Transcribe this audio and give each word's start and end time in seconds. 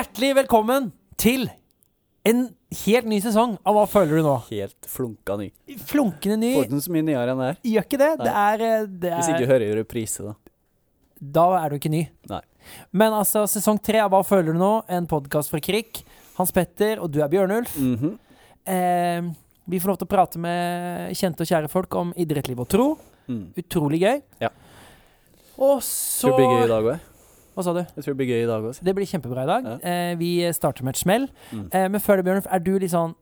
Hjertelig 0.00 0.30
velkommen 0.38 0.86
til 1.20 1.42
en 2.24 2.38
helt 2.86 3.08
ny 3.10 3.18
sesong 3.20 3.58
av 3.68 3.74
Hva 3.76 3.82
føler 3.90 4.16
du 4.16 4.24
nå? 4.24 4.36
Helt 4.46 4.86
flunka 4.88 5.34
ny. 5.36 5.50
Flunkende 5.90 6.38
ny. 6.40 6.52
Får 6.56 6.70
den 6.70 6.80
så 6.80 6.92
mye 6.94 7.04
nyere 7.04 7.34
enn 7.34 7.42
det 7.42 7.48
her. 7.50 7.58
Gjør 7.68 7.84
ikke 7.84 7.98
det. 8.00 8.08
Det 8.22 8.30
er, 8.30 8.62
det 8.86 9.10
er, 9.10 9.16
Hvis 9.18 9.28
ikke 9.28 9.42
du 9.42 9.50
hører 9.50 9.64
i 9.66 9.74
reprise, 9.76 10.24
da. 10.24 10.32
Da 11.36 11.44
er 11.58 11.68
du 11.68 11.76
ikke 11.76 11.92
ny. 11.92 12.00
Nei. 12.32 12.40
Men 12.96 13.18
altså, 13.18 13.42
sesong 13.52 13.82
tre 13.90 14.00
av 14.00 14.08
Hva 14.14 14.22
føler 14.24 14.56
du 14.56 14.62
nå? 14.62 14.70
En 14.88 15.10
podkast 15.10 15.52
fra 15.52 15.60
Krik. 15.68 16.00
Hans 16.38 16.54
Petter, 16.56 16.96
og 17.04 17.12
du 17.12 17.20
er 17.20 17.28
Bjørnulf. 17.36 17.76
Mhm. 17.76 18.16
eh, 18.72 19.28
vi 19.68 19.82
får 19.84 19.92
lov 19.92 20.00
til 20.00 20.08
å 20.08 20.14
prate 20.16 20.40
med 20.40 21.12
kjente 21.20 21.44
og 21.44 21.52
kjære 21.52 21.74
folk 21.76 22.00
om 22.00 22.16
idrett, 22.16 22.48
liv 22.48 22.64
og 22.64 22.72
tro. 22.72 22.88
mm. 23.28 23.44
Utrolig 23.66 24.00
gøy. 24.06 24.24
Ja. 24.46 24.54
Og 25.60 25.84
så 25.84 26.30
Tror 26.30 26.38
det 26.38 26.40
blir 26.40 26.56
gøy 26.56 26.64
i 26.64 26.72
dag 26.72 26.92
òg. 26.94 27.09
Hva 27.54 27.64
sa 27.66 27.72
du? 27.74 27.80
Jeg 27.82 28.04
tror 28.04 28.14
det 28.14 28.18
blir 28.20 28.30
gøy 28.30 28.42
i 28.44 28.48
dag 28.50 28.62
òg. 28.68 28.78
Det 28.86 28.94
blir 28.94 29.08
kjempebra 29.10 29.42
i 29.42 29.50
dag. 29.50 29.64
Ja. 29.66 29.78
Eh, 29.90 30.12
vi 30.20 30.30
starter 30.54 30.84
med 30.86 30.94
et 30.94 31.00
smell. 31.02 31.26
Mm. 31.50 31.64
Eh, 31.74 31.88
men 31.90 32.00
før 32.00 32.16
det, 32.20 32.24
Bjørnulf, 32.28 32.46
er 32.50 32.62
du 32.64 32.72
litt 32.78 32.92
sånn 32.94 33.16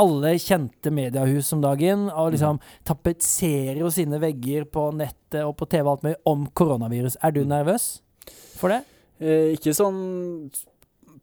Alle 0.00 0.32
kjente 0.40 0.90
mediehus 0.90 1.52
om 1.52 1.60
dagen 1.62 2.06
og 2.10 2.32
liksom 2.32 2.56
tapetserer 2.88 3.76
jo 3.78 3.90
sine 3.92 4.18
vegger 4.18 4.64
på 4.72 4.86
nettet 4.96 5.44
og 5.44 5.52
på 5.60 5.68
TV 5.68 5.84
og 5.84 5.90
alt 5.92 6.02
mulig 6.06 6.16
om 6.26 6.46
koronavirus. 6.56 7.16
Er 7.22 7.30
du 7.36 7.42
Mm. 7.44 7.48
nervøs 7.52 8.00
for 8.56 8.72
det? 8.72 8.80
Eh, 9.20 9.52
ikke 9.54 9.74
sånn 9.76 10.50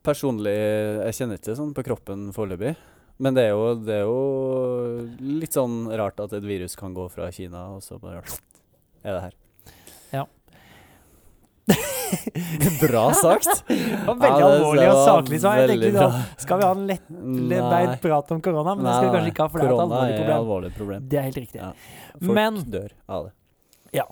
personlig 0.05 0.53
Jeg 0.53 1.13
kjenner 1.17 1.41
ikke 1.41 1.55
sånn 1.57 1.73
på 1.73 1.83
kroppen 1.83 2.31
foreløpig. 2.31 2.75
Men 3.19 3.33
det 3.33 3.43
er, 3.49 3.49
jo, 3.57 3.75
det 3.75 3.93
er 3.97 4.05
jo 4.05 5.09
litt 5.19 5.51
sånn 5.53 5.89
rart 5.97 6.19
at 6.19 6.31
et 6.33 6.43
virus 6.43 6.75
kan 6.75 6.93
gå 6.93 7.09
fra 7.11 7.31
Kina, 7.31 7.75
og 7.75 7.81
så 7.81 7.99
bare 7.99 8.21
er 9.03 9.11
det 9.13 9.21
her. 9.21 9.33
Ja. 10.13 10.25
Bra 12.83 13.03
sagt. 13.13 13.63
Det 13.67 13.77
var 14.05 14.07
Ja, 14.07 14.13
veldig 14.13 14.39
det- 14.39 14.49
alvorlig 14.49 14.87
og 14.89 14.99
saklig. 15.07 15.39
Tenkte 15.41 15.91
da, 15.93 16.07
skal 16.37 16.57
vi 16.59 16.63
ha 16.65 16.71
en 16.71 16.87
lett 16.87 17.07
beint 17.09 18.01
prat 18.01 18.31
om 18.31 18.41
korona? 18.41 18.75
Men 18.75 18.85
det 18.85 18.93
skal 18.97 19.09
vi 19.09 19.15
kanskje 19.17 19.31
ikke 19.33 19.43
ha, 19.43 19.47
for 19.49 19.59
det 19.59 19.67
er 19.67 19.73
et 19.73 19.79
alvorlig 19.85 20.17
problem. 20.19 20.37
alvorlig 20.39 20.73
problem. 20.77 21.07
Det 21.09 21.17
er 21.19 21.25
helt 21.29 21.41
riktig. 21.43 21.59
Ja. 21.61 21.71
Folk 22.19 22.33
Men 22.39 22.61
dør 22.77 22.89
av 23.09 23.25
det. 23.29 23.33
Ja. 23.93 24.05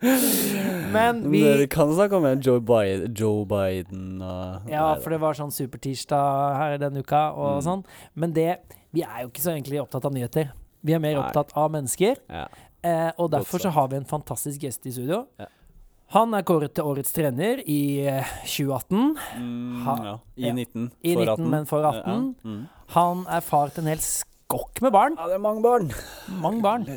Men 0.00 1.22
Men 1.22 1.30
vi 1.32 1.42
Dere 1.44 1.66
kan 1.70 1.92
snakke 1.94 2.16
om 2.16 2.26
Joe 2.40 2.60
Biden, 2.60 3.14
Joe 3.14 3.44
Biden 3.46 4.22
og 4.24 4.70
Ja, 4.70 4.94
for 5.00 5.10
det 5.14 5.20
var 5.22 5.36
sånn 5.38 5.52
supertirsdag 5.52 6.56
her 6.56 6.78
denne 6.80 7.02
uka 7.04 7.30
og 7.34 7.60
Mm. 7.60 7.66
sånn. 7.66 7.84
Men 8.14 8.32
det 8.32 8.58
Vi 8.92 9.02
er 9.02 9.22
jo 9.22 9.28
ikke 9.28 9.42
så 9.44 9.52
egentlig 9.54 9.80
opptatt 9.80 10.04
av 10.04 10.12
nyheter. 10.12 10.50
Vi 10.82 10.92
er 10.94 10.98
mer 10.98 11.14
Nei. 11.14 11.22
opptatt 11.22 11.52
av 11.54 11.70
mennesker. 11.70 12.16
ja. 12.28 12.46
Eh, 12.82 13.10
og 13.20 13.30
derfor 13.34 13.60
så 13.60 13.70
har 13.74 13.88
vi 13.92 13.98
en 14.00 14.06
fantastisk 14.08 14.62
gjest 14.64 14.86
i 14.88 14.92
studio. 14.94 15.24
Ja. 15.40 15.46
Han 16.14 16.32
er 16.34 16.42
kåret 16.42 16.72
til 16.74 16.86
årets 16.90 17.12
trener 17.14 17.60
i 17.70 17.80
eh, 18.08 18.30
2018. 18.42 19.16
Mm, 19.38 19.82
Ha- 19.86 19.98
ja. 20.04 20.14
I 20.36 20.46
ja. 20.48 20.54
19, 20.56 20.86
I 21.04 21.12
for 21.14 21.20
19, 21.20 21.28
18. 21.34 21.50
men 21.52 21.66
for 21.70 21.84
18. 21.86 22.00
Ja, 22.06 22.48
mm. 22.50 22.62
Han 22.96 23.26
er 23.30 23.44
far 23.46 23.68
til 23.74 23.84
en 23.84 23.92
hel 23.92 24.00
skokk 24.02 24.80
med 24.82 24.92
barn. 24.96 25.14
ja, 25.20 25.28
det 25.30 25.36
er 25.36 25.44
mange 25.44 25.62
barn. 25.62 25.92
Mange 26.40 26.62
barn. 26.64 26.88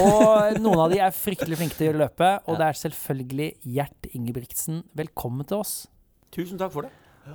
Og 0.00 0.58
noen 0.60 0.82
av 0.84 0.90
de 0.92 0.98
er 1.00 1.14
fryktelig 1.16 1.56
flinke 1.62 1.78
til 1.78 1.94
å 1.94 2.02
løpe. 2.02 2.32
Og 2.46 2.52
Ja. 2.54 2.58
det 2.58 2.66
er 2.68 2.80
selvfølgelig 2.82 3.48
Gjert 3.64 4.10
Ingebrigtsen. 4.12 4.82
Velkommen 4.94 5.46
til 5.48 5.56
oss. 5.62 5.86
Tusen 6.30 6.58
takk 6.60 6.72
for 6.74 6.82
det. 6.82 6.90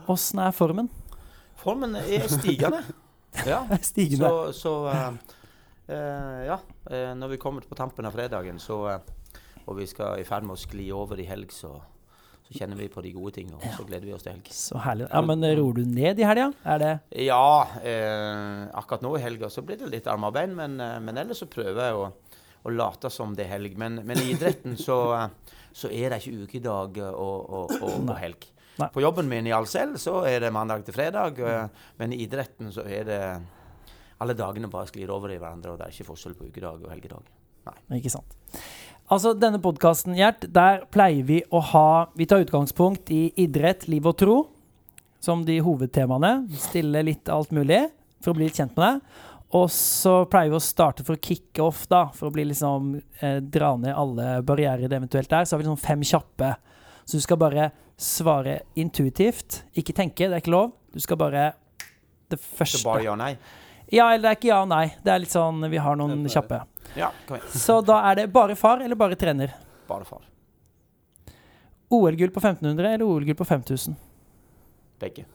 Åssen 0.07 0.39
er 0.43 0.51
formen? 0.51 0.89
Formen 1.57 1.95
er 1.95 2.27
stigende. 2.29 2.83
Ja. 3.45 3.65
Stigende. 3.83 4.29
Så, 4.53 4.53
så 4.61 4.71
eh, 4.87 5.11
eh, 5.87 6.45
ja. 6.49 6.59
Eh, 6.89 7.11
når 7.17 7.35
vi 7.35 7.41
kommer 7.41 7.65
på 7.67 7.77
tampen 7.77 8.07
av 8.07 8.15
fredagen, 8.15 8.59
så 8.61 8.79
eh, 8.93 9.13
og 9.65 9.79
vi 9.79 9.87
skal 9.89 10.21
i 10.21 10.25
ferd 10.27 10.45
med 10.45 10.55
å 10.55 10.61
skli 10.61 10.87
over 10.93 11.19
i 11.21 11.25
helg, 11.27 11.53
så, 11.53 11.71
så 12.45 12.57
kjenner 12.57 12.77
vi 12.77 12.89
på 12.91 13.01
de 13.01 13.11
gode 13.15 13.33
tingene. 13.39 13.57
Og 13.57 13.79
så 13.79 13.85
gleder 13.87 14.05
vi 14.05 14.13
oss 14.13 14.25
til 14.25 14.35
helg. 14.35 14.49
Så 14.53 14.81
herlig. 14.83 15.07
Ja, 15.09 15.21
Men 15.25 15.45
ror 15.57 15.77
du 15.77 15.83
ned 15.89 16.21
i 16.21 16.27
helga? 16.27 16.51
Er 16.63 16.81
det 16.81 16.93
Ja, 17.25 17.65
eh, 17.81 18.65
akkurat 18.77 19.05
nå 19.05 19.15
i 19.17 19.23
helga 19.23 19.49
så 19.49 19.65
blir 19.65 19.81
det 19.81 19.89
litt 19.93 20.09
arm 20.11 20.27
og 20.27 20.35
bein, 20.37 20.53
men, 20.57 20.77
eh, 20.79 20.99
men 21.01 21.17
ellers 21.21 21.41
så 21.41 21.49
prøver 21.49 21.81
jeg 21.81 21.97
å, 21.97 22.11
å 22.65 22.75
late 22.75 23.09
som 23.13 23.33
det 23.37 23.47
er 23.47 23.55
helg. 23.55 23.77
Men, 23.81 24.03
men 24.05 24.21
i 24.21 24.29
idretten 24.35 24.77
så, 24.77 24.99
så 25.81 25.89
er 25.89 26.13
det 26.13 26.21
ikke 26.21 26.45
ukedag 26.45 27.01
og, 27.09 27.39
og, 27.49 27.75
og, 27.81 27.97
og 28.05 28.15
helg. 28.21 28.51
Nei. 28.75 28.89
På 28.91 29.01
jobben 29.01 29.29
min 29.31 29.47
i 29.47 29.53
Alcel 29.55 29.93
så 29.97 30.19
er 30.27 30.41
det 30.43 30.53
mandag 30.53 30.83
til 30.85 30.93
fredag, 30.93 31.39
eh, 31.41 31.85
men 31.97 32.13
i 32.13 32.21
idretten 32.27 32.69
så 32.75 32.85
er 32.85 33.09
det 33.09 33.21
alle 34.23 34.35
dagene 34.37 34.69
bare 34.71 34.87
sklir 34.89 35.11
over 35.13 35.33
i 35.33 35.39
hverandre, 35.39 35.73
og 35.73 35.79
det 35.79 35.87
er 35.87 35.95
ikke 35.95 36.09
forskjell 36.11 36.35
på 36.37 36.49
ukedag 36.49 36.83
og 36.85 36.91
helgedag. 36.93 37.25
Nei. 37.65 37.99
Ikke 37.99 38.13
sant. 38.13 38.37
Altså, 39.11 39.35
denne 39.37 39.59
podkasten, 39.61 40.15
Gjert, 40.17 40.47
der 40.53 40.85
pleier 40.93 41.25
vi 41.27 41.43
å 41.53 41.59
ha 41.73 41.87
Vi 42.17 42.25
tar 42.29 42.41
utgangspunkt 42.41 43.11
i 43.13 43.27
idrett, 43.41 43.87
liv 43.91 44.05
og 44.05 44.17
tro 44.17 44.37
som 45.21 45.43
de 45.45 45.59
hovedtemaene. 45.65 46.45
Stille 46.57 47.01
litt 47.05 47.29
alt 47.33 47.53
mulig 47.53 47.83
for 48.21 48.33
å 48.33 48.37
bli 48.37 48.47
litt 48.47 48.57
kjent 48.57 48.75
med 48.77 48.85
deg. 48.85 49.23
Og 49.55 49.67
så 49.71 50.13
pleier 50.29 50.51
vi 50.51 50.57
å 50.57 50.63
starte 50.63 51.05
for 51.05 51.15
å 51.15 51.21
kicke 51.21 51.63
off, 51.63 51.85
da, 51.89 52.07
for 52.13 52.29
å 52.29 52.33
bli 52.33 52.47
liksom 52.49 52.95
eh, 53.21 53.37
dra 53.41 53.75
ned 53.79 53.93
alle 53.95 54.39
barrierer 54.45 54.89
det 54.89 54.97
eventuelt 54.97 55.33
er. 55.33 55.45
Så 55.45 55.55
har 55.55 55.61
vi 55.61 55.67
liksom 55.67 55.81
fem 55.81 56.05
kjappe. 56.05 56.55
Så 57.05 57.19
du 57.19 57.25
skal 57.25 57.39
bare 57.41 57.69
svare 58.01 58.59
intuitivt. 58.79 59.61
Ikke 59.77 59.95
tenke, 59.95 60.27
det 60.27 60.39
er 60.39 60.43
ikke 60.43 60.55
lov. 60.55 60.73
Du 60.93 60.99
skal 61.03 61.19
bare 61.21 61.51
Det 62.29 62.39
første. 62.41 62.81
Det 62.81 62.87
bare 62.87 63.05
ja 63.05 63.13
nei. 63.15 63.35
Ja, 63.93 64.07
eller 64.13 64.23
det 64.23 64.31
er 64.31 64.39
ikke 64.39 64.49
ja 64.49 64.61
og 64.63 64.69
nei. 64.71 64.85
Det 65.03 65.11
er 65.13 65.21
litt 65.21 65.33
sånn 65.33 65.61
Vi 65.69 65.81
har 65.81 65.97
noen 65.99 66.25
kjappe. 66.31 66.63
Ja, 66.97 67.11
kom 67.27 67.37
igjen. 67.37 67.51
Så 67.59 67.79
da 67.85 67.99
er 68.09 68.21
det 68.21 68.27
bare 68.33 68.55
far 68.57 68.81
eller 68.81 68.97
bare 68.97 69.17
trener? 69.19 69.53
Bare 69.87 70.07
far. 70.07 70.23
OL-gull 71.93 72.31
på 72.33 72.41
1500 72.41 72.93
eller 72.95 73.05
OL-gull 73.05 73.37
på 73.37 73.45
5000? 73.45 73.95
Begge. 74.99 75.25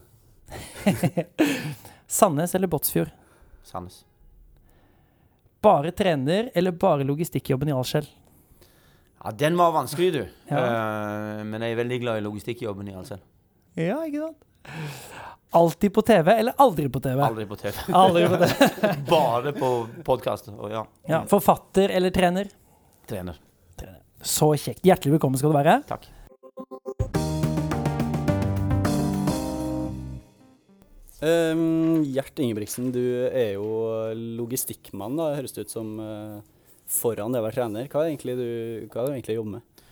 Sandnes 2.06 2.54
eller 2.54 2.66
Båtsfjord? 2.66 3.12
Sandnes. 3.62 4.04
Bare 5.60 5.92
trener 5.92 6.50
eller 6.54 6.72
bare 6.72 7.04
logistikkjobben 7.04 7.68
i 7.68 7.76
Alskjell? 7.76 8.08
Ja, 9.24 9.30
den 9.30 9.56
var 9.56 9.72
vanskelig, 9.72 10.12
du. 10.12 10.22
Ja. 10.48 10.60
Uh, 10.60 11.44
men 11.44 11.62
jeg 11.62 11.74
er 11.74 11.82
veldig 11.82 11.98
glad 12.00 12.20
i 12.20 12.24
logistikkjobben 12.24 12.88
i 12.88 12.96
Alskjell. 12.96 13.20
Ja, 13.76 14.00
ikke 14.08 14.30
sant? 14.30 14.46
Alltid 15.50 15.94
på 15.94 16.02
TV 16.02 16.32
eller 16.32 16.54
aldri 16.56 16.88
på 16.88 17.00
TV? 17.00 17.22
Aldri 17.22 17.46
på 17.46 17.56
TV. 17.56 17.72
Aldri 17.92 18.28
på 18.28 18.36
TV. 18.36 18.94
Bare 19.10 19.52
på 19.52 19.86
podkast. 20.04 20.50
Ja, 20.70 20.86
Ja, 21.06 21.24
forfatter 21.26 21.88
eller 21.88 22.10
trener? 22.10 22.48
trener. 23.06 23.38
Så 24.22 24.52
kjekt. 24.54 24.84
Hjertelig 24.84 25.16
velkommen 25.16 25.38
skal 25.40 25.50
du 25.50 25.56
være. 25.56 25.78
Takk. 25.88 26.06
Um, 31.20 32.04
Gjert 32.04 32.38
Ingebrigtsen, 32.40 32.92
du 32.94 33.02
er 33.28 33.56
jo 33.58 33.66
logistikkmann, 34.38 35.18
da, 35.18 35.32
høres 35.36 35.52
det 35.56 35.66
ut 35.66 35.74
som. 35.74 35.90
uh, 36.00 36.40
foran 36.90 37.30
det 37.30 37.38
å 37.38 37.44
være 37.44 37.54
trener. 37.58 37.88
Hva 37.90 38.00
er 38.02 38.08
det 38.08 38.12
egentlig 38.16 38.36
du, 38.38 38.46
hva 38.90 39.02
er 39.02 39.04
det 39.04 39.10
du 39.10 39.16
egentlig 39.18 39.36
jobber 39.36 39.52
med? 39.58 39.84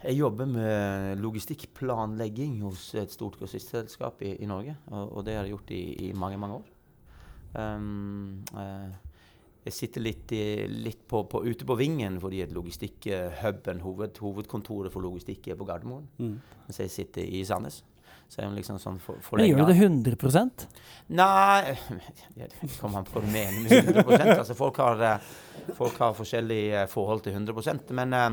Jeg 0.00 0.16
jobber 0.16 0.48
med 0.48 1.20
logistikkplanlegging 1.20 2.60
hos 2.64 2.94
et 2.96 3.12
stort 3.12 3.36
grossistselskap 3.40 4.22
i, 4.24 4.34
i 4.40 4.48
Norge. 4.48 4.76
Og, 4.88 5.16
og 5.18 5.26
det 5.26 5.36
har 5.36 5.44
jeg 5.44 5.54
gjort 5.56 5.72
i, 5.76 5.82
i 6.06 6.10
mange, 6.16 6.40
mange 6.40 6.60
år. 6.62 6.70
Um, 7.50 8.40
uh, 8.54 8.88
jeg 9.66 9.76
sitter 9.76 10.04
litt, 10.04 10.32
i, 10.32 10.64
litt 10.70 11.02
på, 11.10 11.24
på, 11.28 11.42
ute 11.44 11.66
på 11.68 11.76
vingen 11.76 12.16
fordi 12.22 12.40
et 12.44 12.54
logistikk-huben, 12.54 13.82
hoved, 13.84 14.16
hovedkontoret 14.24 14.92
for 14.94 15.04
logistikk, 15.04 15.50
er 15.52 15.60
på 15.60 15.68
Gardermoen. 15.68 16.08
Mm. 16.16 16.36
Mens 16.64 16.80
jeg 16.80 16.94
sitter 16.94 17.26
i 17.26 17.44
Sandnes. 17.44 17.82
Så 18.30 18.44
jeg 18.44 18.52
liksom 18.54 18.78
sånn 18.78 18.98
for, 19.02 19.18
Men 19.34 19.48
gjør 19.48 19.64
du 19.66 19.72
det 19.72 20.14
100 20.14 20.66
Nei 21.18 21.72
Det 22.38 22.50
kommer 22.78 23.00
an 23.00 23.08
på 23.08 23.16
hva 23.16 23.22
du 23.24 23.32
mener 23.32 23.56
med 23.64 23.88
100 23.90 24.36
altså 24.36 24.54
folk 24.54 24.78
har, 24.78 25.02
eh, 25.02 25.32
folk 25.74 25.98
har 25.98 26.14
forskjellig 26.14 26.60
eh, 26.68 26.86
forhold 26.90 27.24
til 27.24 27.34
100% 27.34 27.90
Men 27.98 28.14
eh, 28.14 28.28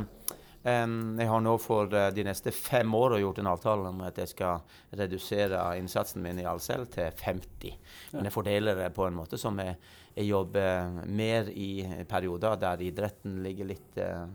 jeg 0.68 1.30
har 1.30 1.44
nå 1.44 1.54
for 1.64 1.94
eh, 1.96 2.10
de 2.16 2.26
neste 2.28 2.52
fem 2.52 2.94
åra 2.96 3.20
gjort 3.22 3.40
en 3.40 3.50
avtale 3.54 3.92
om 3.92 4.02
at 4.04 4.18
jeg 4.20 4.32
skal 4.34 4.66
redusere 5.00 5.62
innsatsen 5.80 6.24
min 6.24 6.42
i 6.42 6.48
Alcel 6.50 6.86
til 6.92 7.14
50. 7.24 7.78
Men 8.14 8.28
jeg 8.28 8.36
fordeler 8.36 8.80
det 8.82 8.90
på 8.96 9.06
en 9.08 9.16
måte 9.16 9.40
som 9.40 9.60
jeg, 9.64 9.78
jeg 10.18 10.28
jobber 10.28 11.06
mer 11.08 11.52
i 11.54 11.70
perioder 12.10 12.60
der 12.60 12.84
idretten 12.84 13.42
ligger 13.46 13.72
litt 13.74 14.02
eh, 14.02 14.26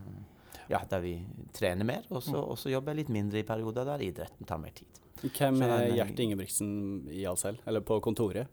Ja, 0.70 0.79
der 0.88 1.02
vi 1.05 1.17
trener 1.52 1.84
mer. 1.84 2.06
Og 2.08 2.23
så 2.25 2.38
og 2.40 2.56
så 2.56 2.70
jobber 2.73 2.94
jeg 2.94 3.02
litt 3.02 3.12
mindre 3.12 3.43
i 3.43 3.46
perioder 3.46 3.85
der 3.90 4.05
idretten 4.06 4.49
tar 4.49 4.62
mer 4.62 4.73
tid. 4.73 5.02
Hvem 5.23 5.61
er 5.67 5.90
Gjert 5.93 6.19
Ingebrigtsen 6.23 6.70
i 7.12 7.26
Alcel, 7.28 7.58
eller 7.69 7.85
på 7.85 7.99
kontoret? 8.00 8.49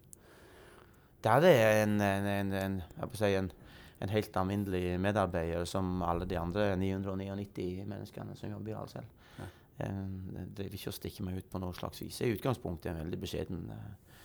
Der 1.24 1.46
er 1.48 1.84
en, 1.84 1.96
en, 2.02 2.28
en, 2.28 2.82
en, 3.00 3.52
en, 4.00 4.12
helt 4.14 4.38
alminnelig 4.38 5.00
medarbeider 5.02 5.66
som 5.70 6.02
alle 6.06 6.28
de 6.30 6.38
andre 6.40 6.72
999 6.80 7.86
menneskene 7.90 8.36
som 8.40 8.52
jobber 8.54 8.74
i 8.74 8.78
Alcel. 8.80 9.10
Ja. 9.38 9.50
Eh, 9.78 10.00
Jeg 10.36 10.48
driver 10.58 10.80
ikke 10.80 10.94
og 10.94 10.98
stikker 11.00 11.28
meg 11.28 11.42
ut 11.42 11.50
på 11.52 11.62
noe 11.64 11.76
slags 11.78 12.02
vis. 12.04 12.22
Jeg 12.22 12.30
er 12.30 12.34
i 12.34 12.40
utgangspunktet 12.40 12.94
en 12.94 13.04
veldig 13.04 13.20
beskjeden, 13.26 13.68
eh, 13.76 14.18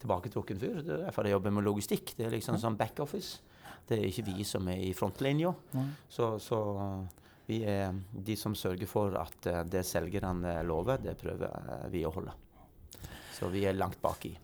tilbaketrukken 0.00 0.58
fyr. 0.58 0.82
Det 0.82 0.94
er 0.94 1.04
derfor 1.06 1.26
jeg 1.26 1.36
jobber 1.36 1.54
med 1.58 1.66
logistikk. 1.66 2.14
Det 2.16 2.26
er 2.26 2.36
liksom 2.36 2.58
sånn 2.58 2.78
backoffice. 2.78 3.40
Det 3.88 3.98
er 3.98 4.10
ikke 4.10 4.26
vi 4.26 4.44
som 4.44 4.68
er 4.68 4.82
i 4.84 4.92
frontlinja. 4.92 5.54
Så, 6.12 6.34
så 6.44 6.58
vi 7.48 7.62
er 7.64 7.94
de 8.12 8.34
som 8.36 8.52
sørger 8.56 8.88
for 8.90 9.14
at 9.16 9.46
eh, 9.48 9.62
det 9.72 9.84
selgerne 9.88 10.58
lover, 10.68 11.00
det 11.00 11.16
prøver 11.20 11.48
eh, 11.48 11.86
vi 11.94 12.04
å 12.04 12.12
holde. 12.12 12.34
Så 13.32 13.48
vi 13.52 13.64
er 13.64 13.76
langt 13.78 14.00
bak 14.02 14.26
i 14.28 14.34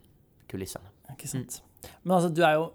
kulissene. 0.49 0.89
Ikke 1.13 1.29
sant. 1.29 1.59
Men 2.03 2.17
altså, 2.17 2.31
du 2.33 2.41
er 2.47 2.57
jo 2.57 2.71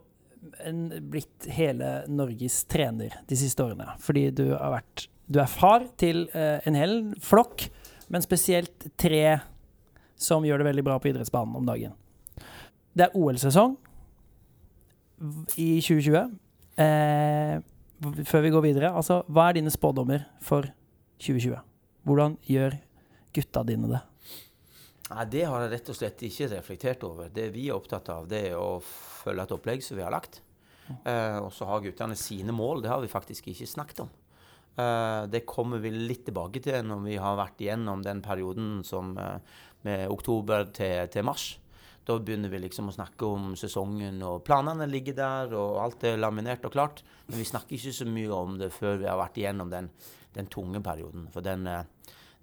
blitt 1.11 1.47
hele 1.51 2.03
Norges 2.07 2.63
trener 2.69 3.15
de 3.27 3.37
siste 3.39 3.63
årene. 3.63 3.95
Fordi 4.03 4.29
du 4.31 4.45
har 4.53 4.79
vært 4.79 5.07
Du 5.29 5.39
er 5.39 5.49
far 5.51 5.85
til 6.01 6.23
eh, 6.33 6.57
en 6.65 6.75
hel 6.75 7.13
flokk, 7.21 7.67
men 8.09 8.23
spesielt 8.25 8.87
tre 8.97 9.39
som 10.17 10.43
gjør 10.43 10.57
det 10.63 10.69
veldig 10.71 10.85
bra 10.87 10.97
på 10.99 11.11
idrettsbanen 11.11 11.55
om 11.59 11.67
dagen. 11.67 11.93
Det 12.97 13.05
er 13.05 13.15
OL-sesong 13.15 13.77
i 15.59 15.69
2020. 15.85 16.33
Eh, 16.81 17.59
før 18.25 18.41
vi 18.41 18.51
går 18.55 18.65
videre, 18.65 18.91
altså, 18.95 19.21
hva 19.27 19.49
er 19.49 19.59
dine 19.59 19.71
spådommer 19.71 20.25
for 20.41 20.65
2020? 21.21 21.59
Hvordan 22.07 22.39
gjør 22.47 22.79
gutta 23.35 23.63
dine 23.67 23.91
det? 23.91 24.01
Nei, 25.09 25.25
Det 25.25 25.43
har 25.49 25.63
jeg 25.63 25.71
rett 25.73 25.89
og 25.89 25.97
slett 25.97 26.23
ikke 26.27 26.49
reflektert 26.53 27.03
over. 27.07 27.29
Det 27.33 27.47
vi 27.53 27.67
er 27.69 27.77
opptatt 27.77 28.09
av, 28.13 28.27
det 28.29 28.43
er 28.51 28.57
å 28.59 28.79
følge 28.83 29.43
et 29.47 29.53
opplegg 29.55 29.83
som 29.85 29.97
vi 29.97 30.03
har 30.05 30.13
lagt. 30.13 30.41
Eh, 31.05 31.37
og 31.37 31.51
så 31.53 31.65
har 31.69 31.81
guttene 31.85 32.15
sine 32.17 32.53
mål. 32.55 32.83
Det 32.83 32.89
har 32.89 33.01
vi 33.01 33.09
faktisk 33.11 33.47
ikke 33.51 33.67
snakket 33.69 34.03
om. 34.05 34.09
Eh, 34.79 35.25
det 35.27 35.45
kommer 35.49 35.81
vi 35.81 35.91
litt 35.91 36.25
tilbake 36.25 36.61
til 36.63 36.85
når 36.85 37.01
vi 37.05 37.17
har 37.21 37.37
vært 37.37 37.61
igjennom 37.61 38.01
den 38.05 38.21
perioden 38.25 38.83
som 38.85 39.15
eh, 39.17 39.39
med 39.85 40.07
oktober 40.09 40.69
til, 40.73 41.07
til 41.13 41.25
mars. 41.25 41.57
Da 42.05 42.15
begynner 42.17 42.49
vi 42.49 42.61
liksom 42.63 42.89
å 42.89 42.95
snakke 42.95 43.27
om 43.27 43.51
sesongen, 43.59 44.21
og 44.25 44.41
planene 44.47 44.87
ligger 44.89 45.13
der, 45.13 45.51
og 45.53 45.77
alt 45.83 46.05
er 46.09 46.17
laminert 46.17 46.63
og 46.65 46.73
klart. 46.73 47.03
Men 47.27 47.37
vi 47.37 47.45
snakker 47.45 47.77
ikke 47.77 47.93
så 47.93 48.07
mye 48.09 48.31
om 48.33 48.57
det 48.57 48.71
før 48.73 48.97
vi 48.97 49.05
har 49.09 49.19
vært 49.19 49.37
igjennom 49.37 49.69
den, 49.69 49.91
den 50.33 50.49
tunge 50.49 50.81
perioden. 50.81 51.27
For 51.33 51.45
den, 51.45 51.67
eh, 51.69 51.83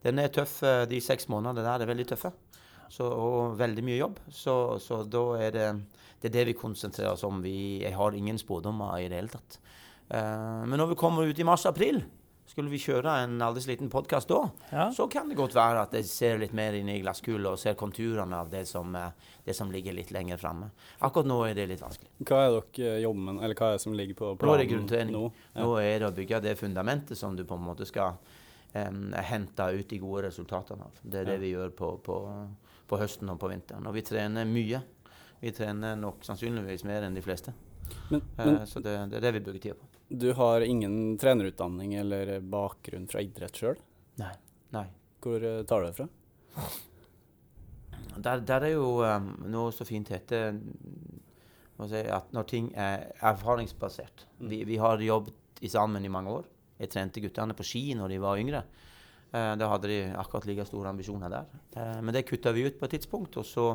den 0.06 0.22
er 0.22 0.28
tøff. 0.30 0.60
eh, 0.62 0.84
De 0.86 1.00
seks 1.02 1.26
månedene 1.32 1.66
der 1.66 1.82
er 1.82 1.90
veldig 1.90 2.06
tøffe. 2.12 2.30
Så, 2.90 3.06
og 3.10 3.56
veldig 3.58 3.82
mye 3.84 3.98
jobb. 3.98 4.20
Så, 4.30 4.78
så 4.80 5.02
da 5.10 5.24
er 5.42 5.50
det, 5.56 5.68
det 6.22 6.30
er 6.30 6.36
det 6.38 6.46
vi 6.52 6.58
konsentrerer 6.60 7.12
oss 7.16 7.24
om. 7.26 7.42
Vi, 7.42 7.82
jeg 7.82 7.94
har 7.96 8.14
ingen 8.14 8.38
spådommer 8.38 8.98
i 9.02 9.08
det 9.08 9.16
hele 9.20 9.28
tatt. 9.32 9.58
Uh, 10.06 10.62
men 10.68 10.78
når 10.78 10.92
vi 10.92 11.00
kommer 11.00 11.26
ut 11.26 11.38
i 11.38 11.44
mars-april, 11.44 12.04
skulle 12.46 12.70
vi 12.70 12.78
kjøre 12.78 13.10
en 13.24 13.40
aldri 13.42 13.60
så 13.64 13.72
liten 13.72 13.88
podkast 13.90 14.28
da, 14.30 14.44
Ja. 14.70 14.84
så 14.94 15.08
kan 15.10 15.26
det 15.28 15.34
godt 15.36 15.52
være 15.56 15.80
at 15.82 15.92
jeg 15.98 16.06
ser 16.06 16.38
litt 16.38 16.52
mer 16.54 16.76
inn 16.78 16.88
i 16.88 17.00
glasskula 17.02 17.50
og 17.56 17.58
ser 17.58 17.74
konturene 17.74 18.38
av 18.38 18.48
det 18.52 18.62
som, 18.70 18.94
eh, 18.94 19.10
det 19.44 19.56
som 19.58 19.68
ligger 19.74 19.92
litt 19.92 20.12
lenger 20.14 20.38
framme. 20.38 20.70
Akkurat 21.02 21.26
nå 21.26 21.40
er 21.50 21.54
det 21.58 21.66
litt 21.72 21.82
vanskelig. 21.82 22.06
Hva 22.22 22.38
er 22.46 22.54
dere 22.78 23.00
jobber 23.02 23.20
med, 23.26 23.42
eller 23.42 23.58
hva 23.58 23.72
er 23.72 23.76
det 23.76 23.82
som 23.82 23.92
ligger 23.98 24.14
på 24.14 24.28
Nå 24.30 24.36
er 24.36 24.38
planen 24.44 24.62
det 24.62 24.70
grunntrening. 24.70 25.12
nå? 25.18 25.32
Nå 25.58 25.74
er 25.82 25.98
det 25.98 26.06
å 26.08 26.14
bygge 26.14 26.40
det 26.46 26.54
fundamentet 26.62 27.18
som 27.18 27.34
du 27.36 27.42
på 27.44 27.58
en 27.58 27.66
måte 27.66 27.84
skal 27.84 28.14
um, 28.76 29.12
hente 29.12 29.66
ut 29.74 29.88
de 29.90 29.98
gode 29.98 30.22
resultatene 30.30 30.86
av. 30.86 31.02
Det 31.02 31.20
er 31.20 31.24
det 31.32 31.34
Ja. 31.40 31.42
vi 31.42 31.52
gjør 31.52 31.70
på, 31.74 31.90
på, 32.06 32.20
på 32.86 32.98
høsten 33.00 33.30
og 33.32 33.40
på 33.42 33.50
vinteren. 33.50 33.86
Og 33.88 33.94
vi 33.96 34.04
trener 34.06 34.48
mye. 34.48 34.82
Vi 35.40 35.52
trener 35.52 35.98
nok 36.00 36.24
sannsynligvis 36.24 36.86
mer 36.88 37.06
enn 37.06 37.16
de 37.16 37.24
fleste. 37.24 37.54
Men, 38.10 38.22
Eh, 38.36 38.46
men 38.46 38.66
så 38.66 38.80
det, 38.80 38.96
det 39.10 39.20
er 39.20 39.26
det 39.28 39.32
vi 39.36 39.40
bruker 39.46 39.60
tida 39.60 39.74
på. 39.74 39.86
du 40.08 40.32
har 40.32 40.60
ingen 40.60 41.18
trenerutdanning 41.18 41.94
eller 41.94 42.40
bakgrunn 42.40 43.06
fra 43.10 43.22
idrett 43.22 43.56
sjøl? 43.56 43.78
Nei. 44.18 44.32
Nei. 44.74 44.86
Hvor 45.22 45.42
eh, 45.42 45.62
tar 45.66 45.82
du 45.82 45.86
det 45.86 45.96
fra? 45.96 46.08
Der, 48.16 48.40
der 48.40 48.64
er 48.64 48.72
jo 48.72 49.02
um, 49.04 49.32
noe 49.52 49.72
så 49.76 49.84
fint 49.84 50.08
heter 50.08 50.56
si, 51.90 52.00
at 52.00 52.30
når 52.32 52.46
ting 52.48 52.70
er 52.72 53.10
erfaringsbasert 53.20 54.24
vi, 54.38 54.62
vi 54.64 54.78
har 54.80 55.02
jobbet 55.04 55.60
sammen 55.68 56.04
i 56.04 56.12
mange 56.12 56.32
år. 56.32 56.46
Jeg 56.80 56.92
trente 56.92 57.20
guttene 57.20 57.56
på 57.56 57.64
ski 57.66 57.82
når 57.96 58.14
de 58.14 58.20
var 58.22 58.40
yngre. 58.40 58.62
Eh, 59.36 59.54
da 59.58 59.68
hadde 59.68 59.88
de 59.90 60.00
akkurat 60.16 60.46
like 60.48 60.64
store 60.64 60.88
ambisjoner 60.88 61.32
der. 61.32 61.46
Eh, 61.76 62.00
men 62.02 62.14
det 62.14 62.26
kutta 62.28 62.52
vi 62.52 62.66
ut 62.66 62.78
på 62.78 62.86
et 62.86 62.94
tidspunkt. 62.96 63.36
Og 63.36 63.46
så 63.46 63.66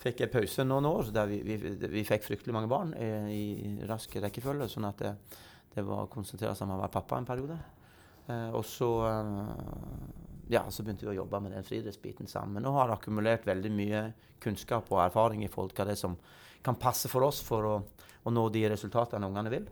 fikk 0.00 0.24
jeg 0.24 0.32
pause 0.32 0.64
noen 0.66 0.88
år 0.88 1.12
der 1.14 1.28
vi, 1.30 1.40
vi, 1.44 1.56
vi 1.92 2.06
fikk 2.08 2.26
fryktelig 2.26 2.56
mange 2.56 2.70
barn 2.70 2.92
eh, 2.98 3.28
i 3.32 3.86
rask 3.88 4.16
rekkefølge. 4.20 4.68
Sånn 4.68 4.88
at 4.88 5.04
det, 5.04 5.14
det 5.76 5.84
var 5.86 6.04
å 6.04 6.10
konsentrere 6.12 6.56
seg 6.56 6.66
om 6.68 6.76
å 6.76 6.80
være 6.82 6.96
pappa 6.98 7.20
en 7.20 7.28
periode. 7.28 7.56
Eh, 8.26 8.50
og 8.56 8.64
så 8.66 8.90
ja, 10.50 10.64
så 10.66 10.82
begynte 10.82 11.06
vi 11.06 11.12
å 11.12 11.20
jobbe 11.20 11.40
med 11.44 11.54
den 11.54 11.66
friidrettsbiten 11.66 12.28
sammen. 12.28 12.66
Og 12.66 12.76
har 12.80 12.92
akkumulert 12.96 13.46
veldig 13.48 13.72
mye 13.72 14.04
kunnskap 14.42 14.90
og 14.90 15.04
erfaring 15.04 15.44
i 15.46 15.52
til 15.52 15.76
hva 15.76 15.86
det 15.86 15.96
som 16.00 16.18
kan 16.60 16.76
passe 16.76 17.08
for 17.08 17.24
oss 17.24 17.38
for 17.46 17.68
å, 17.68 17.76
å 18.26 18.32
nå 18.34 18.48
de 18.52 18.66
resultatene 18.72 19.28
ungene 19.30 19.52
vil. 19.52 19.70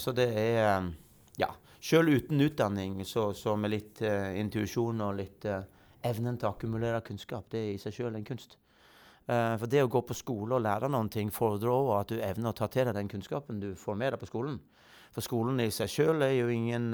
Så 0.00 0.12
det 0.16 0.26
er 0.34 0.90
Ja. 1.38 1.52
Sjøl 1.80 2.08
uten 2.10 2.40
utdanning, 2.42 3.04
så, 3.06 3.32
så 3.34 3.54
med 3.56 3.70
litt 3.70 4.00
uh, 4.02 4.34
intuisjon 4.38 5.02
og 5.04 5.18
litt 5.20 5.46
uh, 5.46 5.60
evnen 6.02 6.38
til 6.38 6.48
å 6.48 6.54
akkumulere 6.56 7.04
kunnskap, 7.06 7.46
det 7.52 7.60
er 7.60 7.68
i 7.74 7.78
seg 7.78 7.94
sjøl 7.94 8.18
en 8.18 8.26
kunst. 8.26 8.56
Uh, 9.28 9.54
for 9.60 9.70
det 9.70 9.84
å 9.84 9.90
gå 9.92 10.02
på 10.08 10.16
skole 10.16 10.56
og 10.56 10.64
lære 10.64 10.90
noen 10.90 11.10
ting 11.12 11.30
fordrer 11.34 11.70
òg 11.70 11.92
at 12.00 12.10
du 12.10 12.18
evner 12.18 12.50
å 12.50 12.58
ta 12.58 12.66
til 12.72 12.88
deg 12.88 12.96
den 12.98 13.10
kunnskapen 13.12 13.60
du 13.62 13.70
får 13.78 13.98
med 14.00 14.14
deg 14.14 14.22
på 14.22 14.30
skolen. 14.30 14.58
For 15.14 15.24
skolen 15.24 15.62
i 15.62 15.70
seg 15.74 15.92
sjøl 15.92 16.26
er 16.26 16.34
jo 16.40 16.50
ingen 16.52 16.90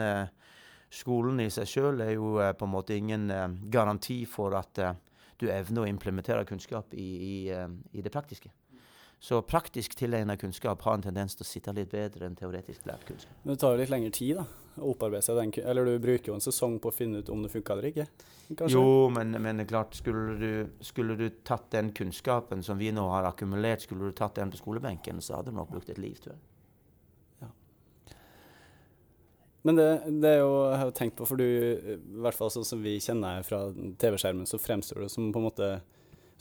Skolen 0.95 1.41
i 1.43 1.49
seg 1.51 1.67
sjøl 1.67 2.05
er 2.05 2.13
jo 2.13 2.37
på 2.55 2.67
en 2.69 2.71
måte 2.71 2.95
ingen 2.95 3.25
garanti 3.73 4.21
for 4.31 4.55
at 4.55 4.79
du 5.41 5.49
evner 5.51 5.83
å 5.83 5.89
implementere 5.91 6.45
kunnskap 6.47 6.95
i, 6.95 7.09
i, 7.33 7.35
i 7.99 8.05
det 8.05 8.13
praktiske. 8.15 8.53
Så 9.25 9.43
praktisk 9.43 9.95
tilegna 9.97 10.37
kunnskap 10.37 10.83
har 10.85 10.99
en 10.99 11.03
tendens 11.03 11.33
til 11.33 11.47
å 11.47 11.49
sitte 11.49 11.73
litt 11.73 11.89
bedre 11.89 12.27
enn 12.27 12.35
teoretisk 12.37 12.85
lært 12.85 13.07
kunnskap. 13.09 13.39
Men 13.41 13.55
det 13.55 13.63
tar 13.63 13.73
jo 13.73 13.79
litt 13.81 13.93
lengre 13.95 14.11
tid 14.13 14.35
da, 14.37 14.43
å 14.77 14.91
opparbeide 14.91 15.25
seg 15.25 15.39
den 15.39 15.53
Eller 15.65 15.89
du 15.89 15.95
bruker 16.05 16.29
jo 16.29 16.35
en 16.37 16.45
sesong 16.45 16.75
på 16.77 16.91
å 16.91 16.93
finne 16.93 17.23
ut 17.23 17.31
om 17.33 17.41
det 17.41 17.49
funka 17.55 17.73
eller 17.73 17.89
ikke. 17.89 18.05
Kanskje? 18.51 18.75
Jo, 18.75 19.07
men, 19.17 19.33
men 19.41 19.57
det 19.57 19.65
er 19.65 19.71
klart, 19.71 19.97
skulle 19.97 20.35
du, 20.37 20.51
skulle 20.85 21.17
du 21.17 21.31
tatt 21.41 21.71
den 21.73 21.89
kunnskapen 21.97 22.61
som 22.67 22.77
vi 22.77 22.93
nå 22.93 23.07
har 23.15 23.31
akkumulert, 23.31 23.87
skulle 23.87 24.11
du 24.11 24.19
tatt 24.19 24.37
den 24.37 24.53
på 24.53 24.61
skolebenken, 24.61 25.25
så 25.25 25.39
hadde 25.39 25.55
du 25.55 25.57
nok 25.57 25.73
brukt 25.73 25.89
et 25.89 26.03
liv, 26.05 26.21
tror 26.21 26.37
jeg. 26.37 26.45
Men 29.65 29.81
det, 29.81 29.89
det 30.21 30.35
er 30.35 30.43
jo, 30.43 30.53
jeg 30.69 30.83
har 30.83 30.91
tenkt 31.01 31.17
på, 31.17 31.25
for 31.33 31.41
du, 31.41 31.49
i 31.49 31.97
hvert 32.21 32.37
fall 32.37 32.53
sånn 32.53 32.69
som 32.69 32.85
vi 32.85 32.99
kjenner 33.01 33.39
deg 33.39 33.49
fra 33.49 33.65
TV-skjermen, 33.73 34.45
så 34.45 34.61
fremstår 34.61 35.07
du 35.07 35.09
som 35.09 35.33
på 35.33 35.41
en 35.41 35.49
måte 35.49 35.69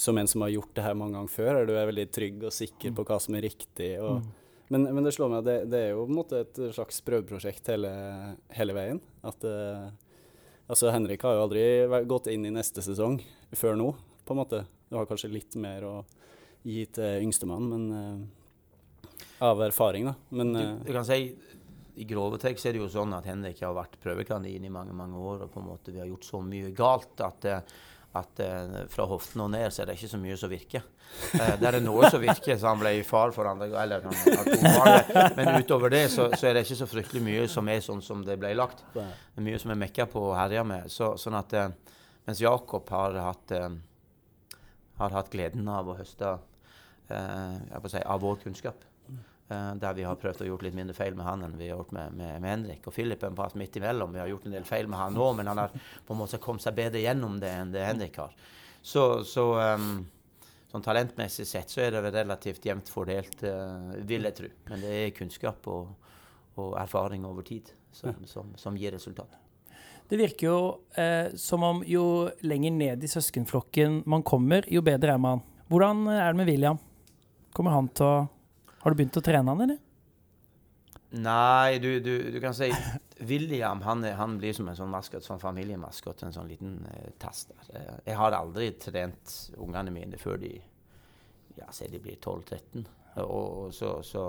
som 0.03 0.17
en 0.19 0.27
som 0.29 0.43
har 0.45 0.51
gjort 0.53 0.73
det 0.75 0.83
her 0.85 0.95
mange 0.99 1.15
ganger 1.17 1.31
før. 1.33 1.51
er 1.61 1.67
Du 1.69 1.73
er 1.79 1.89
veldig 1.89 2.07
trygg 2.11 2.43
og 2.49 2.53
sikker 2.55 2.93
på 2.97 3.05
hva 3.07 3.19
som 3.23 3.35
er 3.39 3.45
riktig. 3.47 3.93
Og, 4.03 4.19
Mm. 4.19 4.31
men, 4.69 4.87
men 4.95 5.03
det 5.07 5.13
slår 5.15 5.29
meg 5.31 5.39
at 5.43 5.47
det, 5.47 5.57
det 5.71 5.79
er 5.79 5.91
jo 5.93 6.03
på 6.05 6.11
en 6.11 6.17
måte 6.19 6.39
et 6.43 6.59
slags 6.75 6.99
prøveprosjekt 7.07 7.67
hele, 7.71 7.91
hele 8.57 8.73
veien. 8.77 9.01
At 9.23 9.43
uh, 9.47 9.91
Altså, 10.63 10.87
Henrik 10.95 11.21
har 11.27 11.35
jo 11.35 11.41
aldri 11.43 11.63
gått 12.07 12.29
inn 12.31 12.45
i 12.47 12.51
neste 12.55 12.81
sesong 12.81 13.17
før 13.51 13.75
nå, 13.75 13.89
på 14.23 14.31
en 14.33 14.39
måte. 14.39 14.61
Du 14.89 14.95
har 14.95 15.05
kanskje 15.09 15.29
litt 15.33 15.57
mer 15.59 15.83
å 15.83 15.95
gi 16.63 16.85
til 16.95 17.25
yngstemann, 17.25 17.67
men 17.67 17.83
uh, 17.91 18.23
Av 19.43 19.59
erfaring, 19.65 20.05
da. 20.07 20.13
Men 20.31 20.55
uh, 20.55 20.61
Du, 20.79 20.85
du 20.87 20.93
kan 20.95 21.05
si, 21.05 21.17
I 21.99 22.05
grove 22.09 22.39
trekk 22.41 22.61
så 22.61 22.69
er 22.69 22.77
det 22.77 22.81
jo 22.81 22.87
sånn 22.89 23.11
at 23.13 23.27
Henrik 23.27 23.59
har 23.61 23.75
vært 23.75 23.99
prøvekanin 24.01 24.63
i 24.65 24.71
mange 24.71 24.95
mange 24.95 25.19
år. 25.19 25.43
og 25.45 25.51
på 25.53 25.59
en 25.61 25.67
måte 25.67 25.91
Vi 25.93 25.99
har 25.99 26.07
gjort 26.09 26.25
så 26.25 26.39
mye 26.41 26.71
galt 26.73 27.21
at, 27.27 27.45
eh, 27.45 27.75
at 28.13 28.39
eh, 28.45 28.73
fra 28.93 29.05
hoften 29.09 29.41
og 29.41 29.49
ned 29.55 29.71
så 29.73 29.81
er 29.81 29.89
det 29.89 29.95
ikke 29.97 30.09
så 30.11 30.19
mye 30.21 30.35
som 30.37 30.51
virker. 30.51 30.83
Eh, 31.33 31.53
Der 31.61 31.67
er 31.71 31.77
det 31.79 31.83
noe 31.85 32.09
som 32.13 32.21
virker, 32.21 32.57
så 32.61 32.69
han 32.69 32.79
ble 32.81 32.91
far 33.07 33.31
for 33.33 33.49
andre 33.49 33.71
eller. 33.81 34.05
Men 35.37 35.49
utover 35.63 35.89
det 35.93 36.03
så, 36.13 36.27
så 36.37 36.47
er 36.49 36.53
det 36.59 36.65
ikke 36.67 36.77
så 36.83 36.87
fryktelig 36.89 37.23
mye 37.25 37.47
som 37.49 37.69
er 37.73 37.81
sånn 37.81 38.03
som 38.05 38.21
det 38.25 38.37
ble 38.41 38.53
lagt. 38.57 38.83
det, 38.93 39.01
Det 39.33 39.41
er 39.41 39.47
mye 39.49 39.61
som 39.63 39.73
er 39.73 39.81
mekka 39.81 40.05
på 40.13 40.27
og 40.29 40.35
herja 40.37 40.63
med. 40.67 40.91
Så, 40.93 41.13
sånn 41.21 41.37
at 41.39 41.53
eh, 41.57 41.69
mens 42.27 42.41
Jakob 42.43 42.89
har 42.93 43.17
hatt, 43.31 43.51
eh, 43.57 43.69
har 45.01 45.17
hatt 45.17 45.31
gleden 45.33 45.67
av 45.73 45.89
å 45.89 45.97
høste 45.97 46.35
eh, 47.09 47.87
si, 47.89 47.99
av 48.05 48.21
vår 48.23 48.37
kunnskap, 48.45 48.85
der 49.79 49.95
vi 49.97 50.05
har 50.07 50.19
prøvd 50.19 50.43
å 50.43 50.47
gjort 50.47 50.65
litt 50.65 50.75
mindre 50.77 50.95
feil 50.97 51.15
med 51.17 51.27
han 51.27 51.45
enn 51.45 51.55
vi 51.59 51.69
har 51.69 51.77
gjort 51.77 51.93
med, 51.95 52.15
med, 52.17 52.41
med 52.43 52.49
Henrik. 52.49 52.87
Og 52.87 52.95
Philip 52.95 53.23
er 53.23 53.31
en 53.31 53.37
plass 53.37 53.55
midt 53.59 53.77
imellom. 53.79 54.13
Vi 54.15 54.21
har 54.21 54.31
gjort 54.31 54.47
en 54.49 54.57
del 54.57 54.67
feil 54.67 54.89
med 54.91 54.99
han 54.99 55.15
nå, 55.17 55.29
men 55.37 55.51
han 55.51 55.61
har 55.63 55.73
på 55.73 56.15
en 56.15 56.21
måte 56.21 56.41
kommet 56.43 56.65
seg 56.65 56.77
bedre 56.77 57.03
gjennom 57.03 57.39
det 57.41 57.53
enn 57.53 57.71
det 57.73 57.85
Henrik 57.87 58.19
har. 58.21 58.35
Så, 58.83 59.05
så 59.27 59.45
um, 59.77 60.03
sånn 60.71 60.83
talentmessig 60.83 61.47
sett 61.47 61.71
så 61.71 61.85
er 61.85 61.95
det 61.95 62.11
relativt 62.11 62.65
jevnt 62.67 62.91
fordelt, 62.91 63.45
uh, 63.47 63.93
vil 64.03 64.27
jeg 64.29 64.39
tro. 64.41 64.51
Men 64.71 64.83
det 64.83 64.97
er 64.99 65.15
kunnskap 65.15 65.71
og, 65.71 66.11
og 66.59 66.75
erfaring 66.81 67.23
over 67.29 67.47
tid 67.47 67.71
som, 67.93 68.17
som, 68.27 68.51
som 68.59 68.77
gir 68.77 68.95
resultat. 68.95 69.39
Det 70.09 70.19
virker 70.19 70.47
jo 70.47 70.57
eh, 70.99 71.31
som 71.39 71.63
om 71.63 71.79
jo 71.87 72.27
lenger 72.43 72.73
ned 72.75 73.03
i 73.03 73.09
søskenflokken 73.09 74.01
man 74.09 74.23
kommer, 74.27 74.65
jo 74.67 74.83
bedre 74.85 75.15
er 75.15 75.21
man. 75.21 75.41
Hvordan 75.71 76.03
er 76.11 76.27
det 76.27 76.37
med 76.41 76.49
William? 76.51 76.79
Kommer 77.55 77.73
han 77.73 77.87
til 77.95 78.05
å 78.05 78.25
Har 78.83 78.91
du 78.91 78.99
begynt 78.99 79.17
å 79.17 79.23
trene 79.23 79.53
han, 79.53 79.63
eller? 79.65 79.81
Nei, 81.13 81.77
du, 81.79 81.99
du, 82.01 82.13
du 82.33 82.39
kan 82.41 82.55
si 82.57 82.71
William 83.29 83.81
han, 83.85 84.01
han 84.17 84.37
blir 84.41 84.55
som 84.57 84.67
en 84.71 84.77
sånn 84.77 84.89
maskot, 84.89 85.23
sånn 85.25 85.41
familiemaskot, 85.41 86.23
en 86.25 86.33
sånn 86.33 86.49
liten 86.49 86.79
eh, 86.89 87.11
tass 87.21 87.45
der. 87.51 87.67
Eh, 87.77 87.91
jeg 88.09 88.17
har 88.17 88.33
aldri 88.37 88.71
trent 88.81 89.35
ungene 89.61 89.93
mine 89.93 90.17
før 90.21 90.41
de 90.41 90.55
ja, 91.59 91.69
si 91.71 91.87
de 91.91 92.01
blir 92.01 92.17
12-13. 92.17 92.81
Og, 93.21 93.29
og, 93.29 93.69
så, 93.77 93.93
så, 94.01 94.25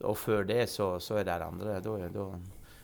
og 0.00 0.16
før 0.16 0.48
det 0.48 0.64
så, 0.72 0.94
så 1.02 1.20
er 1.20 1.28
det 1.28 1.38
andre. 1.44 1.76
Da, 1.84 2.08
da, 2.14 2.26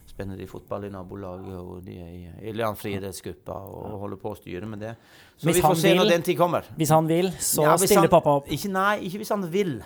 spenner 0.09 0.37
de 0.41 0.47
fotball 0.51 0.85
i 0.89 0.93
nabolaget, 0.93 1.57
og 1.61 1.83
de 1.87 1.97
er 2.03 2.13
i, 2.51 2.53
friidrettsgruppa 2.81 3.57
og 3.71 3.99
holder 4.03 4.21
på 4.21 4.33
å 4.33 4.39
styre 4.39 4.69
med 4.69 4.81
det. 4.85 4.95
Så 5.37 5.49
Hvis 5.49 5.61
vi 5.61 5.65
får 5.65 5.81
se 5.81 5.93
når 5.95 6.05
vil- 6.05 6.13
den 6.17 6.25
tid 6.29 6.39
kommer. 6.41 6.69
Hvis 6.77 6.93
han 6.93 7.07
vil, 7.09 7.31
så 7.39 7.65
Ja, 7.65 7.77
stiller 7.77 8.05
han- 8.09 8.11
pappa 8.11 8.37
opp. 8.41 8.49
Ikke, 8.53 8.69
nei, 8.73 8.99
ikke 9.09 9.21
hvis 9.23 9.33
han 9.33 9.49
vil. 9.53 9.79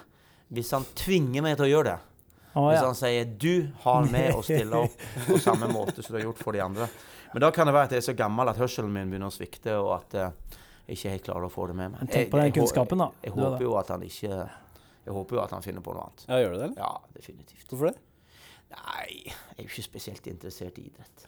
Hvis 0.53 0.73
han 0.77 0.85
tvinger 0.99 1.45
meg 1.45 1.57
til 1.59 1.69
å 1.69 1.71
gjøre 1.71 1.93
det. 1.93 1.99
Hvis 2.53 2.77
ja. 2.77 2.85
han 2.85 2.97
sier 2.99 3.25
'du 3.25 3.69
har 3.81 4.05
med 4.13 4.35
å 4.37 4.43
stille 4.45 4.83
opp 4.85 5.05
på 5.29 5.39
samme 5.41 5.71
måte 5.73 6.03
som 6.03 6.13
du 6.13 6.19
har 6.21 6.27
gjort 6.27 6.43
for 6.45 6.53
de 6.53 6.61
andre'. 6.61 6.89
Men 7.33 7.47
da 7.47 7.51
kan 7.51 7.67
det 7.67 7.73
være 7.73 7.89
at 7.89 7.95
jeg 7.97 8.03
er 8.03 8.09
så 8.11 8.17
gammel 8.17 8.51
at 8.53 8.61
hørselen 8.61 8.93
min 8.93 9.09
begynner 9.09 9.33
å 9.33 9.33
svikte, 9.33 9.79
og 9.81 9.95
at 9.97 10.17
uh, 10.21 10.59
jeg 10.85 10.99
ikke 10.99 11.13
helt 11.15 11.25
klarer 11.31 11.49
å 11.49 11.53
få 11.53 11.67
det 11.71 11.77
med 11.79 11.95
meg. 11.95 12.11
Tenk 12.13 12.29
på 12.33 12.41
den 12.43 12.53
kunnskapen, 12.53 13.01
da. 13.01 13.09
Jeg, 13.23 13.33
jeg, 13.33 13.39
jeg 13.39 13.49
håper 13.49 13.65
jo 13.65 13.77
at 13.81 13.93
han 13.95 14.05
ikke 14.09 14.33
Jeg 15.03 15.15
håper 15.17 15.37
jo 15.37 15.43
at 15.43 15.53
han 15.57 15.65
finner 15.65 15.83
på 15.83 15.95
noe 15.97 16.05
annet. 16.07 16.25
Ja, 16.29 16.41
gjør 16.43 16.53
du 16.53 16.59
det, 16.59 16.67
eller? 16.69 16.83
Ja, 16.85 17.15
definitivt. 17.17 17.65
Hvorfor 17.71 17.89
det? 17.91 17.97
Nei, 18.73 19.09
jeg 19.29 19.57
er 19.57 19.65
jo 19.65 19.69
ikke 19.69 19.85
spesielt 19.85 20.29
interessert 20.31 20.79
i 20.81 20.87
idrett. 20.87 21.25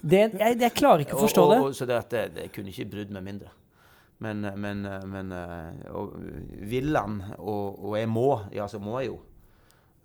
Det, 0.00 0.22
jeg, 0.40 0.56
jeg 0.60 0.72
klarer 0.76 1.04
ikke 1.04 1.16
å 1.16 1.22
forstå 1.22 1.44
og, 1.44 1.52
det. 1.52 1.60
og, 1.60 1.68
det. 1.70 1.76
så 1.78 1.86
det 1.88 1.96
at 1.96 2.10
det, 2.12 2.24
det 2.36 2.48
kunne 2.52 2.72
ikke 2.72 2.88
brydd 2.96 3.14
meg 3.14 3.24
mindre. 3.28 3.52
Men, 4.22 4.46
men, 4.60 4.86
men 5.10 5.32
eh, 5.34 5.90
og, 5.98 6.14
vil 6.70 6.94
han, 6.94 7.18
og, 7.38 7.80
og 7.82 7.96
jeg 7.98 8.10
må, 8.10 8.28
ja, 8.54 8.68
så 8.70 8.78
må 8.82 9.00
jeg 9.00 9.10
jo. 9.10 9.18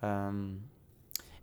Um, 0.01 0.41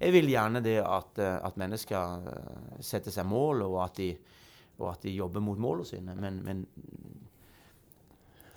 jeg 0.01 0.13
vil 0.15 0.31
gjerne 0.33 0.63
det 0.65 0.79
at, 0.83 1.19
eh, 1.23 1.37
at 1.47 1.59
mennesker 1.61 2.31
eh, 2.31 2.79
setter 2.85 3.15
seg 3.15 3.27
mål, 3.31 3.63
og 3.69 3.79
at 3.85 3.99
de, 4.01 4.11
og 4.81 4.89
at 4.91 5.07
de 5.07 5.15
jobber 5.15 5.45
mot 5.45 5.61
målene 5.61 5.87
sine. 5.89 6.17
Men, 6.19 6.41
men 6.45 6.65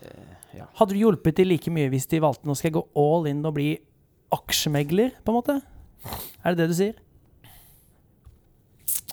uh, 0.02 0.34
ja. 0.58 0.70
Hadde 0.80 0.96
du 0.96 1.02
hjulpet 1.02 1.38
de 1.38 1.46
like 1.48 1.74
mye 1.74 1.92
hvis 1.94 2.10
de 2.10 2.24
valgte 2.24 2.50
nå 2.50 2.58
skal 2.58 2.72
jeg 2.72 2.80
gå 2.80 2.86
all 2.98 3.30
in 3.30 3.46
og 3.46 3.56
bli 3.58 3.70
aksjemegler, 4.34 5.14
på 5.24 5.34
en 5.34 5.38
måte? 5.38 5.60
Er 6.44 6.56
det 6.56 6.64
det 6.64 6.72
du 6.72 6.78
sier? 6.78 6.98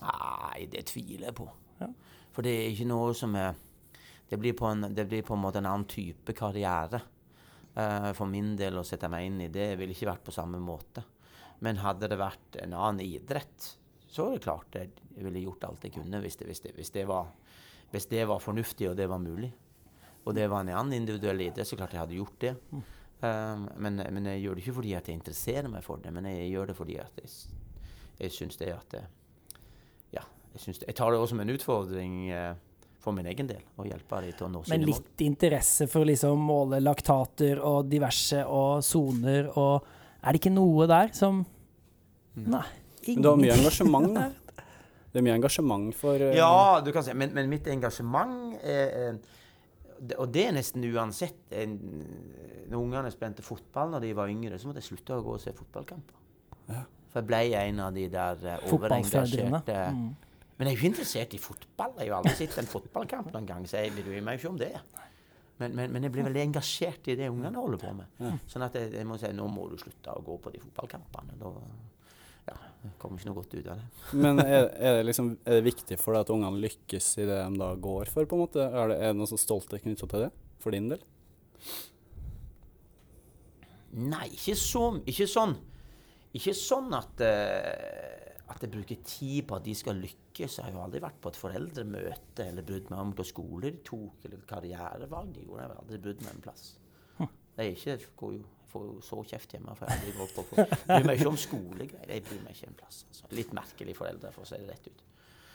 Nei, 0.04 0.66
det 0.73 0.88
tviler 0.90 1.28
jeg 1.28 1.37
på. 1.38 1.46
Ja. 1.80 1.92
For 2.34 2.46
det 2.46 2.56
er 2.56 2.73
ikke 2.73 2.88
noe 2.88 3.12
som 3.16 3.37
er 3.38 3.54
Det 4.34 4.38
blir 4.42 4.62
en, 4.66 4.88
det 4.90 5.04
blir 5.06 5.22
på 5.22 5.36
en 5.36 5.44
måte 5.44 5.60
en 5.62 5.68
annen 5.70 5.86
type 5.86 6.34
karriere. 6.34 6.98
Eh, 7.74 8.08
for 8.18 8.26
min 8.26 8.56
del 8.58 8.80
å 8.80 8.82
sette 8.82 9.06
meg 9.06 9.28
inn 9.28 9.44
i 9.44 9.50
det 9.52 9.76
ville 9.78 9.94
ikke 9.94 10.08
vært 10.10 10.24
på 10.26 10.34
samme 10.34 10.58
måte. 10.58 11.04
Men 11.62 11.78
hadde 11.78 12.08
det 12.10 12.18
vært 12.18 12.58
en 12.64 12.74
annen 12.74 13.04
idrett, 13.04 13.68
så 14.10 14.26
er 14.26 14.34
det 14.34 14.42
klart 14.42 14.74
jeg, 14.74 14.90
ville 15.14 15.44
gjort 15.44 15.68
alt 15.68 15.86
jeg 15.86 15.94
kunne 15.94 16.18
hvis 16.22 16.40
det, 16.40 16.48
hvis, 16.50 16.64
det, 16.64 16.74
hvis, 16.74 16.90
det 16.94 17.06
var, 17.06 17.30
hvis 17.94 18.10
var 18.26 18.42
fornuftig 18.42 18.90
og 18.90 18.98
det 18.98 19.06
var 19.06 19.22
mulig. 19.22 19.52
Og 20.24 20.34
det 20.34 20.48
var 20.50 20.64
en 20.64 20.74
annen 20.74 20.98
individuell 20.98 21.46
idrett, 21.46 21.70
så 21.70 21.78
klart 21.78 21.94
jeg 21.94 22.02
hadde 22.02 22.18
gjort 22.18 22.38
det. 22.42 22.54
Um, 23.22 23.68
men, 23.78 24.02
men 24.02 24.26
jeg 24.32 24.42
gjør 24.42 24.58
det 24.58 24.64
ikke 24.64 24.78
fordi 24.82 24.94
at 24.98 25.06
jeg 25.08 25.18
interesserer 25.20 25.70
meg 25.70 25.86
for 25.86 26.02
det, 26.02 26.10
men 26.12 26.26
jeg 26.26 26.50
gjør 26.50 26.72
det 26.72 26.78
fordi 26.82 26.98
at 27.00 27.22
jeg, 27.22 27.30
jeg 28.18 28.34
syns 28.34 28.58
det 28.58 28.74
at 28.74 28.98
det, 28.98 29.04
Ja, 30.18 30.26
jeg, 30.52 30.64
det, 30.66 30.88
jeg 30.88 30.98
tar 30.98 31.14
det 31.14 31.22
også 31.22 31.36
som 31.36 31.44
en 31.46 31.54
utfordring 31.54 32.18
eh, 32.34 32.56
for 33.04 33.12
min 33.16 33.26
egen 33.28 33.46
del, 33.50 33.61
å 33.76 33.84
hjelpe 33.87 34.20
dem 34.25 34.32
til 34.38 34.46
å 34.46 34.50
nå 34.54 34.62
Men 34.64 34.70
sine 34.70 34.87
mål. 34.88 34.94
litt 34.94 35.25
interesse 35.26 35.87
for 35.92 36.08
liksom 36.08 36.40
måle 36.49 36.80
laktater 36.80 37.61
og 37.61 37.90
diverse 37.92 38.40
og 38.49 38.80
soner 38.87 39.50
og 39.54 39.84
Er 40.25 40.32
det 40.32 40.40
ikke 40.40 40.54
noe 40.56 40.87
der 40.88 41.12
som 41.12 41.44
Mm. 42.34 42.49
Nei. 42.50 42.64
Men 43.06 43.23
du 43.23 43.28
har 43.28 43.37
mye 43.38 43.52
engasjement, 43.54 44.08
der. 44.16 44.32
Det 45.12 45.20
er 45.20 45.23
mye 45.23 45.34
engasjement 45.37 45.92
for 45.94 46.18
uh... 46.18 46.32
Ja, 46.34 46.80
du 46.82 46.88
kan 46.90 47.04
si, 47.06 47.12
men, 47.14 47.30
men 47.37 47.46
mitt 47.52 47.68
engasjement 47.70 48.56
er, 48.66 48.88
eh, 49.12 50.16
Og 50.18 50.32
det 50.34 50.49
er 50.49 50.56
nesten 50.56 50.82
uansett. 50.88 51.37
Når 51.54 52.75
ungene 52.80 53.12
spilte 53.14 53.44
fotball 53.46 53.92
når 53.94 54.08
de 54.08 54.11
var 54.18 54.32
yngre, 54.32 54.58
så 54.58 54.66
måtte 54.66 54.82
jeg 54.82 54.88
slutte 54.88 55.14
å 55.14 55.23
gå 55.23 55.37
og 55.37 55.44
se 55.44 55.54
fotballkamper. 55.54 56.18
Ja. 56.73 56.80
For 57.12 57.20
jeg 57.23 57.28
ble 57.30 57.42
en 57.61 57.78
av 57.87 57.94
de 57.94 58.08
der 58.11 58.42
eh, 58.56 58.66
overengasjerte 58.75 59.78
Mm. 59.94 60.08
Men 60.58 60.70
jeg 60.70 60.76
er 60.76 60.82
jo 60.82 60.90
interessert 60.92 61.34
i 61.34 61.40
fotball. 61.42 61.96
Jeg 61.99 62.06
har 62.06 62.12
jo 62.12 62.18
aldri 62.20 62.34
sett 62.38 62.61
en 62.62 62.70
fotballkamp 62.70 63.32
noen 63.34 63.49
gang, 63.49 63.64
så 63.66 63.82
jeg 63.82 63.94
bryr 63.96 64.23
meg 64.23 64.38
jo 64.38 64.44
ikke 64.44 64.52
om 64.52 64.61
det. 64.61 64.75
Men, 65.58 65.75
men, 65.75 65.90
men 65.94 66.06
jeg 66.06 66.14
blir 66.14 66.26
veldig 66.26 66.42
engasjert 66.49 67.11
i 67.11 67.16
det 67.18 67.30
ungene 67.30 67.58
holder 67.58 67.82
på 67.82 67.90
med. 67.94 68.23
Sånn 68.50 68.66
at 68.66 68.75
jeg, 68.78 68.92
jeg 68.94 69.06
må 69.06 69.18
si 69.20 69.30
nå 69.34 69.46
må 69.50 69.68
du 69.70 69.76
slutte 69.78 70.14
å 70.14 70.23
gå 70.26 70.38
på 70.42 70.54
de 70.54 70.62
fotballkampene. 70.62 71.37
Da 71.38 71.52
ja, 72.44 72.56
det 72.82 72.92
kommer 73.00 73.20
ikke 73.20 73.30
noe 73.30 73.38
godt 73.38 73.54
ut 73.56 73.68
av 73.73 73.80
det. 73.80 73.87
Men 74.25 74.42
er, 74.42 74.68
er, 74.75 74.99
det 74.99 75.08
liksom, 75.08 75.32
er 75.46 75.58
det 75.58 75.66
viktig 75.70 75.99
for 76.00 76.16
deg 76.16 76.26
at 76.26 76.32
ungene 76.34 76.62
lykkes 76.66 77.11
i 77.23 77.28
det 77.28 77.40
de 77.40 77.61
da 77.62 77.73
går 77.87 78.12
for? 78.12 78.28
på 78.28 78.38
en 78.38 78.44
måte? 78.44 78.66
Er 78.68 78.92
det, 78.92 78.99
er 79.00 79.14
det 79.14 79.18
noe 79.20 79.30
så 79.30 79.40
stolthet 79.40 79.84
knytta 79.84 80.11
til 80.11 80.26
det, 80.26 80.30
for 80.62 80.76
din 80.76 80.90
del? 80.92 81.04
Nei, 83.94 84.26
ikke, 84.34 84.56
så, 84.58 84.88
ikke 85.06 85.28
sånn. 85.30 85.54
Ikke 86.34 86.54
sånn 86.58 86.90
at, 86.99 87.23
eh, 87.23 88.33
at 88.52 88.60
jeg 88.60 88.70
bruker 88.74 88.98
tid 89.08 89.46
på 89.48 89.56
at 89.56 89.64
de 89.64 89.74
skal 89.76 89.96
lykkes. 90.02 90.58
Jeg 90.58 90.66
har 90.66 90.72
jo 90.74 90.82
aldri 90.84 91.00
vært 91.00 91.20
på 91.24 91.30
et 91.32 91.38
foreldremøte 91.40 92.44
eller 92.44 92.66
brydd 92.66 92.90
meg 92.92 93.00
om 93.00 93.12
hvilken 93.14 93.30
skole 93.30 93.70
de 93.70 93.80
tok, 93.86 94.26
eller 94.28 94.42
karrierevalg 94.48 95.30
de 95.36 95.44
gjorde. 95.46 95.62
Jeg 95.62 95.70
har 95.70 95.78
aldri 95.80 96.00
brydd 96.04 96.24
meg 96.26 96.34
en 96.34 96.42
plass. 96.44 96.66
Jeg 97.54 97.70
er 97.70 97.70
ikke, 97.70 98.10
går 98.18 98.32
jo, 98.34 98.42
jeg 98.60 98.70
får 98.74 98.84
jo 98.88 98.94
så 99.06 99.20
kjeft 99.30 99.52
hjemme, 99.54 99.74
for 99.78 99.86
jeg 99.86 100.00
aldri 100.00 100.14
gått 100.18 100.34
på 100.36 100.58
Jeg 100.58 100.78
bryr 100.90 101.04
meg 101.06 101.20
ikke 101.20 101.30
om 101.30 101.38
skolegreier. 101.38 102.10
Jeg 102.10 102.24
bryr 102.26 102.40
meg 102.42 102.56
ikke 102.56 102.68
en 102.72 102.78
plass. 102.80 103.00
Altså. 103.08 103.28
Litt 103.38 103.52
merkelige 103.56 103.98
foreldre, 104.00 104.32
for 104.34 104.44
å 104.44 104.48
si 104.50 104.58
det 104.58 104.68
rett 104.72 104.88
ut. 104.90 105.04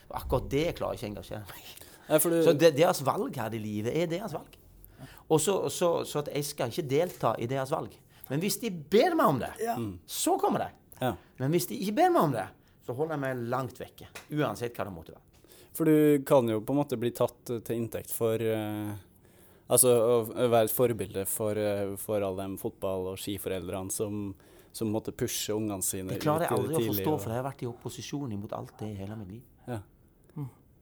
Og 0.09 0.15
akkurat 0.23 0.49
det 0.55 0.65
klarer 0.79 0.95
jeg 0.95 1.01
ikke 1.01 1.09
å 1.09 1.13
engasjere 1.13 1.45
meg 1.51 1.65
i. 1.65 1.89
Så 2.47 2.53
det, 2.57 2.71
deres 2.79 3.03
valg 3.05 3.35
her 3.37 3.53
i 3.53 3.61
livet 3.61 3.93
er 3.99 4.07
deres 4.09 4.33
valg. 4.33 4.55
Og 5.29 5.37
så, 5.43 5.59
så, 5.69 5.89
så 6.09 6.23
at 6.23 6.31
jeg 6.33 6.47
skal 6.47 6.71
ikke 6.73 6.87
delta 6.89 7.35
i 7.37 7.45
deres 7.51 7.69
valg. 7.75 7.93
Men 8.31 8.41
hvis 8.41 8.57
de 8.63 8.71
ber 8.71 9.13
meg 9.19 9.29
om 9.35 9.43
det, 9.43 9.51
så 10.09 10.37
kommer 10.41 10.63
det. 10.65 10.71
ja. 11.03 11.11
Men 11.39 11.53
hvis 11.53 11.67
de 11.69 11.77
ikke 11.83 11.93
ber 11.99 12.09
meg 12.15 12.23
om 12.23 12.33
det, 12.33 12.47
så 12.89 12.95
holder 12.97 13.15
jeg 13.15 13.21
meg 13.21 13.41
langt 13.53 13.77
vekke. 13.79 14.07
Uansett 14.33 14.73
hva 14.73 14.87
det 14.87 14.93
måtte 14.95 15.13
være. 15.13 15.25
For 15.77 15.85
du 15.85 16.23
kan 16.25 16.49
jo 16.49 16.57
på 16.65 16.73
en 16.73 16.79
måte 16.81 16.97
bli 16.97 17.11
tatt 17.13 17.51
til 17.61 17.75
inntekt 17.77 18.09
for 18.11 18.41
uh, 18.41 18.89
Altså 19.69 19.91
å 19.93 20.13
være 20.49 20.65
et 20.65 20.73
forbilde 20.73 21.23
for, 21.29 21.53
uh, 21.53 21.91
for 22.01 22.23
alle 22.25 22.47
de 22.49 22.57
fotball- 22.57 23.11
og 23.11 23.19
skiforeldrene 23.21 23.93
som, 23.93 24.31
som 24.73 24.89
måtte 24.89 25.13
pushe 25.13 25.53
ungene 25.53 25.85
sine 25.85 26.15
Det 26.15 26.23
klarer 26.23 26.47
jeg 26.47 26.55
aldri 26.57 26.73
tidlig, 26.79 26.87
å 26.89 26.95
forstå, 26.95 27.13
og- 27.13 27.21
for 27.21 27.29
jeg 27.35 27.37
har 27.37 27.45
vært 27.51 27.61
i 27.61 27.69
opposisjon 27.69 28.33
imot 28.33 28.55
alt 28.57 28.73
det 28.81 28.89
i 28.89 28.97
hele 28.97 29.19
mitt 29.19 29.29
liv. 29.35 29.43
Ja. 29.69 29.79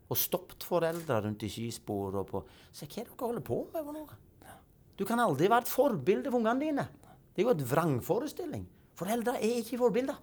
Og 0.08 0.16
stoppet 0.16 0.64
foreldre 0.64 1.20
rundt 1.26 1.44
i 1.44 1.50
skispor 1.52 2.16
og 2.22 2.30
på 2.32 2.44
Se 2.72 2.88
hva 2.88 3.04
dere 3.04 3.20
holder 3.20 3.44
på 3.44 3.60
med 3.74 3.84
for 3.84 3.98
noe? 3.98 4.22
Du 4.96 5.04
kan 5.06 5.20
aldri 5.20 5.50
være 5.52 5.68
et 5.68 5.74
forbilde 5.76 6.32
for 6.32 6.40
ungene 6.40 6.64
dine. 6.64 6.88
Det 7.36 7.44
er 7.44 7.50
jo 7.50 7.54
et 7.58 7.66
vrangforestilling. 7.70 8.64
Foreldre 8.98 9.36
er 9.36 9.60
ikke 9.60 9.78
forbilder. 9.84 10.16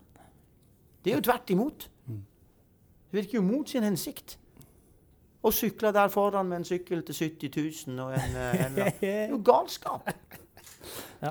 Det 1.04 1.12
er 1.12 1.20
jo 1.20 1.26
tvert 1.26 1.50
imot. 1.50 1.90
Det 2.06 3.20
virker 3.20 3.38
jo 3.38 3.42
mot 3.46 3.68
sin 3.68 3.84
hensikt. 3.84 4.38
Å 5.44 5.50
sykle 5.52 5.92
der 5.92 6.08
foran 6.08 6.48
med 6.48 6.62
en 6.62 6.66
sykkel 6.66 7.02
til 7.04 7.14
70 7.14 7.50
000 7.92 8.00
og 8.00 8.14
en, 8.16 8.36
eh, 8.40 8.62
en 8.64 8.78
Det 8.78 9.10
er 9.10 9.28
jo 9.34 9.42
galskap. 9.44 10.08
Ja. 11.22 11.30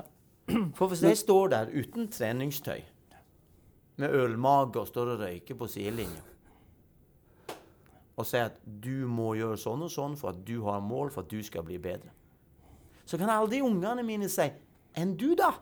For 0.78 0.88
hvis 0.90 1.02
jeg 1.02 1.18
står 1.18 1.48
der 1.48 1.72
uten 1.74 2.08
treningstøy, 2.08 2.80
med 3.96 4.14
ølmage 4.14 4.80
og 4.80 4.88
står 4.88 5.12
og 5.12 5.20
røyker 5.20 5.58
på 5.58 5.68
sidelinja, 5.70 6.22
og 8.16 8.26
sier 8.26 8.48
at 8.50 8.58
du 8.64 9.06
må 9.10 9.32
gjøre 9.38 9.58
sånn 9.58 9.82
og 9.86 9.90
sånn 9.90 10.16
for 10.18 10.34
at 10.34 10.42
du 10.46 10.60
har 10.66 10.82
mål 10.82 11.10
for 11.14 11.26
at 11.26 11.30
du 11.30 11.42
skal 11.42 11.66
bli 11.66 11.78
bedre, 11.82 12.10
så 13.06 13.18
kan 13.18 13.30
alle 13.30 13.50
de 13.50 13.62
ungene 13.62 14.02
mine 14.06 14.28
si 14.28 14.50
'Enn 14.94 15.16
du, 15.16 15.34
da?' 15.34 15.58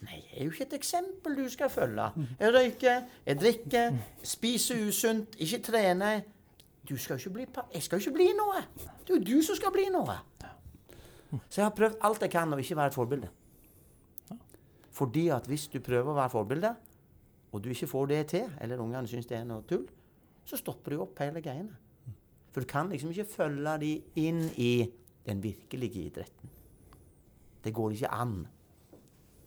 Nei, 0.00 0.18
jeg 0.30 0.38
er 0.38 0.44
jo 0.44 0.52
ikke 0.54 0.66
et 0.68 0.76
eksempel 0.78 1.36
du 1.36 1.48
skal 1.52 1.70
følge. 1.72 2.06
Jeg 2.40 2.54
røyker, 2.54 3.02
jeg 3.26 3.40
drikker, 3.40 3.98
spiser 4.24 4.86
usunt, 4.88 5.36
ikke 5.38 5.60
trener. 5.66 6.22
Du 6.88 6.96
skal 6.96 7.18
jo 7.18 7.28
ikke 7.28 7.34
bli 7.34 7.46
Jeg 7.74 7.82
skal 7.82 8.00
jo 8.00 8.08
ikke 8.08 8.16
bli 8.16 8.30
noe. 8.38 8.62
Det 9.04 9.12
er 9.12 9.18
jo 9.18 9.24
du 9.24 9.42
som 9.44 9.58
skal 9.58 9.72
bli 9.74 9.88
noe. 9.92 10.16
Så 11.48 11.60
jeg 11.60 11.66
har 11.66 11.74
prøvd 11.76 12.00
alt 12.02 12.24
jeg 12.24 12.32
kan 12.32 12.52
å 12.52 12.58
ikke 12.58 12.76
være 12.76 12.92
et 12.92 12.96
forbilde. 12.96 13.28
Fordi 14.90 15.28
at 15.32 15.46
hvis 15.46 15.68
du 15.70 15.78
prøver 15.80 16.10
å 16.10 16.16
være 16.16 16.32
forbilde, 16.32 16.72
og 17.52 17.62
du 17.62 17.70
ikke 17.70 17.88
får 17.90 18.06
det 18.10 18.20
til, 18.32 18.48
eller 18.60 18.82
ungene 18.82 19.08
syns 19.10 19.28
det 19.30 19.38
er 19.38 19.46
noe 19.46 19.62
tull, 19.68 19.86
så 20.44 20.58
stopper 20.58 20.94
du 20.94 21.04
opp 21.04 21.18
hele 21.22 21.42
greiene. 21.44 21.76
For 22.50 22.64
du 22.64 22.66
kan 22.70 22.90
liksom 22.90 23.12
ikke 23.12 23.28
følge 23.30 23.76
de 23.82 23.92
inn 24.18 24.42
i 24.58 24.90
den 25.26 25.42
virkelige 25.42 26.08
idretten. 26.08 26.50
Det 27.62 27.72
går 27.74 27.94
ikke 27.94 28.10
an. 28.16 28.40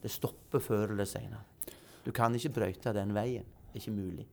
Det 0.03 0.11
stopper 0.11 0.59
før 0.63 0.91
eller 0.91 1.07
senere. 1.07 1.41
Du 2.03 2.11
kan 2.11 2.33
ikke 2.35 2.51
brøyte 2.53 2.91
den 2.93 3.13
veien. 3.15 3.45
Det 3.71 3.79
er 3.79 3.83
ikke 3.85 3.95
mulig. 3.95 4.25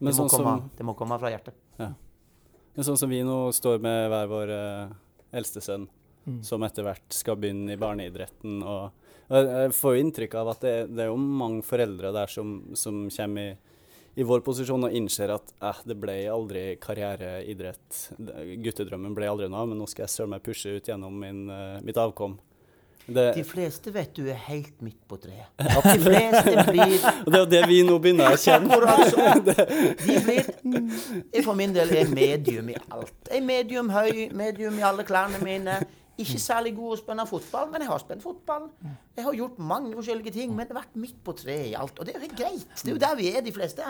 Men 0.00 0.12
Det 0.12 0.16
må, 0.16 0.16
sånn 0.18 0.30
som, 0.30 0.44
komme, 0.44 0.70
det 0.76 0.86
må 0.86 0.94
komme 0.96 1.18
fra 1.20 1.30
hjertet. 1.32 1.54
men 1.78 2.84
sånn 2.86 2.96
som 3.00 3.10
vi 3.10 3.22
nå 3.26 3.50
står 3.52 3.80
med 3.82 4.08
hver 4.12 4.28
vår 4.30 4.52
eh, 4.56 4.92
eldste 5.40 5.60
sønn, 5.64 5.88
Mm. 6.28 6.42
som 6.44 6.60
etter 6.62 6.84
hvert 6.84 7.14
skal 7.16 7.36
begynne 7.40 7.72
i 7.72 7.76
barneidretten. 7.80 8.58
Og, 8.62 8.92
og 9.30 9.36
jeg- 9.36 9.46
jeg 9.48 9.70
får 9.72 9.94
jo 9.96 10.02
inntrykk 10.04 10.34
av 10.36 10.48
at 10.50 10.60
det, 10.60 10.74
det 10.94 11.00
er 11.00 11.08
jo 11.08 11.16
mange 11.16 11.62
foreldre 11.64 12.12
der 12.12 12.26
som, 12.28 12.74
som 12.76 13.08
kommer 13.08 13.40
i, 13.54 13.56
i 14.20 14.22
vår 14.22 14.42
posisjon 14.44 14.84
og 14.84 14.92
innser 14.92 15.30
at 15.32 15.50
eh, 15.62 15.80
det 15.86 15.96
ble 15.98 16.12
aldri 16.28 16.76
karriereidrett. 16.78 18.12
Guttedrømmen 18.62 19.14
ble 19.16 19.30
aldri 19.32 19.48
noe, 19.48 19.64
men 19.66 19.78
nå 19.80 19.88
skal 19.88 20.04
jeg 20.04 20.12
søren 20.12 20.28
meg 20.34 20.42
pushe 20.44 20.76
ut 20.76 20.84
gjennom 20.92 21.16
min, 21.18 21.48
uh, 21.48 21.80
mitt 21.80 21.96
avkom. 21.96 22.38
Det, 23.10 23.26
De 23.34 23.44
fleste 23.46 23.92
vet 23.94 24.12
du 24.14 24.24
er 24.30 24.38
helt 24.46 24.82
midt 24.84 25.00
på 25.10 25.18
treet. 25.18 25.48
De 25.58 25.96
fleste 26.04 26.66
blir 26.70 26.96
det 27.00 27.34
er 27.34 27.40
jo 27.40 27.48
det 27.50 27.62
vi 27.70 27.80
nå 27.86 27.96
begynner 28.02 28.34
å 28.34 28.40
kjenne. 28.40 28.76
De 30.04 30.18
blir 30.24 30.50
Jeg 31.32 31.44
for 31.46 31.58
min 31.58 31.74
del 31.74 31.90
er 31.96 32.12
medium 32.12 32.70
i 32.70 32.76
alt. 32.80 33.16
Jeg 33.26 33.40
er 33.40 33.46
medium 33.46 33.90
høy, 33.94 34.28
medium 34.36 34.78
i 34.78 34.86
alle 34.86 35.06
klærne 35.08 35.40
mine. 35.42 35.80
Ikke 36.20 36.40
særlig 36.42 36.74
god 36.76 36.94
å 36.94 37.00
spille 37.00 37.24
fotball, 37.28 37.68
men 37.72 37.84
jeg 37.84 37.90
har 37.90 38.02
spilt 38.02 38.22
fotball. 38.24 38.68
Jeg 39.16 39.24
har 39.24 39.36
gjort 39.38 39.60
mange 39.72 39.94
forskjellige 39.96 40.34
ting, 40.36 40.52
men 40.52 40.68
det 40.68 40.76
har 40.76 40.82
vært 40.82 40.98
midt 41.00 41.20
på 41.24 41.34
treet 41.38 41.70
i 41.70 41.76
alt. 41.80 41.96
Og 41.96 42.06
det 42.06 42.12
er 42.12 42.18
jo 42.20 42.26
helt 42.26 42.38
greit. 42.38 42.66
Det 42.76 42.90
er 42.90 42.96
jo 42.96 43.02
der 43.06 43.16
vi 43.18 43.30
er, 43.32 43.44
de 43.46 43.54
fleste. 43.56 43.86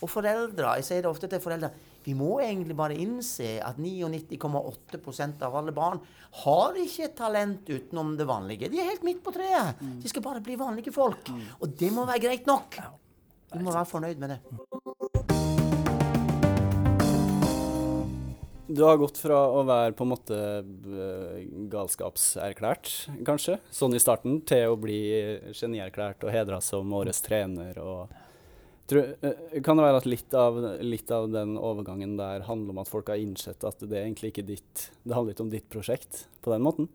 Og 0.00 0.08
foreldre, 0.08 0.76
jeg 0.78 0.86
sier 0.86 1.02
det 1.04 1.10
ofte 1.10 1.28
til 1.30 1.42
foreldre, 1.42 1.72
vi 2.04 2.14
må 2.16 2.38
egentlig 2.40 2.76
bare 2.78 2.96
innse 2.96 3.58
at 3.64 3.80
99,8% 3.80 5.44
av 5.46 5.56
alle 5.60 5.74
barn 5.76 6.00
har 6.44 6.78
ikke 6.80 7.08
et 7.08 7.16
talent 7.18 7.68
utenom 7.68 8.14
det 8.18 8.28
vanlige. 8.28 8.70
De 8.72 8.80
er 8.80 8.88
helt 8.92 9.04
midt 9.06 9.22
på 9.24 9.34
treet. 9.34 9.80
De 9.80 10.10
skal 10.10 10.24
bare 10.24 10.42
bli 10.44 10.56
vanlige 10.60 10.94
folk. 10.94 11.32
Og 11.60 11.76
det 11.80 11.90
må 11.92 12.06
være 12.08 12.24
greit 12.28 12.48
nok. 12.48 12.80
Du 13.50 13.60
må 13.64 13.74
være 13.74 13.88
fornøyd 13.90 14.22
med 14.22 14.36
det. 14.36 14.40
Du 18.70 18.84
har 18.86 19.00
gått 19.00 19.18
fra 19.18 19.38
å 19.50 19.64
være 19.66 19.96
på 19.98 20.06
en 20.06 20.10
måte 20.12 20.36
eh, 20.38 21.38
galskapserklært, 21.72 22.92
kanskje, 23.26 23.56
sånn 23.74 23.96
i 23.98 24.02
starten, 24.02 24.36
til 24.46 24.70
å 24.70 24.76
bli 24.78 25.00
genierklært 25.58 26.22
og 26.22 26.30
hedra 26.30 26.60
som 26.62 26.92
årets 26.94 27.18
trener. 27.26 27.80
og 27.82 28.14
Kan 28.90 29.78
det 29.78 29.84
være 29.84 30.00
at 30.00 30.08
litt 30.08 30.34
av, 30.36 30.56
litt 30.82 31.10
av 31.14 31.28
den 31.32 31.56
overgangen 31.58 32.16
der 32.18 32.46
handler 32.48 32.74
om 32.74 32.80
at 32.82 32.90
folk 32.90 33.12
har 33.12 33.20
innsett 33.20 33.64
at 33.66 33.82
det 33.84 34.00
egentlig 34.02 34.32
ikke 34.32 34.46
ditt 34.48 34.88
Det 35.02 35.14
handler 35.14 35.36
ikke 35.36 35.46
om 35.46 35.52
ditt 35.52 35.68
prosjekt 35.72 36.24
på 36.42 36.52
den 36.54 36.64
måten? 36.64 36.90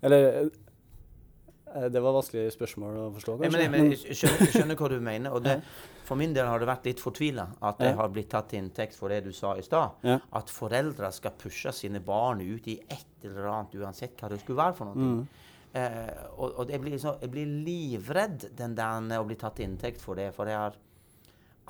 Eller 0.00 0.26
eh, 0.40 1.86
Det 1.92 2.02
var 2.02 2.16
vanskelig 2.16 2.50
spørsmål 2.56 2.98
å 3.04 3.06
forstå, 3.14 3.36
Jeg, 3.44 3.52
Ja, 3.52 3.56
men, 3.56 3.70
men, 3.74 3.92
jeg, 3.94 4.16
skjønner, 4.18 4.44
jeg 4.46 4.56
skjønner 4.56 4.80
hva 4.80 4.90
du 4.90 4.96
mener. 5.04 5.36
Og 5.36 5.44
det, 5.44 5.60
for 6.08 6.18
min 6.18 6.34
del 6.34 6.48
har 6.50 6.58
det 6.58 6.66
vært 6.70 6.88
litt 6.90 7.02
fortvila 7.02 7.46
at 7.68 7.78
det 7.78 7.92
har 8.00 8.10
blitt 8.10 8.32
tatt 8.32 8.50
til 8.50 8.64
inntekt 8.64 8.96
for 8.98 9.12
det 9.12 9.20
du 9.28 9.30
sa 9.36 9.54
i 9.58 9.62
stad. 9.62 10.00
Ja. 10.06 10.18
At 10.40 10.50
foreldre 10.50 11.12
skal 11.14 11.36
pushe 11.38 11.70
sine 11.76 12.02
barn 12.02 12.42
ut 12.42 12.66
i 12.66 12.80
et 12.88 13.28
eller 13.28 13.52
annet, 13.52 13.78
uansett 13.78 14.18
hva 14.18 14.32
det 14.32 14.40
skulle 14.42 14.58
være 14.64 14.78
for 14.80 14.90
noe. 14.90 15.12
Mm. 15.12 15.48
Eh, 15.78 16.14
og 16.34 16.56
og 16.58 16.66
det 16.66 16.80
blir 16.82 16.98
så, 16.98 17.14
jeg 17.22 17.30
blir 17.30 17.50
livredd 17.68 18.48
den 18.58 18.74
der 18.74 19.20
å 19.20 19.26
bli 19.28 19.38
tatt 19.38 19.60
til 19.60 19.68
inntekt 19.68 20.02
for 20.02 20.18
det. 20.18 20.32
For 20.34 20.50
jeg 20.50 20.58
har 20.58 20.78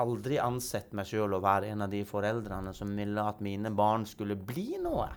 aldri 0.02 0.38
ansett 0.42 0.95
meg 0.97 1.09
sjøl 1.09 1.37
å 1.37 1.42
være 1.45 1.71
en 1.73 1.85
av 1.87 1.92
de 1.92 2.00
foreldrene 2.09 2.73
som 2.76 2.92
ville 2.97 3.25
at 3.25 3.42
mine 3.45 3.73
barn 3.75 4.07
skulle 4.09 4.37
bli 4.37 4.75
noe. 4.83 5.09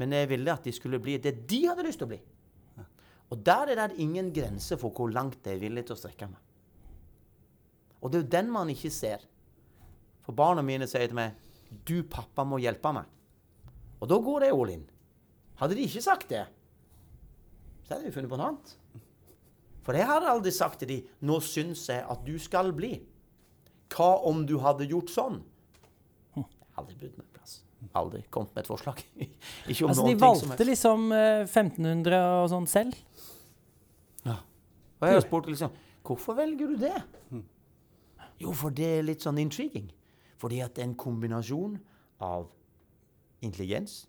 Men 0.00 0.14
jeg 0.16 0.30
ville 0.32 0.54
at 0.54 0.64
de 0.66 0.72
skulle 0.74 0.98
bli 1.02 1.18
det 1.22 1.36
de 1.50 1.60
hadde 1.68 1.84
lyst 1.86 2.00
til 2.02 2.08
å 2.08 2.12
bli. 2.14 2.20
Og 3.32 3.40
der 3.46 3.70
er 3.72 3.80
det 3.88 4.02
ingen 4.02 4.32
grense 4.34 4.76
for 4.78 4.94
hvor 4.94 5.12
langt 5.14 5.46
jeg 5.46 5.56
er 5.56 5.62
villig 5.62 5.86
til 5.86 5.96
å 5.96 6.00
strekke 6.00 6.28
meg. 6.30 6.40
Og 8.02 8.10
det 8.10 8.18
er 8.18 8.24
jo 8.24 8.32
den 8.34 8.50
man 8.52 8.70
ikke 8.70 8.92
ser. 8.92 9.22
For 10.26 10.36
barna 10.36 10.62
mine 10.66 10.88
sier 10.90 11.06
til 11.08 11.16
meg 11.16 11.40
'Du, 11.84 12.04
pappa, 12.04 12.44
må 12.44 12.60
hjelpe 12.62 12.92
meg'. 12.94 13.08
Og 14.00 14.08
da 14.08 14.18
går 14.18 14.44
jeg 14.44 14.52
all 14.52 14.70
in. 14.70 14.84
Hadde 15.56 15.74
de 15.74 15.86
ikke 15.86 16.02
sagt 16.02 16.28
det, 16.28 16.46
så 17.84 17.94
hadde 17.94 18.06
vi 18.06 18.12
funnet 18.12 18.30
på 18.30 18.36
noe 18.36 18.48
annet. 18.52 18.76
For 19.84 19.96
jeg 19.98 20.08
har 20.08 20.24
aldri 20.28 20.50
sagt 20.54 20.80
til 20.80 20.88
de 20.88 21.02
'Nå 21.20 21.40
syns 21.44 21.88
jeg 21.88 22.04
at 22.08 22.24
du 22.26 22.38
skal 22.38 22.72
bli'. 22.72 23.00
Hva 23.94 24.24
om 24.26 24.46
du 24.46 24.58
hadde 24.58 24.88
gjort 24.88 25.10
sånn? 25.12 25.42
Jeg 26.34 26.44
har 26.44 26.82
aldri 26.82 26.96
brutt 26.98 27.18
meg 27.18 27.26
plass. 27.32 27.62
Aldri 27.94 28.22
kommet 28.30 28.54
med 28.54 28.64
et 28.64 28.70
forslag. 28.72 29.02
ikke 29.68 29.84
om 29.84 29.90
Altså, 29.92 30.06
de 30.06 30.14
noen 30.14 30.38
som 30.40 30.48
valgte 30.48 30.64
liksom 30.64 31.12
eh, 31.12 31.44
1500 31.44 32.22
og 32.42 32.48
sånn 32.50 32.66
selv. 32.66 32.96
Ja. 34.24 34.40
Og 35.00 35.08
jeg 35.08 35.20
har 35.20 35.26
spurt 35.28 35.46
liksom 35.52 35.70
Hvorfor 36.04 36.34
velger 36.36 36.68
du 36.68 36.76
det? 36.76 36.96
Jo, 38.42 38.52
for 38.52 38.74
det 38.74 38.98
er 38.98 39.06
litt 39.06 39.22
sånn 39.24 39.38
intriguing. 39.40 39.86
Fordi 40.36 40.58
at 40.60 40.74
det 40.76 40.82
er 40.82 40.88
en 40.90 40.98
kombinasjon 41.00 41.78
av 42.20 42.50
intelligens, 43.40 44.02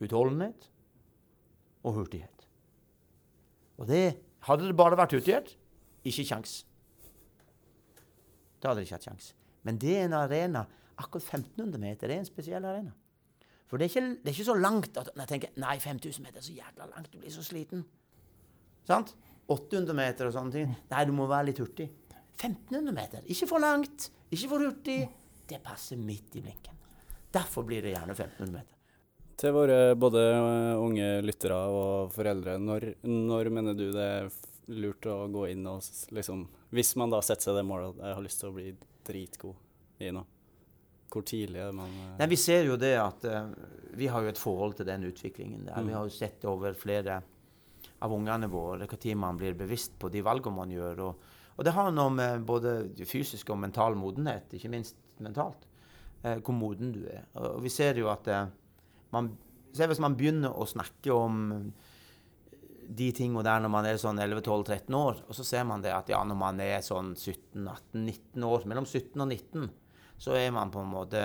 utholdenhet 0.00 0.70
og 1.84 1.98
hurtighet. 1.98 2.46
Og 3.76 3.90
det 3.90 4.04
Hadde 4.48 4.68
det 4.68 4.76
bare 4.78 4.98
vært 4.98 5.14
hurtighet, 5.16 5.54
ikke 6.08 6.26
kjangs. 6.32 6.62
Da 8.62 8.70
hadde 8.70 8.82
de 8.82 8.88
ikke 8.88 8.98
hatt 8.98 9.08
kjangs. 9.10 9.32
Men 9.66 9.78
det 9.82 9.96
er 9.98 10.08
en 10.08 10.18
arena 10.18 10.66
Akkurat 11.02 11.24
1500 11.24 11.80
meter 11.80 12.10
er 12.12 12.20
en 12.20 12.26
spesiell 12.28 12.64
arena. 12.68 12.92
For 13.66 13.80
det 13.80 13.86
er 13.86 13.90
ikke, 13.90 14.08
det 14.20 14.28
er 14.28 14.34
ikke 14.36 14.44
så 14.44 14.56
langt 14.58 14.98
at 15.00 15.08
jeg 15.16 15.28
tenker 15.30 15.54
Nei, 15.62 15.78
5000 15.80 16.26
meter 16.26 16.42
er 16.42 16.44
så 16.44 16.52
jævla 16.54 16.88
langt. 16.90 17.08
Du 17.10 17.18
blir 17.18 17.32
så 17.32 17.42
sliten. 17.42 17.80
Sant? 18.86 19.14
800 19.50 19.96
meter 19.96 20.28
og 20.28 20.34
sånne 20.36 20.54
ting. 20.54 20.74
Nei, 20.92 21.04
du 21.08 21.14
må 21.16 21.26
være 21.30 21.48
litt 21.48 21.62
hurtig. 21.62 21.88
1500 22.36 22.94
meter. 22.94 23.24
Ikke 23.32 23.48
for 23.50 23.62
langt, 23.64 24.10
ikke 24.30 24.50
for 24.52 24.66
hurtig. 24.66 25.00
Det 25.48 25.58
passer 25.64 25.98
midt 25.98 26.36
i 26.38 26.44
blinken. 26.44 26.78
Derfor 27.32 27.64
blir 27.66 27.82
det 27.82 27.94
gjerne 27.96 28.14
1500 28.14 28.52
meter. 28.52 28.81
Til 29.40 29.54
våre 29.54 29.94
både 29.98 30.22
eh, 30.32 30.80
unge 30.80 31.08
lyttere 31.24 31.58
og 31.72 32.12
foreldre, 32.14 32.58
når, 32.60 32.88
når 33.06 33.50
mener 33.54 33.76
du 33.78 33.88
det 33.94 34.08
er 34.18 34.28
lurt 34.72 35.06
å 35.10 35.26
gå 35.32 35.48
inn 35.52 35.66
og 35.66 35.82
liksom 36.14 36.46
Hvis 36.72 36.94
man 37.00 37.10
da 37.12 37.20
setter 37.24 37.50
seg 37.50 37.58
det 37.58 37.66
målet 37.66 37.96
at 37.96 38.06
jeg 38.06 38.16
har 38.18 38.24
lyst 38.24 38.40
til 38.40 38.52
å 38.52 38.56
bli 38.56 38.68
dritgod 39.06 40.02
i 40.02 40.12
noe, 40.14 40.24
hvor 41.12 41.24
tidlig 41.26 41.60
er 41.60 41.74
man 41.76 41.90
eh, 41.90 42.14
Nei, 42.20 42.28
Vi 42.32 42.38
ser 42.40 42.64
jo 42.68 42.78
det 42.80 42.94
at 43.00 43.26
uh, 43.28 43.50
vi 43.98 44.08
har 44.08 44.24
jo 44.24 44.32
et 44.32 44.40
forhold 44.40 44.78
til 44.78 44.88
den 44.88 45.04
utviklingen 45.04 45.66
der. 45.66 45.76
Mm. 45.76 45.90
Vi 45.90 45.96
har 45.98 46.06
jo 46.08 46.14
sett 46.14 46.46
over 46.48 46.76
flere 46.78 47.18
av 48.02 48.14
ungene 48.14 48.48
våre 48.50 48.86
når 48.86 49.18
man 49.20 49.36
blir 49.38 49.54
bevisst 49.58 49.98
på 50.00 50.08
de 50.08 50.22
valgene 50.24 50.56
man 50.56 50.72
gjør. 50.72 51.02
Og, 51.08 51.28
og 51.58 51.66
det 51.66 51.74
har 51.76 51.92
noe 51.92 52.14
med 52.14 52.46
både 52.48 52.72
fysisk 53.04 53.52
og 53.52 53.60
mental 53.60 53.98
modenhet, 53.98 54.48
ikke 54.56 54.72
minst 54.72 54.96
mentalt, 55.22 55.68
uh, 56.24 56.38
hvor 56.38 56.56
moden 56.56 56.94
du 56.94 57.04
er. 57.04 57.26
Og 57.36 57.60
vi 57.66 57.70
ser 57.72 58.00
jo 58.00 58.08
at 58.10 58.30
eh, 58.32 58.46
man, 59.12 59.32
se 59.76 59.88
hvis 59.88 60.02
man 60.02 60.16
begynner 60.18 60.54
å 60.56 60.68
snakke 60.68 61.14
om 61.14 61.72
de 62.92 63.08
tingene 63.16 63.44
der 63.46 63.62
når 63.62 63.72
man 63.72 63.86
er 63.88 64.00
sånn 64.00 64.20
11-12-13 64.20 64.96
år, 64.98 65.22
og 65.26 65.36
så 65.36 65.46
ser 65.46 65.64
man 65.68 65.84
det 65.84 65.92
at 65.94 66.10
ja, 66.12 66.20
når 66.26 66.38
man 66.38 66.60
er 66.60 66.82
sånn 66.84 67.14
17-18-19 67.14 68.48
år, 68.48 68.66
mellom 68.68 68.88
17 68.88 69.22
og 69.22 69.28
19, 69.28 69.70
så 70.22 70.36
er 70.38 70.50
man 70.54 70.72
på 70.72 70.82
en 70.82 70.92
måte 70.92 71.22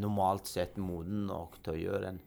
normalt 0.00 0.48
sett 0.50 0.78
moden 0.82 1.26
nok 1.28 1.60
til 1.62 1.74
å 1.74 1.82
gjøre 1.82 2.08
en, 2.10 2.22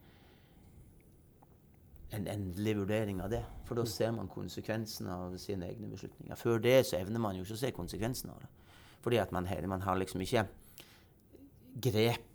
en 2.16 2.30
endelig 2.32 2.78
vurdering 2.78 3.20
av 3.24 3.34
det. 3.34 3.42
For 3.68 3.80
da 3.80 3.84
ser 3.90 4.14
man 4.16 4.30
konsekvensene 4.32 5.12
av 5.12 5.36
sine 5.42 5.68
egne 5.68 5.90
beslutninger. 5.92 6.40
Før 6.40 6.62
det 6.64 6.78
så 6.88 7.02
evner 7.02 7.24
man 7.24 7.36
jo 7.36 7.44
ikke 7.44 7.58
å 7.58 7.64
se 7.66 7.74
konsekvensene 7.76 8.36
av 8.36 8.46
det. 8.46 8.52
Fordi 9.04 9.20
at 9.24 9.34
man, 9.36 9.50
man 9.68 9.84
har 9.84 10.00
liksom 10.00 10.24
ikke 10.24 10.46
grep 11.88 12.27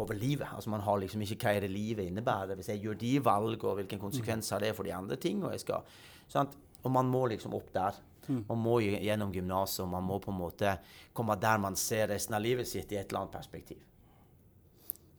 over 0.00 0.16
livet. 0.18 0.48
Altså 0.54 0.70
Man 0.70 0.84
har 0.84 0.98
liksom 1.00 1.22
ikke 1.24 1.38
hva 1.42 1.54
er 1.56 1.66
det 1.66 1.72
livet 1.72 2.08
innebærer. 2.08 2.58
Hvis 2.58 2.70
jeg 2.72 2.82
gjør 2.82 2.98
de 3.00 3.12
valg, 3.24 3.64
og 3.64 3.78
hvilken 3.80 4.02
konsekvens 4.02 4.50
har 4.54 4.64
det 4.64 4.74
for 4.76 4.86
de 4.86 4.94
andre 4.94 5.16
ting. 5.20 5.44
Og, 5.44 5.54
skal, 5.60 6.50
og 6.82 6.92
man 6.92 7.10
må 7.10 7.26
liksom 7.32 7.54
opp 7.56 7.72
der. 7.74 8.00
Man 8.28 8.60
må 8.60 8.78
gjennom 8.80 9.32
gymnaset, 9.34 9.82
og 9.84 9.90
man 9.92 10.04
må 10.06 10.18
på 10.22 10.32
en 10.32 10.38
måte 10.38 10.76
komme 11.12 11.36
der 11.40 11.58
man 11.60 11.76
ser 11.76 12.08
resten 12.08 12.36
av 12.36 12.44
livet 12.44 12.68
sitt 12.68 12.92
i 12.92 12.96
et 12.96 13.10
eller 13.10 13.24
annet 13.24 13.36
perspektiv. 13.36 13.82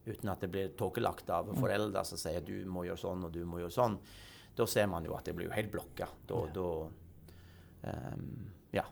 Uten 0.05 0.29
at 0.29 0.41
det 0.41 0.51
blir 0.53 0.73
tåkelagt 0.77 1.29
av 1.33 1.49
foreldre 1.57 2.03
som 2.05 2.19
sier 2.21 2.43
du 2.45 2.57
må 2.69 2.85
gjøre 2.85 3.01
sånn 3.01 3.25
og 3.25 3.33
du 3.33 3.41
må 3.45 3.61
gjøre 3.61 3.73
sånn. 3.73 3.97
Da 4.55 4.67
ser 4.69 4.87
man 4.89 5.05
jo 5.05 5.15
at 5.17 5.25
det 5.27 5.33
blir 5.37 5.49
jo 5.49 5.55
helt 5.55 5.71
blokka. 5.73 6.07
Da, 6.29 6.43
da 6.55 6.67
um, 7.89 8.29
Ja. 8.75 8.85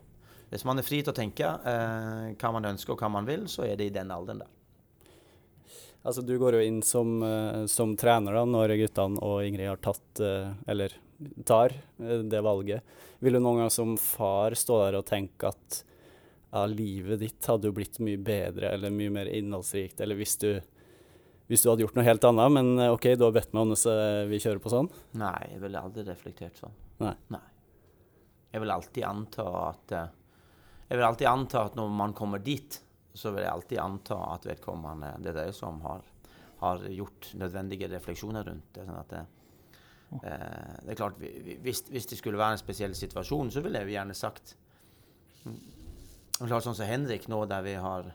Hvis 0.50 0.66
man 0.70 0.78
er 0.78 0.86
fri 0.86 1.00
til 1.02 1.10
å 1.10 1.18
tenke 1.18 1.48
eh, 1.50 2.34
hva 2.38 2.50
man 2.54 2.68
ønsker 2.70 2.94
og 2.94 3.00
hva 3.02 3.08
man 3.10 3.26
vil, 3.26 3.48
så 3.50 3.64
er 3.66 3.78
det 3.80 3.88
i 3.90 3.94
den 3.96 4.12
alderen 4.14 4.44
der. 4.44 4.52
Altså, 6.04 6.22
du 6.22 6.36
går 6.40 6.58
jo 6.58 6.64
inn 6.68 6.82
som, 6.84 7.16
eh, 7.24 7.66
som 7.72 7.96
trener 7.96 8.36
da, 8.36 8.44
når 8.44 8.76
guttene 8.82 9.22
og 9.24 9.46
Ingrid 9.48 9.70
har 9.70 9.80
tatt, 9.80 10.20
eh, 10.20 10.52
eller 10.68 10.92
tar, 11.48 11.72
eh, 12.00 12.20
det 12.28 12.42
valget. 12.44 12.84
Vil 13.20 13.34
du 13.34 13.40
noen 13.40 13.64
gang 13.64 13.72
som 13.72 13.96
far 13.98 14.52
stå 14.52 14.82
der 14.84 15.00
og 15.00 15.06
tenke 15.08 15.48
at 15.48 15.84
ja, 16.52 16.66
livet 16.68 17.20
ditt 17.24 17.48
hadde 17.48 17.72
jo 17.72 17.78
blitt 17.78 18.02
mye 18.04 18.20
bedre 18.20 18.74
eller 18.76 18.92
mye 18.92 19.10
mer 19.10 19.32
innholdsrikt, 19.32 20.02
eller 20.02 20.20
hvis 20.20 20.36
du, 20.44 20.60
hvis 21.48 21.64
du 21.64 21.70
hadde 21.72 21.88
gjort 21.88 21.96
noe 21.96 22.04
helt 22.06 22.28
annet, 22.28 22.52
men 22.52 22.92
OK, 22.92 23.16
du 23.16 23.24
har 23.24 23.32
bedt 23.32 23.54
meg 23.54 23.64
om 23.64 23.72
det, 23.72 23.80
så 23.80 23.96
vi 24.28 24.44
kjører 24.44 24.60
på 24.60 24.76
sånn? 24.76 24.92
Nei, 25.16 25.40
jeg 25.54 25.64
ville 25.64 25.80
aldri 25.88 26.04
reflektert 26.04 26.60
sånn. 26.60 26.76
Nei. 27.00 27.46
Jeg 28.52 28.62
vil 28.62 28.76
alltid 28.76 29.04
anta 29.08 29.46
at 29.64 29.94
Jeg 29.94 31.00
vil 31.00 31.08
alltid 31.08 31.28
anta 31.28 31.64
at 31.66 31.76
når 31.80 31.90
man 31.90 32.14
kommer 32.14 32.44
dit, 32.44 32.84
så 33.14 33.32
vil 33.32 33.44
jeg 33.44 33.52
alltid 33.52 33.80
anta 33.80 34.16
at 34.34 34.46
vedkommende 34.50 35.14
det 35.22 35.34
dreier 35.36 35.54
seg 35.54 35.68
om, 35.70 35.82
har, 35.86 36.02
har 36.64 36.78
gjort 36.90 37.32
nødvendige 37.38 37.90
refleksjoner 37.92 38.44
rundt 38.48 38.74
det. 38.74 38.86
sånn 38.88 39.00
at 39.00 39.10
det, 39.14 39.26
eh, 40.24 40.80
det 40.86 40.92
er 40.92 40.96
klart, 40.96 41.20
vi- 41.20 41.42
vi- 41.46 41.58
hvis, 41.62 41.84
hvis 41.90 42.06
det 42.10 42.18
skulle 42.18 42.38
være 42.42 42.52
en 42.58 42.64
spesiell 42.64 42.96
situasjon, 42.96 43.52
så 43.52 43.62
ville 43.62 43.80
jeg 43.80 43.88
jo 43.92 43.96
gjerne 44.00 44.16
sagt 44.16 44.56
mm, 45.46 45.60
klart 46.48 46.64
Sånn 46.64 46.76
som 46.76 46.88
Henrik 46.88 47.28
nå, 47.30 47.46
der 47.48 47.62
vi 47.62 47.74
har 47.76 48.12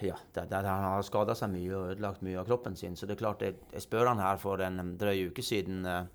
Ja, 0.00 0.14
der, 0.32 0.46
der 0.48 0.64
han 0.64 0.82
har 0.94 1.02
skada 1.04 1.34
seg 1.36 1.50
mye 1.52 1.74
og 1.76 1.90
ødelagt 1.92 2.22
mye 2.24 2.38
av 2.40 2.46
kroppen 2.48 2.74
sin. 2.76 2.94
Så 2.96 3.04
det 3.06 3.18
er 3.18 3.20
klart, 3.20 3.42
jeg, 3.44 3.54
jeg 3.74 3.82
spør 3.84 4.06
han 4.08 4.18
her 4.22 4.38
for 4.40 4.62
en 4.64 4.94
drøy 4.96 5.26
uke 5.28 5.42
siden. 5.44 5.84
eh, 5.84 6.06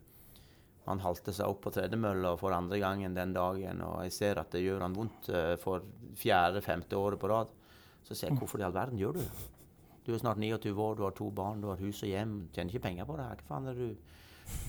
han 0.85 0.99
halte 0.99 1.31
seg 1.35 1.47
opp 1.47 1.61
på 1.63 1.71
tredemølla 1.71 2.33
for 2.39 2.55
andre 2.55 2.79
gangen 2.81 3.15
den 3.15 3.33
dagen, 3.35 3.81
og 3.87 4.01
jeg 4.03 4.15
ser 4.15 4.41
at 4.41 4.51
det 4.51 4.65
gjør 4.65 4.83
han 4.83 4.95
vondt 4.97 5.29
eh, 5.31 5.53
for 5.61 5.85
fjerde-femte 6.19 6.99
året 6.99 7.21
på 7.21 7.29
rad. 7.31 7.53
Så 8.03 8.17
sier 8.17 8.31
jeg 8.31 8.39
hvorfor 8.41 8.59
i 8.59 8.65
all 8.67 8.75
verden 8.75 8.99
gjør 8.99 9.15
du 9.15 9.21
det? 9.23 9.29
Du 10.03 10.11
er 10.11 10.19
snart 10.19 10.41
29 10.41 10.73
år, 10.75 10.97
du 10.99 11.05
har 11.05 11.15
to 11.15 11.29
barn, 11.31 11.61
du 11.63 11.69
har 11.71 11.79
hus 11.79 12.01
og 12.03 12.11
hjem, 12.11 12.35
tjener 12.51 12.73
ikke 12.73 12.83
penger 12.89 13.07
på 13.07 13.15
det 13.15 13.29
her. 13.29 13.39
Hva 13.39 13.55
faen 13.55 13.71
er 13.71 13.79
det 13.79 13.93
du 13.93 14.11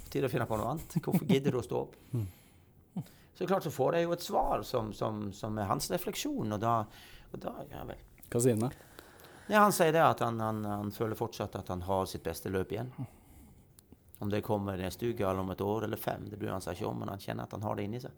Tid 0.07 0.22
å 0.22 0.31
finne 0.31 0.46
på 0.46 0.55
noe 0.55 0.70
annet. 0.70 0.96
Hvorfor 1.03 1.27
gidder 1.27 1.50
du 1.50 1.59
å 1.59 1.64
stå 1.66 1.81
opp? 1.81 1.96
Så 3.35 3.48
klart 3.50 3.66
så 3.66 3.72
får 3.74 3.96
jeg 3.98 4.07
jo 4.07 4.12
et 4.14 4.22
svar 4.22 4.62
som, 4.62 4.92
som, 4.94 5.24
som 5.35 5.57
er 5.59 5.66
hans 5.66 5.90
refleksjon, 5.90 6.55
og 6.55 6.61
da, 6.62 6.77
og 7.33 7.40
da 7.42 7.57
ja 7.72 7.83
vel. 7.88 7.98
Hva 8.31 8.42
sier 8.44 8.55
han 8.55 8.68
da? 8.68 8.70
Ja, 9.48 9.64
han 9.64 9.74
sier 9.74 9.90
det 9.92 10.05
at 10.05 10.22
han, 10.22 10.38
han, 10.40 10.62
han 10.64 10.94
føler 10.94 11.18
fortsatt 11.18 11.59
at 11.59 11.72
han 11.74 11.83
har 11.88 12.07
sitt 12.09 12.22
beste 12.24 12.53
løp 12.55 12.70
igjen. 12.72 12.92
Om 14.22 14.31
det 14.31 14.44
kommer 14.46 14.79
neste 14.79 15.11
uke 15.11 15.24
eller 15.27 15.42
om 15.42 15.50
et 15.50 15.61
år 15.61 15.85
eller 15.88 15.98
fem, 16.00 16.29
det 16.31 16.38
bryr 16.38 16.53
han 16.55 16.62
seg 16.62 16.79
ikke 16.79 16.87
om, 16.87 17.00
men 17.03 17.11
han 17.12 17.20
kjenner 17.22 17.48
at 17.48 17.53
han 17.57 17.64
har 17.66 17.77
det 17.77 17.85
inni 17.88 18.00
seg. 18.00 18.12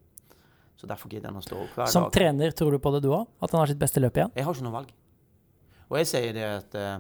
Så 0.77 0.87
derfor 0.87 1.09
gidder 1.09 1.33
han 1.33 1.41
å 1.41 1.45
stå 1.45 1.57
opp 1.57 1.77
hver 1.79 1.89
Som 1.89 2.05
dag. 2.05 2.13
trener, 2.13 2.51
tror 2.53 2.75
du 2.77 2.79
på 2.85 2.93
det 2.93 3.01
du 3.07 3.09
òg? 3.17 3.27
At 3.41 3.53
han 3.55 3.63
har 3.63 3.71
sitt 3.73 3.81
beste 3.81 4.03
løp 4.03 4.19
igjen? 4.21 4.33
Jeg 4.37 4.45
har 4.45 4.55
ikke 4.55 4.67
noe 4.67 4.77
valg. 4.77 4.91
Og 5.89 5.97
jeg 6.01 6.09
sier 6.11 6.35
det 6.37 6.45
at, 6.45 6.75
eh, 6.77 6.99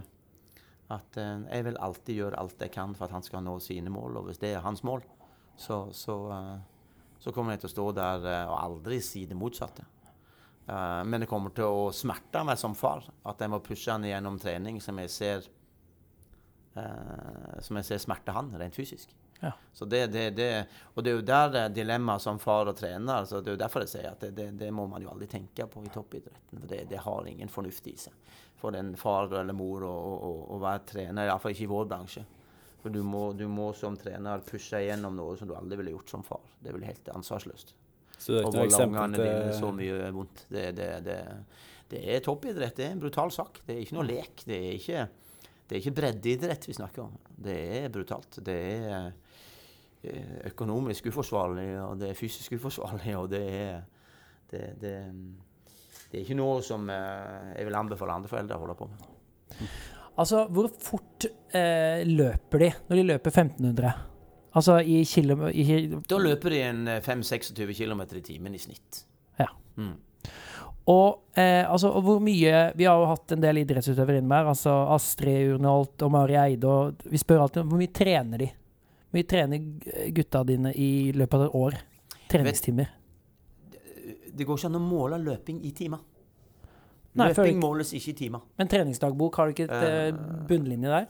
at 0.96 1.18
eh, 1.20 1.35
jeg 1.50 1.66
vil 1.66 1.76
alltid 1.88 2.20
gjøre 2.22 2.40
alt 2.40 2.64
jeg 2.64 2.72
kan 2.72 2.94
for 2.96 3.04
at 3.09 3.12
han 3.18 3.26
skal 3.26 3.44
nå 3.44 3.59
sine 3.61 3.92
mål, 3.92 4.22
og 4.22 4.30
hvis 4.30 4.40
det 4.40 4.54
er 4.54 4.64
hans 4.64 4.80
mål, 4.87 5.04
så, 5.61 5.82
så, 5.92 6.16
eh, 6.32 6.56
så 7.20 7.35
kommer 7.37 7.52
jeg 7.52 7.66
til 7.66 7.70
å 7.70 7.74
stå 7.74 7.87
der 8.00 8.26
og 8.46 8.56
aldri 8.62 9.02
si 9.04 9.26
det 9.26 9.37
motsatte. 9.37 9.85
Men 10.66 11.22
det 11.22 11.28
kommer 11.30 11.52
til 11.54 11.68
å 11.70 11.90
smerte 11.94 12.40
meg 12.42 12.59
som 12.59 12.72
far 12.74 13.04
at 13.30 13.38
jeg 13.38 13.50
må 13.52 13.61
pushe 13.62 13.92
han 13.92 14.02
gjennom 14.02 14.35
trening 14.42 14.80
som 14.82 14.98
jeg 14.98 15.12
ser 15.14 15.44
som 17.65 17.79
jeg 17.81 17.89
ser 17.89 18.03
smerter 18.03 18.37
han 18.37 18.51
rent 18.61 18.77
fysisk. 18.77 19.15
Ja. 19.41 19.53
Så 19.73 19.85
det, 19.85 20.07
det, 20.07 20.31
det, 20.31 20.67
og 20.95 21.05
det 21.05 21.11
er 21.11 21.19
jo 21.19 21.25
der 21.29 21.57
eh, 21.61 21.69
dilemmaet 21.73 22.25
som 22.25 22.39
far 22.41 22.71
og 22.71 22.77
trener 22.79 23.27
så 23.29 23.43
Det 23.45 23.51
er 23.51 23.57
jo 23.59 23.61
derfor 23.61 23.85
jeg 23.85 23.91
sier 23.93 24.07
at 24.15 24.23
det, 24.25 24.31
det, 24.37 24.47
det 24.62 24.71
må 24.73 24.87
man 24.89 25.05
jo 25.05 25.11
aldri 25.12 25.29
tenke 25.29 25.67
på 25.69 25.83
i 25.85 25.93
toppidretten. 25.93 26.61
For 26.61 26.71
det, 26.71 26.87
det 26.89 27.03
har 27.05 27.29
ingen 27.29 27.53
fornuft 27.53 27.91
i 27.93 27.97
seg 28.01 28.17
for 28.57 28.73
en 28.77 28.95
far 28.97 29.29
eller 29.37 29.53
mor 29.53 29.85
å, 29.85 29.93
å, 29.93 30.31
å, 30.55 30.59
være 30.62 30.87
trener, 30.89 31.29
iallfall 31.29 31.53
ikke 31.53 31.67
i 31.67 31.69
vår 31.69 31.89
bransje. 31.91 32.23
For 32.81 32.95
du 32.95 33.03
må, 33.05 33.27
du 33.37 33.45
må 33.53 33.67
som 33.77 33.99
trener 34.01 34.45
pushe 34.47 34.81
igjennom 34.81 35.19
noe 35.19 35.37
som 35.37 35.51
du 35.51 35.53
aldri 35.59 35.77
ville 35.83 35.93
gjort 35.93 36.15
som 36.15 36.25
far. 36.25 36.41
Det 36.59 36.71
er 36.71 36.79
vel 36.79 36.87
helt 36.89 37.11
ansvarsløst. 37.12 37.75
Så 38.17 38.33
det 38.33 38.41
er 38.41 38.47
ikke 38.49 38.87
og 38.87 38.95
hvor 38.95 39.12
dine 39.12 39.53
så 39.53 39.71
mye 39.77 40.11
vondt. 40.17 40.47
Det, 40.49 40.71
det, 40.79 40.89
det, 41.05 41.19
det 41.93 42.03
er 42.15 42.23
toppidrett. 42.25 42.77
Det 42.79 42.87
er 42.87 42.95
en 42.95 43.03
brutal 43.03 43.33
sak. 43.35 43.61
Det 43.67 43.77
er 43.77 43.83
ikke 43.85 43.99
noe 43.99 44.07
lek. 44.09 44.45
Det 44.49 44.57
er 44.57 44.79
ikke, 44.79 45.05
det 45.66 45.76
er 45.76 45.83
ikke 45.83 45.96
breddeidrett 45.98 46.68
vi 46.68 46.76
snakker 46.76 47.02
om. 47.05 47.16
Det 47.26 47.57
er 47.81 47.90
brutalt. 47.92 48.38
Det 48.46 48.57
er 48.57 49.11
eh, 50.07 50.37
økonomisk 50.52 51.11
uforsvarlig, 51.11 51.68
og 51.83 51.98
det 52.00 52.12
er 52.12 52.18
fysisk 52.18 52.59
uforsvarlig, 52.59 53.16
og 53.18 53.31
det 53.35 53.44
er 53.50 53.85
det, 54.50 54.62
det, 54.81 54.94
det 56.11 56.18
er 56.18 56.22
ikke 56.22 56.38
noe 56.38 56.61
som 56.62 56.87
eh, 56.92 57.55
jeg 57.57 57.66
vil 57.66 57.79
anbefale 57.79 58.14
andre 58.14 58.31
foreldre 58.31 58.59
å 58.59 58.62
holde 58.62 58.76
på 58.79 58.90
med. 58.92 59.09
Altså, 60.16 60.46
hvor 60.48 60.68
fort 60.81 61.26
eh, 61.26 62.07
løper 62.07 62.62
de 62.62 62.70
når 62.88 63.00
de 63.00 63.09
løper 63.11 63.35
1500? 63.35 63.90
Altså 64.57 64.79
i 64.81 65.02
kilometer 65.05 65.52
i, 65.52 65.88
Da 66.09 66.18
løper 66.22 66.55
de 66.55 66.62
en 66.64 66.87
eh, 66.88 67.02
5-26 67.05 67.74
km 67.76 68.07
i 68.16 68.22
timen 68.24 68.57
i 68.57 68.62
snitt. 68.62 69.02
Ja. 69.40 69.50
Mm. 69.76 69.96
Og, 70.87 71.22
eh, 71.35 71.64
altså, 71.66 71.88
og 71.90 72.05
hvor 72.07 72.20
mye 72.22 72.59
Vi 72.79 72.85
har 72.87 72.94
jo 73.01 73.09
hatt 73.11 73.33
en 73.35 73.40
del 73.42 73.59
idrettsutøvere 73.64 74.20
innom 74.20 74.37
her. 74.37 74.51
Altså 74.53 74.70
Astrid 74.94 75.57
Urnholt 75.57 76.03
og 76.07 76.12
Mari 76.14 76.37
Eide. 76.38 76.64
Og 76.70 77.01
vi 77.11 77.18
spør 77.18 77.42
alltid 77.46 77.64
om 77.64 77.72
hvor 77.72 77.81
mye 77.81 77.92
trener 77.92 78.38
de? 78.44 78.51
Hvor 79.11 79.18
mye 79.18 79.27
trener 79.31 80.12
gutta 80.14 80.44
dine 80.46 80.70
i 80.75 80.90
løpet 81.16 81.35
av 81.40 81.46
et 81.49 81.57
år? 81.59 81.79
Treningstimer. 82.31 82.92
Det 84.37 84.44
går 84.46 84.59
ikke 84.61 84.68
an 84.70 84.79
å 84.79 84.83
måle 84.85 85.18
løping 85.22 85.59
i 85.64 85.72
timer. 85.75 86.03
Løping 87.16 87.59
måles 87.62 87.94
ikke 87.96 88.12
i 88.12 88.16
timer. 88.18 88.42
Men 88.61 88.68
treningsdagbok, 88.68 89.38
har 89.40 89.49
du 89.49 89.55
ikke 89.55 89.64
et 89.70 89.77
eh, 89.77 89.94
Eh. 90.11 90.18
bunnlinje 90.51 90.90
der? 90.92 91.07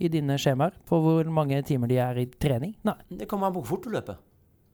I 0.00 0.08
dine 0.08 0.38
skjemaer? 0.40 0.72
På 0.86 1.00
hvor 1.02 1.28
mange 1.30 1.58
timer 1.66 1.90
de 1.90 1.98
er 2.00 2.18
i 2.22 2.26
trening? 2.26 2.74
Nei. 2.86 2.94
Det 3.10 3.28
kommer 3.28 3.46
an 3.50 3.52
på 3.54 3.62
hvor 3.62 3.76
fort 3.76 3.84
du 3.84 3.90
løper. 3.90 4.16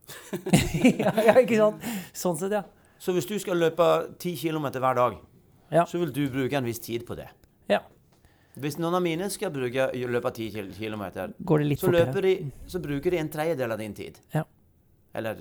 ja, 1.00 1.12
ja, 1.26 1.34
ikke 1.40 1.56
sant? 1.58 1.84
Sånn 2.12 2.37
sett, 2.38 2.52
ja. 2.52 2.62
Så 3.04 3.12
hvis 3.12 3.26
du 3.28 3.34
skal 3.40 3.60
løpe 3.60 3.86
10 4.16 4.36
km 4.40 4.70
hver 4.80 4.96
dag, 4.96 5.16
Ja. 5.72 5.84
så 5.84 5.98
vil 6.00 6.12
du 6.12 6.22
bruke 6.32 6.56
en 6.56 6.64
viss 6.64 6.80
tid 6.80 7.04
på 7.06 7.16
det. 7.18 7.28
Ja. 7.68 7.80
Hvis 8.56 8.78
noen 8.78 8.94
av 8.94 9.02
mine 9.02 9.28
skal 9.30 9.50
bruke, 9.52 9.90
løpe 9.92 10.30
10 10.32 10.50
km, 10.78 11.02
Går 11.44 11.58
det 11.58 11.66
litt 11.66 11.80
så, 11.80 11.90
de, 12.22 12.52
så 12.66 12.80
bruker 12.80 13.10
de 13.10 13.18
en 13.18 13.28
tredjedel 13.28 13.72
av 13.72 13.78
din 13.78 13.94
tid. 13.94 14.20
Ja. 14.32 14.44
Eller 15.14 15.36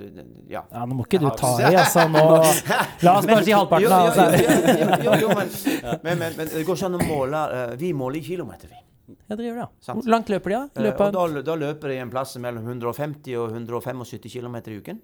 ja. 0.49 0.63
Ja, 0.71 0.85
nå 0.85 0.93
må 0.97 1.05
ikke 1.07 1.19
du 1.21 1.29
ta 1.37 1.53
i, 1.61 1.73
altså. 1.73 2.05
Nå 2.11 2.23
La 3.05 3.15
oss 3.17 3.25
bare 3.25 3.43
si 3.43 3.55
halvparten, 3.55 3.87
Jo, 3.87 5.15
jo, 5.23 5.29
altså. 5.33 5.97
men, 6.03 6.19
det 6.37 6.65
går 6.67 6.75
ikke 6.77 6.89
an 6.91 6.99
å 6.99 7.05
måle 7.07 7.41
eh, 7.57 7.73
Vi 7.81 7.93
måler 7.97 8.19
i 8.19 8.23
kilometer, 8.27 8.69
vi. 8.69 8.81
Ja, 9.29 9.35
dere 9.35 9.47
gjør 9.47 9.57
det, 9.57 9.65
ja. 9.65 9.95
Hvor 9.95 10.11
langt 10.13 10.29
løper 10.29 10.53
de, 10.53 10.59
da? 10.59 10.81
Eh, 10.81 10.85
Løper 10.89 11.09
og 11.09 11.15
da, 11.33 11.41
da 11.47 11.55
løper 11.63 11.93
de 11.93 11.97
en 12.03 12.11
plass 12.13 12.35
mellom 12.43 12.67
150 12.69 13.39
og 13.39 13.55
175 13.55 14.29
km 14.35 14.59
i 14.61 14.77
uken. 14.77 15.01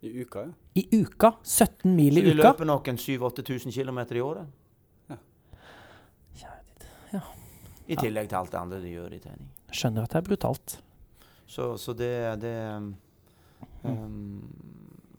I 0.00 0.12
uka, 0.22 0.44
ja. 0.46 0.52
I 0.74 0.84
uka? 1.00 1.32
17 1.42 1.96
mil 1.96 2.14
Så 2.14 2.20
i 2.20 2.24
de 2.24 2.34
uka? 2.34 2.42
løper 2.42 2.68
nok 2.68 2.88
en 2.88 2.96
7000-8000 2.96 3.74
km 3.74 3.98
i 4.14 4.20
året. 4.20 4.46
Ja. 5.08 5.16
Ja. 7.12 7.22
I 7.88 7.96
tillegg 7.96 8.28
til 8.28 8.38
alt 8.38 8.52
det 8.52 8.60
andre 8.60 8.80
de 8.84 8.92
gjør 8.92 9.16
i 9.16 9.18
trening. 9.22 9.48
Skjønner 9.74 10.06
at 10.06 10.14
det 10.14 10.20
er 10.20 10.28
brutalt. 10.28 10.78
Så, 11.48 11.76
så 11.80 11.94
det, 11.96 12.12
det 12.42 12.54
um, 12.76 12.92
um, 13.82 14.42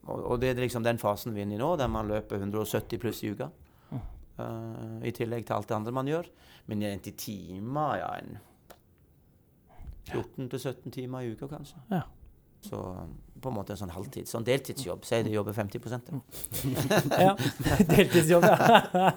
og, 0.06 0.20
og 0.24 0.42
det 0.42 0.54
er 0.54 0.62
liksom 0.62 0.86
den 0.86 1.02
fasen 1.02 1.34
vi 1.34 1.42
er 1.42 1.48
inne 1.48 1.58
i 1.58 1.62
nå, 1.62 1.74
der 1.82 1.90
man 1.92 2.08
løper 2.08 2.40
170 2.40 3.02
pluss 3.02 3.24
i 3.26 3.34
uka. 3.34 3.50
Uh, 4.40 5.02
I 5.04 5.12
tillegg 5.12 5.44
til 5.48 5.58
alt 5.58 5.68
det 5.68 5.76
andre 5.76 5.92
man 5.92 6.08
gjør. 6.08 6.30
Men 6.70 6.86
en 6.88 7.02
til 7.04 7.18
timer, 7.20 7.98
ja 8.00 8.14
en 8.22 8.38
14-17 10.10 10.90
timer 10.94 11.26
i 11.26 11.34
uka, 11.34 11.50
kanskje. 11.52 11.82
Ja. 11.92 12.06
Så 12.62 13.08
på 13.40 13.50
en 13.50 13.56
måte 13.56 13.74
en 13.74 13.80
sånn 13.80 13.94
halvtid. 13.94 14.28
Sånn 14.28 14.44
deltidsjobb. 14.48 15.06
Si 15.08 15.22
du 15.24 15.32
jobber 15.32 15.56
50 15.56 15.80
da. 15.96 16.00
Ja. 17.24 17.36
Deltidsjobb, 17.88 18.44
ja. 18.44 19.14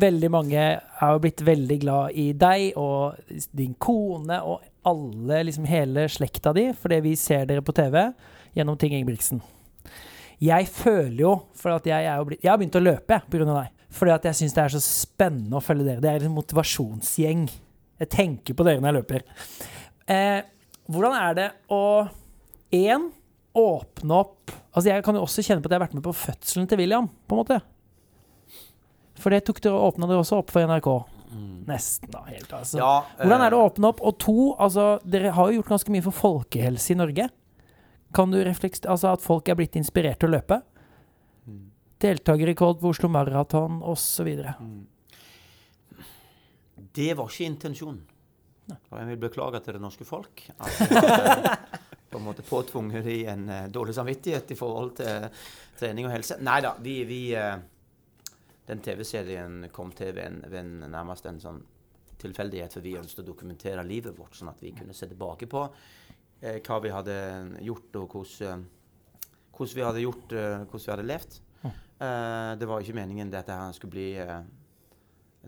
Veldig 0.00 0.30
mange 0.32 0.60
er 0.60 1.12
jo 1.12 1.20
blitt 1.20 1.40
veldig 1.44 1.78
glad 1.82 2.16
i 2.16 2.30
deg 2.38 2.76
og 2.80 3.18
din 3.56 3.74
kone 3.82 4.38
og 4.46 4.62
alle, 4.88 5.42
liksom 5.44 5.66
hele 5.68 6.06
slekta 6.08 6.54
di, 6.56 6.70
fordi 6.72 7.00
vi 7.04 7.16
ser 7.20 7.44
dere 7.48 7.64
på 7.64 7.74
TV 7.76 7.98
gjennom 8.56 8.78
Ting 8.80 8.94
Ingebrigtsen. 8.96 9.42
Jeg 10.40 10.70
føler 10.72 11.20
jo, 11.20 11.34
for 11.52 11.76
at 11.76 11.88
jeg 11.88 12.06
er 12.08 12.16
jo 12.16 12.30
blitt 12.30 12.40
Jeg 12.44 12.48
har 12.48 12.56
begynt 12.60 12.78
å 12.78 12.84
løpe 12.84 13.18
pga. 13.28 13.44
deg. 13.44 13.74
Fordi 13.90 14.12
at 14.14 14.24
jeg 14.30 14.38
syns 14.38 14.54
det 14.56 14.62
er 14.62 14.72
så 14.72 14.80
spennende 14.80 15.58
å 15.58 15.64
følge 15.64 15.84
dere. 15.84 16.00
Det 16.00 16.10
er 16.10 16.24
en 16.24 16.36
motivasjonsgjeng. 16.36 17.48
Jeg 18.00 18.10
tenker 18.12 18.56
på 18.56 18.66
dere 18.66 18.80
når 18.80 18.90
jeg 18.90 18.98
løper. 19.00 19.24
Eh, 20.10 20.40
hvordan 20.90 21.16
er 21.18 21.36
det 21.36 21.48
å 21.70 21.82
én 22.74 23.10
åpne 23.56 24.18
opp 24.22 24.52
Altså 24.70 24.92
Jeg 24.92 25.02
kan 25.02 25.16
jo 25.18 25.24
også 25.24 25.42
kjenne 25.42 25.58
på 25.62 25.66
at 25.66 25.72
jeg 25.74 25.80
har 25.80 25.82
vært 25.82 25.94
med 25.98 26.04
på 26.04 26.12
fødselen 26.14 26.68
til 26.70 26.78
William, 26.78 27.08
på 27.26 27.34
en 27.34 27.40
måte. 27.40 27.56
For 29.18 29.34
det 29.34 29.40
tok 29.48 29.58
dere 29.64 29.80
åpna 29.88 30.06
dere 30.06 30.22
også 30.22 30.38
opp 30.38 30.52
for 30.54 30.62
NRK. 30.62 30.86
Nesten, 31.66 32.10
da. 32.10 32.22
helt 32.26 32.52
altså. 32.54 32.78
Ja, 32.78 32.92
Hvordan 33.18 33.42
er 33.42 33.50
det 33.50 33.58
eh, 33.58 33.62
å 33.62 33.66
åpne 33.66 33.90
opp? 33.90 34.02
Og 34.06 34.16
to, 34.22 34.36
altså 34.58 34.86
dere 35.02 35.34
har 35.34 35.50
jo 35.50 35.58
gjort 35.58 35.72
ganske 35.74 35.94
mye 35.94 36.04
for 36.06 36.16
folkehelse 36.16 36.94
i 36.94 36.98
Norge. 36.98 37.26
Kan 38.16 38.30
du 38.34 38.38
refleks... 38.46 38.82
Altså 38.86 39.12
at 39.12 39.22
folk 39.22 39.50
er 39.50 39.58
blitt 39.58 39.78
inspirert 39.78 40.22
til 40.22 40.30
å 40.30 40.36
løpe? 40.38 40.60
Mm. 41.46 41.66
i 42.02 42.56
Cold 42.58 42.80
på 42.80 42.94
Oslo 42.94 43.10
Maraton 43.12 43.82
osv. 43.82 44.30
Det 46.94 47.12
var 47.16 47.30
ikke 47.30 47.48
intensjonen. 47.48 48.02
Og 48.70 48.96
jeg 49.00 49.08
vil 49.08 49.22
beklage 49.24 49.60
til 49.64 49.76
det 49.76 49.82
norske 49.82 50.06
folk 50.06 50.44
at 50.52 50.76
jeg 50.80 50.98
eh, 51.00 51.78
på 52.10 52.18
en 52.18 52.26
måte 52.26 52.44
påtvunget 52.46 53.06
i 53.10 53.18
en 53.30 53.48
eh, 53.50 53.66
dårlig 53.72 53.94
samvittighet 53.96 54.52
i 54.54 54.58
forhold 54.58 54.92
til 55.00 55.26
trening 55.78 56.06
og 56.06 56.14
helse. 56.14 56.38
Nei 56.42 56.60
da, 56.62 56.76
vi, 56.82 57.00
vi 57.08 57.20
eh, 57.38 57.56
Den 58.70 58.82
TV-serien 58.84 59.64
kom 59.74 59.90
til 59.96 60.14
ved, 60.14 60.26
en, 60.28 60.42
ved 60.46 60.60
en, 60.60 60.90
nærmest 60.92 61.26
en 61.26 61.40
sånn 61.42 61.58
tilfeldighet, 62.20 62.74
for 62.76 62.84
vi 62.84 62.98
ønsket 63.00 63.24
å 63.24 63.30
dokumentere 63.30 63.82
livet 63.86 64.14
vårt, 64.14 64.36
sånn 64.36 64.52
at 64.52 64.60
vi 64.62 64.74
kunne 64.76 64.94
se 64.94 65.08
tilbake 65.10 65.48
på 65.50 65.64
eh, 65.66 66.60
hva 66.62 66.78
vi 66.84 66.92
hadde 66.94 67.16
gjort, 67.66 67.96
og 68.02 68.14
hvordan, 68.14 68.62
eh, 68.62 69.48
hvordan 69.56 69.78
vi 69.78 69.86
hadde 69.88 70.04
gjort, 70.04 70.36
eh, 70.36 70.58
hvordan 70.66 70.84
vi 70.84 70.92
hadde 70.94 71.08
levd. 71.08 71.40
Eh, 72.00 72.52
det 72.60 72.68
var 72.68 72.80
ikke 72.80 72.96
meningen 72.96 73.32
dette 73.32 73.56
her 73.56 73.74
skulle 73.76 73.92
bli 73.96 74.06
eh, 74.22 74.38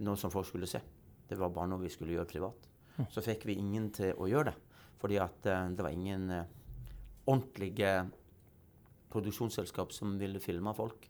noe 0.04 0.20
som 0.20 0.32
folk 0.32 0.48
skulle 0.48 0.68
se. 0.68 0.82
Det 1.32 1.42
var 1.42 1.54
bare 1.54 1.72
noe 1.72 1.82
vi 1.82 1.92
skulle 1.92 2.16
gjøre 2.16 2.30
privat. 2.30 2.68
Så 3.10 3.24
fikk 3.24 3.46
vi 3.48 3.56
ingen 3.60 3.88
til 3.94 4.12
å 4.20 4.28
gjøre 4.28 4.52
det. 4.52 4.82
Fordi 5.02 5.18
at 5.18 5.48
uh, 5.48 5.70
det 5.72 5.84
var 5.84 5.94
ingen 5.94 6.28
uh, 6.30 6.44
ordentlige 7.24 7.94
produksjonsselskap 9.12 9.92
som 9.92 10.14
ville 10.20 10.40
filme 10.40 10.72
folk 10.76 11.08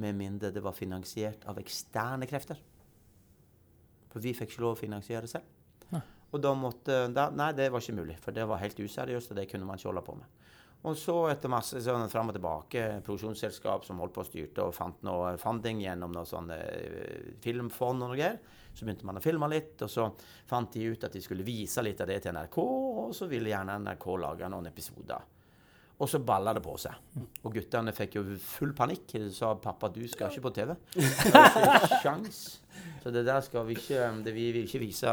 med 0.00 0.16
mindre 0.18 0.50
det 0.50 0.62
var 0.64 0.74
finansiert 0.74 1.44
av 1.50 1.58
eksterne 1.60 2.26
krefter. 2.26 2.58
For 4.10 4.22
vi 4.22 4.34
fikk 4.34 4.54
ikke 4.54 4.64
lov 4.64 4.76
å 4.76 4.80
finansiere 4.80 5.30
selv. 5.30 5.46
Nei. 5.92 6.02
Og 6.34 6.42
da 6.42 6.50
måtte 6.58 7.04
da, 7.14 7.28
Nei, 7.34 7.52
det 7.54 7.68
var 7.70 7.82
ikke 7.82 8.00
mulig, 8.00 8.16
for 8.22 8.34
det 8.34 8.46
var 8.50 8.62
helt 8.62 8.80
useriøst, 8.80 9.30
og 9.30 9.38
det 9.38 9.46
kunne 9.50 9.68
man 9.68 9.78
ikke 9.78 9.90
holde 9.92 10.04
på 10.06 10.16
med. 10.18 10.40
Og 10.84 10.98
så 11.00 11.14
etter 11.30 11.52
masse 11.52 11.80
sånn 11.80 12.10
fram 12.12 12.28
og 12.28 12.36
tilbake, 12.36 12.82
produksjonsselskap 13.06 13.86
som 13.86 14.02
holdt 14.02 14.16
på 14.16 14.24
å 14.24 14.26
styrte 14.28 14.66
og 14.66 14.74
fant 14.76 14.98
noe 15.06 15.32
funding 15.40 15.80
gjennom 15.80 16.12
noe 16.12 16.28
sånn 16.28 16.50
eh, 16.52 17.30
filmfond 17.44 18.04
og 18.04 18.10
noe 18.10 18.18
greier, 18.18 18.36
så 18.74 18.84
begynte 18.84 19.06
man 19.06 19.20
å 19.20 19.22
filme 19.22 19.48
litt, 19.52 19.76
og 19.86 19.90
så 19.90 20.08
fant 20.50 20.72
de 20.74 20.88
ut 20.90 21.06
at 21.06 21.14
de 21.14 21.22
skulle 21.22 21.46
vise 21.46 21.82
litt 21.84 22.00
av 22.02 22.10
det 22.10 22.20
til 22.24 22.34
NRK, 22.34 22.58
og 22.58 23.14
så 23.14 23.28
ville 23.30 23.52
gjerne 23.52 23.78
NRK 23.84 24.08
lage 24.24 24.50
noen 24.50 24.70
episoder. 24.70 25.30
Og 25.94 26.10
så 26.10 26.18
balla 26.18 26.50
det 26.56 26.62
på 26.64 26.74
seg. 26.82 26.94
Og 27.46 27.54
guttene 27.54 27.94
fikk 27.94 28.16
jo 28.18 28.24
full 28.42 28.72
panikk. 28.74 29.12
De 29.14 29.30
sa 29.32 29.52
'pappa, 29.54 29.88
du 29.94 30.02
skal 30.10 30.32
ikke 30.32 30.48
på 30.48 30.54
TV'. 30.56 30.74
Det 30.98 31.32
var 31.32 31.84
ikke 31.84 32.00
sjans. 32.02 32.40
Så 33.02 33.12
det 33.14 33.22
der 33.26 33.40
skal 33.46 33.66
vi 33.68 33.76
ikke 33.78 34.08
det, 34.24 34.34
Vi 34.34 34.50
vil 34.52 34.66
ikke 34.66 34.82
vise 34.82 35.12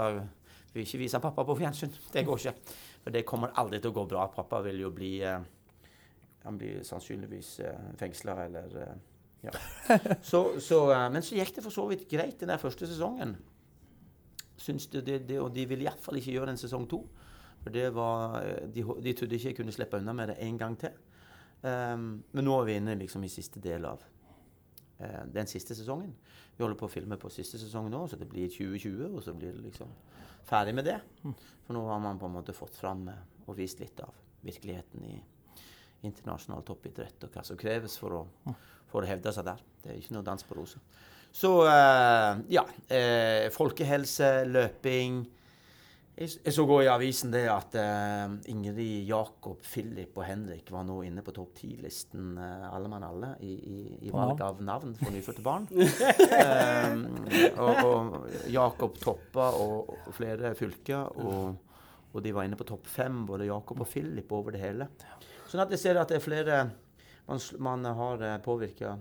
vi 0.72 0.80
vil 0.80 0.88
ikke 0.88 1.02
vise 1.04 1.20
pappa 1.20 1.44
på 1.44 1.56
fjernsyn. 1.60 1.92
Det 2.14 2.26
går 2.26 2.40
ikke. 2.40 2.76
For 3.04 3.12
det 3.12 3.26
kommer 3.28 3.52
aldri 3.60 3.82
til 3.82 3.92
å 3.92 3.98
gå 4.00 4.06
bra. 4.08 4.28
Pappa 4.32 4.62
vil 4.64 4.80
jo 4.80 4.92
bli 4.96 5.18
eh, 5.22 5.40
Han 6.46 6.58
blir 6.58 6.84
sannsynligvis 6.88 7.60
eh, 7.60 7.88
fengsla 8.00 8.38
eller 8.48 8.78
eh, 8.82 9.00
Ja. 9.42 9.52
Så, 10.22 10.60
så, 10.62 10.84
men 11.10 11.24
så 11.26 11.34
gikk 11.34 11.56
det 11.56 11.64
for 11.66 11.74
så 11.74 11.88
vidt 11.90 12.04
greit 12.10 12.40
den 12.40 12.52
der 12.54 12.62
første 12.62 12.86
sesongen. 12.86 13.34
Syns 14.62 14.88
det, 14.94 15.04
det, 15.08 15.20
det, 15.30 15.40
og 15.42 15.50
de 15.56 15.66
ville 15.70 15.88
iallfall 15.88 16.20
ikke 16.20 16.36
gjøre 16.36 16.54
en 16.54 16.62
sesong 16.62 16.86
to. 16.90 17.02
Var, 17.66 18.38
eh, 18.42 18.68
de, 18.74 18.86
de 19.06 19.14
trodde 19.18 19.38
ikke 19.38 19.52
jeg 19.52 19.58
kunne 19.58 19.74
slippe 19.74 20.00
unna 20.02 20.14
med 20.18 20.34
det 20.34 20.38
en 20.46 20.60
gang 20.60 20.78
til. 20.82 20.94
Um, 21.62 22.24
men 22.34 22.48
nå 22.48 22.56
er 22.58 22.66
vi 22.66 22.76
inne 22.80 22.96
liksom 22.98 23.22
i 23.22 23.30
siste 23.30 23.62
del 23.62 23.84
av 23.86 24.02
uh, 24.02 25.26
den 25.30 25.50
siste 25.50 25.78
sesongen. 25.78 26.16
Vi 26.56 26.64
holder 26.64 26.80
på 26.80 26.88
å 26.88 26.94
filme 26.94 27.20
på 27.22 27.30
siste 27.30 27.60
sesong 27.62 27.90
nå, 27.94 28.00
så 28.10 28.18
det 28.18 28.30
blir 28.30 28.50
2020, 28.50 29.04
og 29.12 29.22
så 29.22 29.36
blir 29.38 29.54
det 29.54 29.68
liksom 29.68 29.92
ferdig 30.48 30.74
med 30.78 30.90
det. 30.90 30.98
For 31.22 31.78
nå 31.78 31.84
har 31.86 32.02
man 32.02 32.18
på 32.22 32.30
en 32.30 32.36
måte 32.40 32.56
fått 32.58 32.80
fram 32.82 33.06
eh, 33.14 33.22
og 33.46 33.58
vist 33.60 33.82
litt 33.82 34.02
av 34.02 34.18
virkeligheten 34.42 35.06
i 35.06 35.16
internasjonal 36.10 36.66
toppidrett, 36.66 37.28
og 37.28 37.36
hva 37.36 37.46
som 37.46 37.60
kreves 37.62 38.00
for 38.02 38.18
å, 38.18 38.56
for 38.90 39.04
å 39.04 39.10
hevde 39.10 39.34
seg 39.36 39.46
der. 39.46 39.62
Det 39.84 39.92
er 39.92 40.02
ikke 40.02 40.16
noe 40.18 40.26
dans 40.26 40.46
på 40.48 40.58
roser. 40.58 40.82
Så 41.32 41.68
eh, 41.68 42.38
ja. 42.48 42.66
Eh, 42.88 43.50
folkehelse, 43.52 44.44
løping. 44.46 45.24
Jeg, 46.22 46.54
så 46.54 46.66
i 46.84 46.90
avisen 46.92 47.32
det 47.34 47.46
at 47.50 47.76
eh, 47.80 48.34
Ingrid, 48.52 49.08
Jakob, 49.08 49.64
Philip 49.66 50.18
og 50.20 50.26
Henrik 50.28 50.70
var 50.74 50.84
nå 50.86 51.00
inne 51.08 51.24
på 51.26 51.34
topp 51.34 51.56
ti-listen, 51.62 52.36
alle 52.38 52.92
mann 52.92 53.08
alle, 53.08 53.32
i, 53.48 53.56
i, 53.56 53.80
i 54.06 54.14
valg 54.14 54.44
av 54.44 54.60
navn 54.62 54.94
for 55.00 55.16
nyfødte 55.16 55.46
barn. 55.46 55.66
um, 55.72 57.08
og, 57.64 57.82
og 57.88 58.52
Jakob 58.52 59.00
toppa 59.02 59.50
og, 59.56 59.96
og 59.96 60.12
flere 60.14 60.54
fylker, 60.60 61.16
og, 61.24 61.56
og 62.12 62.22
de 62.22 62.36
var 62.36 62.46
inne 62.46 62.60
på 62.60 62.68
topp 62.70 62.92
fem, 62.92 63.24
både 63.26 63.50
Jakob 63.50 63.82
og 63.82 63.90
Philip 63.90 64.36
over 64.36 64.54
det 64.54 64.62
hele. 64.62 64.92
Sånn 65.48 65.64
at 65.64 65.74
jeg 65.74 65.82
ser 65.82 66.04
at 66.04 66.12
det 66.12 66.20
er 66.20 66.28
flere 66.28 66.64
Man, 67.32 67.40
man 67.64 67.86
har 67.96 68.24
påvirka 68.44 68.96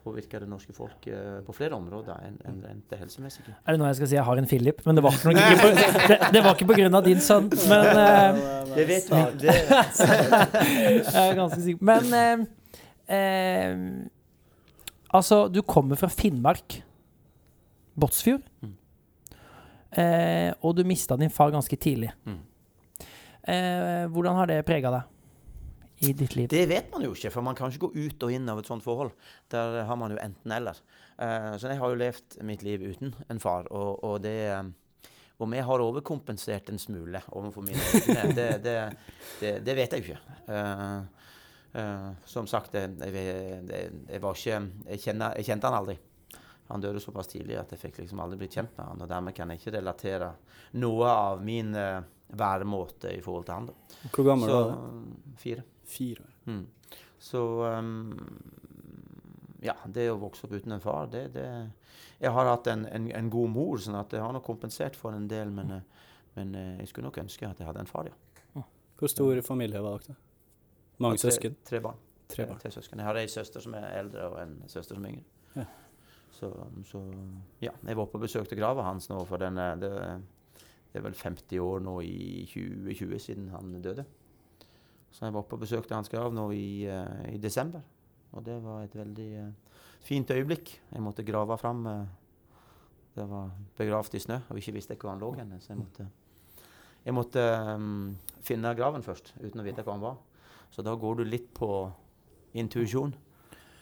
påvirka 0.00 0.40
det 0.42 0.48
norske 0.50 0.74
folk 0.76 1.06
eh, 1.10 1.40
på 1.46 1.54
flere 1.56 1.76
områder 1.76 2.26
enn 2.26 2.38
en, 2.48 2.82
det 2.90 2.98
helsemessige. 3.00 3.54
Er 3.64 3.76
det 3.76 3.82
nå 3.82 3.88
jeg 3.90 4.00
skal 4.00 4.10
si 4.12 4.18
jeg 4.18 4.26
har 4.28 4.40
en 4.40 4.48
Philip? 4.50 4.80
Men 4.86 4.98
det 4.98 5.04
var 5.06 5.18
ikke, 5.18 5.34
ikke 5.34 5.58
på, 5.60 5.72
det, 6.12 6.18
det 6.34 6.44
var 6.44 6.56
ikke 6.56 6.70
på 6.72 6.78
grunn 6.80 7.00
av 7.00 7.04
din 7.06 7.20
sønn. 7.24 7.50
Men 7.70 7.90
uh, 7.96 8.40
Det 8.74 8.86
vet 8.88 9.10
vi. 9.12 9.22
Det, 9.44 9.58
jeg 11.14 11.26
er 11.26 11.36
ganske 11.38 11.60
sikker. 11.66 11.84
Men 11.92 12.16
uh, 12.16 12.48
uh, 13.12 14.10
Altså, 15.10 15.48
du 15.50 15.62
kommer 15.66 15.98
fra 15.98 16.08
Finnmark. 16.08 16.82
Båtsfjord. 17.98 18.44
Mm. 18.62 18.76
Eh, 19.90 20.52
og 20.62 20.76
du 20.76 20.84
mista 20.86 21.16
din 21.18 21.32
far 21.34 21.50
ganske 21.50 21.76
tidlig. 21.76 22.12
Mm. 22.24 22.38
Eh, 23.42 24.04
hvordan 24.12 24.38
har 24.38 24.46
det 24.46 24.60
prega 24.68 24.92
deg 24.94 25.16
i 26.00 26.12
ditt 26.16 26.34
liv? 26.36 26.48
Det 26.48 26.62
vet 26.70 26.90
man 26.92 27.04
jo 27.04 27.12
ikke, 27.12 27.30
for 27.34 27.44
man 27.44 27.56
kan 27.58 27.72
ikke 27.72 27.88
gå 27.88 28.06
ut 28.08 28.24
og 28.24 28.32
inn 28.32 28.48
av 28.48 28.60
et 28.60 28.68
sånt 28.70 28.84
forhold. 28.84 29.12
Der 29.52 29.82
har 29.88 29.98
man 30.00 30.14
jo 30.14 30.20
enten-eller. 30.22 30.78
Uh, 31.20 31.52
så 31.60 31.68
jeg 31.68 31.80
har 31.80 31.92
jo 31.92 31.98
levd 32.00 32.38
mitt 32.48 32.64
liv 32.64 32.84
uten 32.88 33.12
en 33.28 33.42
far, 33.42 33.68
og, 33.68 33.98
og 34.04 34.22
det 34.24 34.36
eh, 34.48 34.62
Om 35.40 35.54
jeg 35.56 35.64
har 35.64 35.80
overkompensert 35.80 36.68
en 36.68 36.78
smule 36.78 37.20
overfor 37.32 37.64
mine 37.64 37.80
egne, 37.96 38.32
det, 38.36 38.48
det, 38.64 38.74
det, 39.40 39.52
det 39.64 39.76
vet 39.76 39.94
jeg 39.96 40.04
jo 40.04 40.12
ikke. 40.12 40.34
Uh, 40.48 41.00
uh, 41.76 42.10
som 42.28 42.48
sagt, 42.48 42.74
jeg, 42.76 42.92
jeg, 43.00 43.24
jeg, 43.70 43.90
jeg 44.08 44.20
var 44.20 44.36
ikke 44.36 44.58
jeg, 44.90 45.00
kjenner, 45.00 45.36
jeg 45.36 45.48
kjente 45.48 45.70
han 45.70 45.78
aldri. 45.78 45.96
Han 46.70 46.84
døde 46.84 47.00
såpass 47.02 47.32
tidlig 47.32 47.56
at 47.58 47.72
jeg 47.72 47.80
fikk 47.80 48.02
liksom 48.02 48.20
aldri 48.22 48.38
blitt 48.42 48.54
kjent 48.54 48.76
med 48.76 48.84
han, 48.86 49.00
og 49.00 49.08
dermed 49.10 49.34
kan 49.34 49.50
jeg 49.50 49.62
ikke 49.62 49.76
relatere 49.78 50.28
noe 50.78 51.08
av 51.08 51.40
min 51.44 51.72
uh, 51.74 52.04
væremåte 52.36 53.10
i 53.16 53.20
forhold 53.24 53.48
til 53.48 53.56
han. 53.56 53.70
da. 53.70 53.98
Hvor 54.12 54.28
gammel 54.28 54.48
Så 54.52 54.60
var 54.60 54.76
du? 54.76 55.34
fire. 55.40 55.64
Fire. 55.90 56.26
Mm. 56.46 56.64
Så 57.20 57.42
um, 57.66 58.14
Ja, 59.60 59.74
det 59.86 60.06
å 60.08 60.16
vokse 60.20 60.46
opp 60.46 60.54
uten 60.56 60.72
en 60.72 60.80
far, 60.80 61.10
det, 61.12 61.26
det 61.34 61.46
Jeg 62.22 62.32
har 62.32 62.48
hatt 62.48 62.70
en, 62.72 62.86
en, 62.88 63.10
en 63.16 63.30
god 63.32 63.52
mor, 63.52 63.76
sånn 63.82 63.98
at 63.98 64.14
jeg 64.16 64.24
har 64.24 64.32
nok 64.32 64.46
kompensert 64.46 64.96
for 64.96 65.16
en 65.16 65.28
del, 65.28 65.52
men, 65.52 65.74
eh, 65.76 66.08
men 66.38 66.54
eh, 66.56 66.72
jeg 66.80 66.90
skulle 66.90 67.10
nok 67.10 67.20
ønske 67.22 67.48
at 67.48 67.60
jeg 67.60 67.68
hadde 67.68 67.84
en 67.84 67.90
far, 67.90 68.08
ja. 68.08 68.16
Hvor 69.00 69.08
stor 69.08 69.38
familie 69.40 69.80
var 69.80 70.02
dere? 70.04 70.16
Mange 71.00 71.16
tre, 71.16 71.30
søsken? 71.30 71.54
Tre 71.64 71.78
barn. 71.80 72.00
Tre 72.28 72.44
barn. 72.44 72.58
Tre 72.60 72.70
søsken. 72.74 73.00
Jeg 73.00 73.08
har 73.08 73.16
ei 73.16 73.28
søster 73.32 73.64
som 73.64 73.76
er 73.78 73.86
eldre, 73.96 74.26
og 74.28 74.40
en 74.42 74.58
søster 74.68 74.98
som 74.98 75.06
er 75.08 75.14
yngre. 75.14 75.24
Ja. 75.54 75.64
Så, 76.36 76.50
så 76.84 77.00
ja. 77.64 77.72
Jeg 77.86 77.96
var 77.96 78.10
på 78.12 78.20
besøk 78.20 78.48
til 78.48 78.60
grava 78.60 78.84
hans 78.84 79.08
nå, 79.08 79.22
for 79.28 79.40
den, 79.40 79.56
eh, 79.56 79.72
det, 79.80 79.92
det 80.92 81.00
er 81.00 81.06
vel 81.06 81.16
50 81.16 81.64
år 81.64 81.80
nå 81.86 81.96
i 82.04 82.44
2020 82.52 83.24
siden 83.24 83.48
han 83.54 83.72
døde. 83.80 84.04
Så 85.10 85.26
jeg 85.26 85.34
var 85.34 85.42
oppe 85.42 85.58
og 85.58 85.64
besøkte 85.64 85.96
hans 85.96 86.10
grav 86.10 86.34
nå 86.34 86.46
i, 86.54 86.86
eh, 86.86 87.34
i 87.34 87.38
desember. 87.42 87.82
Og 88.30 88.44
det 88.46 88.56
var 88.62 88.84
et 88.84 88.94
veldig 88.94 89.28
eh, 89.40 89.78
fint 90.06 90.30
øyeblikk. 90.30 90.72
Jeg 90.92 91.02
måtte 91.02 91.26
grave 91.26 91.58
fram 91.58 91.86
eh, 91.86 92.04
Det 93.14 93.26
var 93.26 93.50
begravd 93.76 94.14
i 94.14 94.22
snø, 94.22 94.36
og 94.48 94.58
ikke 94.58 94.76
visste 94.76 94.94
hvor 94.94 95.10
han 95.10 95.20
lå 95.20 95.32
hen. 95.34 95.56
Så 95.58 95.72
jeg 95.72 95.80
måtte, 95.80 96.04
jeg 97.02 97.14
måtte 97.14 97.42
um, 97.74 98.12
finne 98.40 98.70
graven 98.78 99.02
først, 99.02 99.32
uten 99.40 99.60
å 99.60 99.64
vite 99.66 99.82
hvor 99.82 99.96
han 99.96 100.04
var. 100.04 100.20
Så 100.70 100.84
da 100.86 100.94
går 100.94 101.18
du 101.18 101.24
litt 101.26 101.48
på 101.52 101.90
intuisjon. 102.54 103.10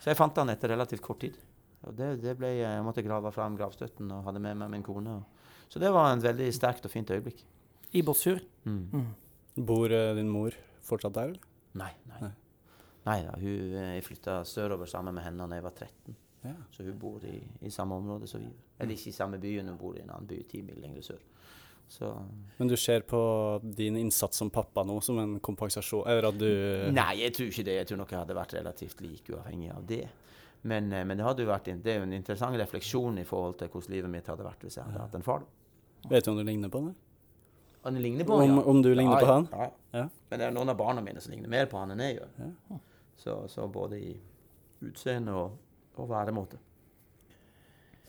Så 0.00 0.08
jeg 0.08 0.16
fant 0.16 0.40
han 0.40 0.48
etter 0.48 0.72
relativt 0.72 1.04
kort 1.04 1.20
tid. 1.20 1.36
Og 1.84 1.92
det, 1.94 2.22
det 2.22 2.38
ble, 2.40 2.54
jeg 2.62 2.86
måtte 2.86 3.04
grave 3.04 3.30
fram 3.36 3.58
gravstøtten 3.58 4.08
og 4.16 4.24
hadde 4.30 4.40
med 4.42 4.56
meg 4.62 4.72
min 4.72 4.86
kone. 4.86 5.18
Så 5.68 5.78
det 5.78 5.92
var 5.92 6.08
en 6.08 6.24
veldig 6.24 6.48
sterkt 6.56 6.88
og 6.88 6.94
fint 6.94 7.12
øyeblikk. 7.12 7.44
I 7.92 8.02
Båtsfjord? 8.02 8.40
Mm. 8.64 8.80
Mm. 8.96 9.66
Bor 9.68 9.92
uh, 9.92 10.16
din 10.16 10.32
mor 10.32 10.56
fortsatt 10.88 11.16
der, 11.16 11.32
eller? 11.32 11.48
Nei, 11.78 11.92
nei. 12.10 12.22
Nei. 12.26 12.34
Nei 13.08 13.20
da, 13.24 13.36
hun, 13.40 13.76
eh, 13.78 13.92
jeg 13.96 14.06
flytta 14.08 14.40
sørover 14.44 14.90
sammen 14.90 15.16
med 15.16 15.24
henne 15.24 15.46
da 15.48 15.58
jeg 15.58 15.64
var 15.64 15.76
13. 15.76 16.16
Ja. 16.44 16.54
Så 16.74 16.84
hun 16.86 16.98
bor 17.00 17.24
i, 17.26 17.38
i 17.66 17.70
samme 17.72 17.96
område 17.98 18.28
som 18.30 18.42
vi 18.42 18.50
gjør. 18.50 18.60
Eller 18.78 18.94
ikke 18.94 19.10
i 19.10 19.16
samme 19.16 19.40
byen, 19.42 19.70
hun 19.72 19.80
bor 19.80 19.96
i 19.96 20.02
en 20.02 20.12
annen 20.12 20.28
by 20.28 20.42
ti 20.50 20.62
mil 20.62 20.78
lenger 20.82 21.06
sør. 21.12 21.24
Så 21.88 22.10
Men 22.58 22.68
du 22.68 22.76
ser 22.76 23.00
på 23.08 23.20
din 23.62 23.96
innsats 23.96 24.36
som 24.36 24.50
pappa 24.52 24.84
nå 24.84 24.98
som 25.00 25.18
en 25.22 25.38
kompensasjon? 25.40 26.04
Eller 26.06 26.28
at 26.28 26.38
du 26.38 26.48
Nei, 26.92 27.14
jeg 27.22 27.34
tror 27.36 27.48
ikke 27.48 27.64
det. 27.64 27.76
Jeg 27.78 27.90
tror 27.90 28.02
nok 28.02 28.12
jeg 28.12 28.20
hadde 28.20 28.36
vært 28.36 28.56
relativt 28.58 29.00
lik 29.00 29.30
uavhengig 29.32 29.72
av 29.72 29.86
det. 29.88 30.04
Men, 30.68 30.92
eh, 30.92 31.04
men 31.04 31.16
det, 31.16 31.24
hadde 31.24 31.46
jo 31.46 31.50
vært, 31.52 31.70
det 31.80 31.94
er 31.94 32.02
jo 32.02 32.08
en 32.08 32.16
interessant 32.18 32.58
refleksjon 32.60 33.22
i 33.22 33.26
forhold 33.26 33.56
til 33.60 33.72
hvordan 33.72 33.94
livet 33.94 34.12
mitt 34.12 34.28
hadde 34.28 34.44
vært 34.46 34.66
hvis 34.66 34.78
jeg 34.80 34.84
hadde 34.84 35.04
hatt 35.06 35.16
en 35.16 35.24
far. 35.26 35.46
Vet 36.10 36.26
du 36.26 36.32
om 36.32 36.38
du 36.38 36.44
ligner 36.46 36.70
på 36.70 36.82
han? 36.82 36.94
Han 37.88 37.98
ligner 38.04 38.26
på 38.28 38.36
Om, 38.36 38.56
ja. 38.56 38.62
om 38.72 38.82
du 38.84 38.90
ligner 38.94 39.16
Ja, 39.16 39.20
på 39.24 39.32
han? 39.32 39.48
Ja. 39.52 39.68
Ja. 39.96 40.04
Men 40.28 40.40
det 40.40 40.46
er 40.46 40.54
noen 40.54 40.68
av 40.68 40.76
barna 40.76 41.00
mine 41.04 41.20
som 41.24 41.32
ligner 41.32 41.48
mer 41.48 41.68
på 41.70 41.80
han 41.80 41.94
enn 41.94 42.02
jeg 42.04 42.18
gjør. 42.18 42.32
Ja. 42.44 42.78
Så, 43.18 43.36
så 43.48 43.66
både 43.72 43.98
i 43.98 44.12
utseende 44.84 45.34
og, 45.34 45.56
og 45.96 46.10
væremåte. 46.10 46.60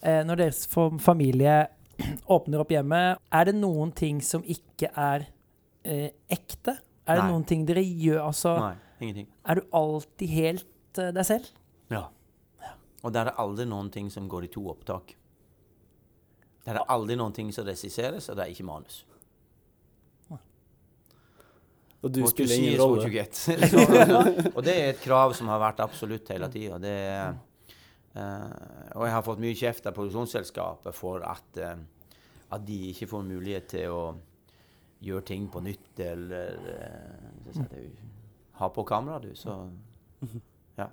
Eh, 0.03 0.21
når 0.27 0.43
deres 0.43 0.61
familie 1.03 1.55
åpner 2.35 2.63
opp 2.63 2.71
hjemmet, 2.71 3.19
er 3.31 3.49
det 3.49 3.55
noen 3.57 3.91
ting 3.95 4.21
som 4.23 4.43
ikke 4.43 4.91
er 4.93 5.25
eh, 5.83 6.11
ekte? 6.31 6.77
Er 7.09 7.17
det 7.17 7.23
Nei. 7.25 7.31
noen 7.31 7.47
ting 7.49 7.65
dere 7.65 7.81
gjør 7.81 8.21
Altså, 8.27 8.53
Nei, 8.61 8.75
ingenting. 8.99 9.29
er 9.47 9.57
du 9.57 9.63
alltid 9.73 10.29
helt 10.35 10.99
uh, 11.01 11.09
deg 11.15 11.25
selv? 11.25 11.47
Ja. 11.89 12.03
Og 13.01 13.15
der 13.15 13.31
er 13.31 13.39
aldri 13.41 13.65
noen 13.65 13.89
ting 13.89 14.11
som 14.13 14.27
går 14.29 14.45
i 14.45 14.51
to 14.53 14.67
opptak. 14.69 15.15
Der 16.67 16.77
er 16.77 16.91
aldri 16.91 17.15
noen 17.17 17.33
ting 17.33 17.49
som 17.55 17.65
regisseres, 17.65 18.27
og 18.29 18.37
det 18.37 18.45
er 18.45 18.53
ikke 18.53 18.67
manus. 18.67 19.01
Og 22.01 22.13
du 22.15 22.21
spiller 22.31 22.55
ingen 22.55 22.79
rolle? 22.79 23.03
og 24.55 24.61
det 24.63 24.75
er 24.75 24.89
et 24.93 25.01
krav 25.03 25.33
som 25.35 25.51
har 25.51 25.59
vært 25.61 25.81
absolutt 25.83 26.31
hele 26.31 26.47
tida. 26.53 26.79
og 28.95 29.03
jeg 29.05 29.13
har 29.15 29.25
fått 29.25 29.41
mye 29.43 29.57
kjeft 29.57 29.87
av 29.89 29.95
produksjonsselskapet 29.97 30.95
for 30.95 31.25
at, 31.27 31.59
uh, 31.59 31.75
at 32.55 32.65
de 32.65 32.79
ikke 32.93 33.09
får 33.11 33.27
mulighet 33.27 33.67
til 33.75 33.95
å 33.95 34.03
gjøre 34.99 35.25
ting 35.27 35.47
på 35.51 35.61
nytt, 35.63 35.99
eller 35.99 36.57
uh, 36.67 37.75
Ha 38.59 38.67
på 38.75 38.83
kamera, 38.83 39.19
du, 39.23 39.35
så 39.35 39.69
Ja. 40.75 40.89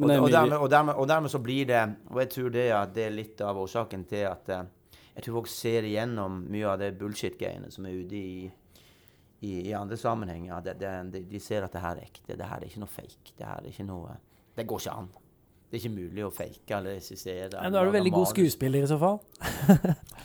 Og, 0.00 0.10
og, 0.10 0.30
dermed, 0.32 0.56
og, 0.56 0.70
dermed, 0.70 0.94
og 0.94 1.08
dermed 1.08 1.30
så 1.32 1.38
blir 1.40 1.66
det 1.68 1.80
Og 2.08 2.20
jeg 2.22 2.30
tror 2.34 2.52
det 2.52 2.66
at 2.72 2.92
det 2.94 3.04
er 3.06 3.14
litt 3.14 3.40
av 3.44 3.58
årsaken 3.60 4.04
til 4.08 4.24
at 4.28 4.48
eh, 4.48 4.68
jeg 5.14 5.24
tror 5.24 5.40
folk 5.40 5.50
ser 5.52 5.84
igjennom 5.84 6.38
mye 6.48 6.68
av 6.70 6.78
det 6.80 6.94
bullshit-greiene 6.96 7.68
som 7.72 7.84
er 7.88 7.98
ute 7.98 8.16
i, 8.16 8.50
i, 9.40 9.70
i 9.70 9.72
andre 9.76 9.96
sammenhenger. 9.96 10.60
Det, 10.64 10.76
det, 10.80 10.92
de, 11.14 11.24
de 11.30 11.40
ser 11.40 11.64
at 11.64 11.72
det 11.72 11.82
her 11.82 11.98
er 11.98 12.06
ekte. 12.08 12.36
Det 12.36 12.46
her 12.46 12.60
er 12.60 12.68
ikke 12.68 12.82
noe 12.82 12.92
fake. 12.92 13.34
Det 13.36 13.46
her 13.46 13.60
er 13.62 13.68
ikke 13.72 13.88
noe 13.88 14.16
Det 14.56 14.66
går 14.68 14.84
ikke 14.84 14.96
an. 15.02 15.10
Det 15.70 15.78
er 15.78 15.82
ikke 15.84 15.94
mulig 15.94 16.24
å 16.26 16.30
fake 16.34 16.76
eller 16.76 16.96
regissere. 16.98 17.60
Men 17.62 17.74
da 17.74 17.80
er 17.80 17.88
du 17.88 17.94
veldig 17.94 18.12
god 18.12 18.30
skuespiller 18.32 18.86
i 18.86 18.90
så 18.90 18.98
fall. 19.00 19.20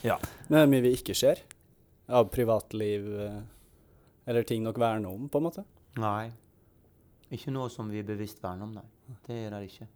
Ja. 0.04 0.18
Men 0.46 0.58
det 0.58 0.62
er 0.62 0.68
mye 0.70 0.84
vi 0.84 0.90
ikke 0.98 1.14
ser 1.16 1.40
av 2.12 2.28
privatliv 2.30 3.06
eh, 3.24 3.38
eller 4.28 4.44
ting 4.46 4.66
dere 4.66 4.78
verner 4.78 5.08
om, 5.08 5.24
på 5.32 5.40
en 5.40 5.46
måte. 5.46 5.64
Nei. 5.98 6.28
Ikke 7.32 7.54
noe 7.54 7.70
som 7.72 7.88
vi 7.90 8.04
bevisst 8.06 8.42
verner 8.44 8.68
om, 8.68 8.74
nei. 8.76 9.16
Det 9.26 9.38
er 9.46 9.54
det 9.54 9.62
ikke. 9.70 9.88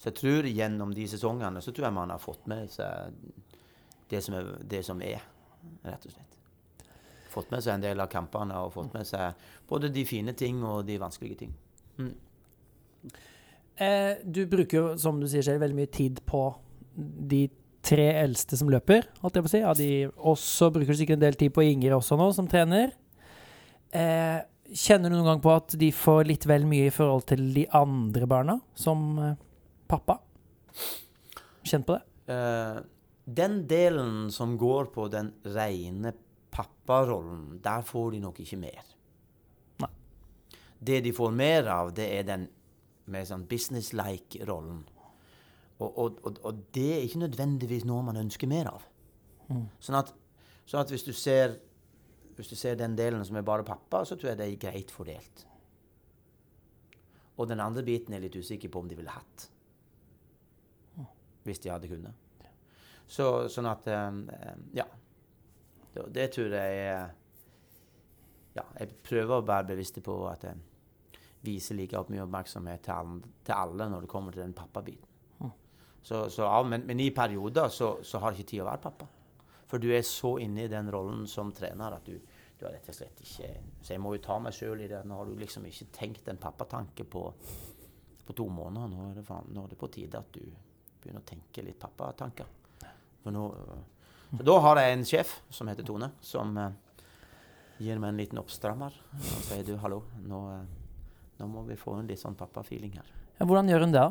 Så 0.00 0.08
jeg 0.08 0.18
tror 0.18 0.48
gjennom 0.48 0.94
de 0.96 1.04
sesongene 1.10 1.62
så 1.62 1.74
tror 1.74 1.90
jeg 1.90 1.98
man 1.98 2.10
har 2.10 2.22
fått 2.22 2.48
med 2.50 2.70
seg 2.72 3.12
det 4.10 4.22
som 4.24 4.34
er, 4.38 4.48
det 4.66 4.82
som 4.86 5.02
er 5.04 5.20
rett 5.86 6.08
og 6.08 6.14
slett. 6.14 6.38
Fått 7.32 7.52
med 7.52 7.64
seg 7.64 7.78
en 7.78 7.84
del 7.86 8.02
av 8.02 8.10
kampene 8.12 8.60
og 8.60 8.74
fått 8.74 8.92
med 8.96 9.08
seg 9.08 9.38
både 9.68 9.90
de 9.92 10.04
fine 10.08 10.34
ting 10.36 10.60
og 10.68 10.84
de 10.88 10.98
vanskelige 11.00 11.44
ting. 11.44 11.54
Mm. 11.96 12.12
Eh, 13.82 14.20
du 14.24 14.44
bruker 14.50 14.78
jo, 14.78 14.84
som 15.00 15.20
du 15.20 15.28
sier 15.30 15.44
selv, 15.46 15.62
veldig 15.64 15.78
mye 15.78 15.92
tid 15.92 16.20
på 16.28 16.44
de 16.92 17.46
tre 17.82 18.06
eldste 18.20 18.56
som 18.58 18.70
løper, 18.70 19.08
holdt 19.22 19.38
jeg 19.38 19.44
på 19.44 19.50
å 19.50 19.52
si. 19.52 19.62
Ja, 19.62 19.74
de, 19.76 19.90
også 20.32 20.70
bruker 20.74 20.94
du 20.94 21.00
sikkert 21.00 21.18
en 21.18 21.26
del 21.26 21.38
tid 21.40 21.54
på 21.54 21.64
Inger 21.66 21.96
også 21.96 22.18
nå, 22.20 22.28
som 22.36 22.48
trener. 22.50 22.92
Eh, 23.92 24.38
kjenner 24.72 25.10
du 25.10 25.18
noen 25.18 25.32
gang 25.32 25.42
på 25.44 25.52
at 25.54 25.74
de 25.78 25.90
får 25.94 26.26
litt 26.30 26.46
vel 26.48 26.66
mye 26.68 26.88
i 26.88 26.94
forhold 26.94 27.26
til 27.32 27.48
de 27.56 27.66
andre 27.76 28.28
barna, 28.30 28.58
som 28.78 29.08
eh, 29.18 29.38
pappa? 29.90 30.20
Kjent 31.66 31.88
på 31.88 31.96
det? 31.96 32.04
Eh, 32.32 32.82
den 33.24 33.62
delen 33.70 34.30
som 34.34 34.54
går 34.60 34.92
på 34.94 35.08
den 35.12 35.32
rene 35.44 36.14
papparollen, 36.52 37.58
der 37.64 37.84
får 37.86 38.10
de 38.14 38.22
nok 38.22 38.40
ikke 38.44 38.60
mer. 38.60 38.94
Nei. 39.82 39.90
Det 40.78 41.02
de 41.04 41.12
får 41.16 41.34
mer 41.34 41.70
av, 41.72 41.92
det 41.96 42.08
er 42.18 42.26
den 42.28 42.48
mer 43.12 43.26
sånn 43.28 43.46
business-like-rollen. 43.50 44.82
Og, 45.82 45.88
og, 45.88 46.20
og, 46.22 46.40
og 46.46 46.64
det 46.76 46.88
er 46.96 47.04
ikke 47.06 47.24
nødvendigvis 47.24 47.86
noe 47.88 48.04
man 48.06 48.20
ønsker 48.20 48.50
mer 48.50 48.70
av. 48.70 48.84
Sånn, 49.82 49.98
at, 49.98 50.12
sånn 50.64 50.84
at 50.84 50.92
hvis 50.92 51.04
du 51.04 51.12
ser 51.16 51.58
hvis 52.36 52.48
du 52.48 52.56
ser 52.56 52.78
den 52.80 52.96
delen 52.96 53.24
som 53.24 53.36
er 53.36 53.44
bare 53.44 53.64
pappa, 53.66 54.04
så 54.08 54.16
tror 54.16 54.32
jeg 54.32 54.38
det 54.40 54.46
er 54.46 54.60
greit 54.60 54.90
fordelt. 54.90 55.44
Og 57.36 57.48
den 57.48 57.60
andre 57.60 57.84
biten 57.84 58.12
er 58.12 58.20
jeg 58.20 58.28
litt 58.28 58.38
usikker 58.44 58.72
på 58.72 58.80
om 58.82 58.88
de 58.88 58.96
ville 58.96 59.12
hatt. 59.12 59.48
Hvis 61.44 61.60
de 61.62 61.72
hadde 61.72 61.90
kunnet. 61.90 62.48
Så, 63.06 63.48
sånn 63.52 63.68
at 63.68 63.88
um, 63.90 64.24
Ja. 64.76 64.86
Det, 65.92 66.06
det 66.14 66.28
tror 66.36 66.54
jeg 66.56 67.08
Ja, 68.52 68.64
jeg 68.78 68.88
prøver 69.04 69.38
å 69.38 69.46
være 69.48 69.70
bevisst 69.72 69.96
på 70.04 70.16
at 70.28 70.44
jeg 70.44 70.58
viser 71.42 71.74
like 71.78 72.04
mye 72.12 72.26
oppmerksomhet 72.26 72.84
til 72.84 73.22
til 73.44 73.54
alle 73.56 73.88
når 73.88 74.04
det 74.04 74.12
kommer 74.12 74.32
til 74.32 74.44
den 74.44 74.52
pappabiten. 74.56 75.08
Så, 76.02 76.30
så, 76.30 76.42
ja, 76.42 76.62
men, 76.62 76.82
men 76.86 77.00
i 77.00 77.10
perioder 77.10 77.68
så, 77.68 77.96
så 78.02 78.18
har 78.18 78.32
jeg 78.32 78.42
ikke 78.42 78.50
tid 78.50 78.62
å 78.64 78.66
være 78.66 78.82
pappa. 78.82 79.06
For 79.70 79.80
du 79.80 79.88
er 79.94 80.02
så 80.04 80.34
inne 80.42 80.64
i 80.64 80.70
den 80.70 80.90
rollen 80.90 81.28
som 81.30 81.52
trener 81.54 81.94
at 81.94 82.08
du, 82.08 82.16
du 82.58 82.64
har 82.66 82.74
rett 82.74 82.88
og 82.90 82.96
slett 82.96 83.22
ikke 83.22 83.52
Så 83.80 83.94
jeg 83.94 84.02
må 84.02 84.16
jo 84.16 84.24
ta 84.24 84.38
meg 84.42 84.56
sjøl 84.56 84.82
i 84.82 84.88
det. 84.90 85.04
Nå 85.06 85.20
har 85.20 85.30
du 85.30 85.38
liksom 85.38 85.64
ikke 85.68 85.88
tenkt 85.94 86.28
en 86.28 86.42
pappatanke 86.42 87.06
på, 87.06 87.22
på 88.26 88.36
to 88.36 88.48
måneder. 88.50 88.90
Nå 88.90 89.06
er, 89.08 89.20
det, 89.20 89.38
nå 89.54 89.64
er 89.64 89.72
det 89.72 89.78
på 89.78 89.90
tide 89.94 90.18
at 90.18 90.34
du 90.34 90.42
begynner 91.02 91.22
å 91.22 91.30
tenke 91.30 91.64
litt 91.64 91.78
pappatanker. 91.80 92.50
For 93.22 93.34
nå, 93.34 93.46
så 94.36 94.46
da 94.48 94.58
har 94.66 94.80
jeg 94.80 94.96
en 94.96 95.06
sjef 95.08 95.36
som 95.52 95.70
heter 95.70 95.86
Tone, 95.86 96.12
som 96.24 96.56
eh, 96.58 96.74
gir 97.82 98.00
meg 98.00 98.12
en 98.12 98.20
liten 98.20 98.42
oppstrammer. 98.42 98.96
Og 99.18 99.46
sier 99.48 99.64
du, 99.66 99.76
hallo, 99.82 100.02
nå, 100.24 100.42
eh, 100.56 101.08
nå 101.40 101.48
må 101.50 101.64
vi 101.68 101.78
få 101.78 101.98
en 102.00 102.10
litt 102.10 102.22
sånn 102.22 102.38
pappa-feeling 102.38 102.96
her. 102.98 103.16
Ja, 103.38 103.48
hvordan 103.48 103.70
gjør 103.70 103.86
hun 103.86 103.96
det? 103.96 104.10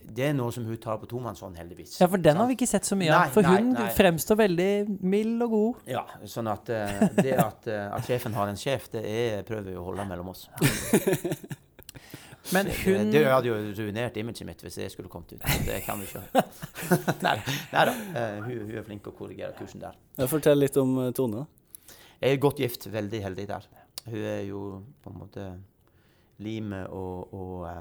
Det 0.00 0.24
er 0.28 0.34
noe 0.34 0.52
som 0.54 0.64
hun 0.64 0.78
tar 0.80 1.00
på 1.02 1.08
tomannshånd, 1.10 1.58
heldigvis. 1.58 1.96
Ja, 2.00 2.06
for 2.08 2.22
den 2.22 2.38
har 2.38 2.46
vi 2.48 2.54
ikke 2.56 2.68
sett 2.70 2.86
så 2.86 2.96
mye 2.98 3.10
av. 3.12 3.32
For 3.34 3.44
nei, 3.44 3.56
hun 3.58 3.72
nei. 3.74 3.88
fremstår 3.94 4.38
veldig 4.38 4.70
mild 5.02 5.42
og 5.44 5.54
god. 5.54 5.80
Ja, 5.90 6.04
sånn 6.30 6.48
at 6.50 6.70
uh, 6.70 7.02
det 7.18 7.34
at, 7.34 7.66
uh, 7.66 7.90
at 7.98 8.06
sjefen 8.06 8.36
har 8.38 8.50
en 8.50 8.58
sjef, 8.58 8.86
det 8.94 9.02
er, 9.02 9.42
prøver 9.46 9.72
vi 9.72 9.76
å 9.78 9.84
holde 9.90 10.06
mellom 10.08 10.30
oss. 10.32 10.46
Men 12.54 12.66
Det, 12.66 12.76
hun 12.84 13.10
det 13.12 13.24
hadde 13.28 13.50
jo 13.50 13.56
ruinert 13.76 14.16
imaget 14.16 14.46
mitt 14.48 14.62
hvis 14.64 14.78
jeg 14.80 14.92
skulle 14.94 15.10
kommet 15.12 15.34
ut. 15.36 15.42
Det 15.66 15.82
kan 15.84 16.00
vi 16.00 16.08
ikke. 16.08 16.44
Nei 17.26 17.36
nei 17.72 17.84
da. 17.90 17.92
eh, 17.92 18.38
hun, 18.46 18.62
hun 18.64 18.78
er 18.80 18.86
flink 18.86 19.04
til 19.04 19.12
å 19.12 19.18
korrigere 19.18 19.52
kursen 19.58 19.82
der. 19.82 19.98
Jeg 20.16 20.32
Fortell 20.32 20.58
litt 20.58 20.78
om 20.80 20.96
eh, 21.04 21.12
Tone. 21.16 21.44
Jeg 22.20 22.36
er 22.36 22.42
godt 22.42 22.62
gift, 22.64 22.88
veldig 22.92 23.20
heldig 23.28 23.46
der. 23.48 23.68
Hun 24.06 24.24
er 24.24 24.42
jo 24.48 24.62
på 25.04 25.12
en 25.12 25.20
måte 25.20 25.46
limet 26.40 26.88
og, 26.88 27.34
og 27.36 27.56
uh, 27.68 27.80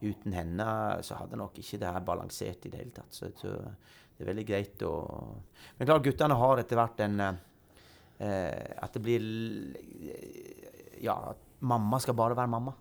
Uten 0.00 0.32
henne 0.32 0.66
så 1.04 1.18
hadde 1.18 1.36
nok 1.36 1.58
ikke 1.60 1.76
det 1.82 1.88
her 1.92 2.04
balansert 2.04 2.64
i 2.64 2.70
det 2.72 2.78
hele 2.80 2.92
tatt. 2.96 3.12
Så 3.12 3.26
jeg 3.26 3.34
tror 3.36 3.56
det 3.60 4.24
er 4.24 4.30
veldig 4.30 4.44
greit 4.48 4.84
å 4.88 4.92
Men 5.76 5.88
klart, 5.90 6.06
guttene 6.06 6.38
har 6.40 6.60
etter 6.62 6.80
hvert 6.80 7.02
en 7.04 7.20
eh, 7.24 7.40
eh, 8.24 8.70
At 8.80 8.96
det 8.96 9.02
blir 9.04 9.26
Ja, 11.04 11.18
at 11.34 11.44
mamma 11.60 12.00
skal 12.00 12.16
bare 12.16 12.36
være 12.36 12.48
mamma. 12.48 12.72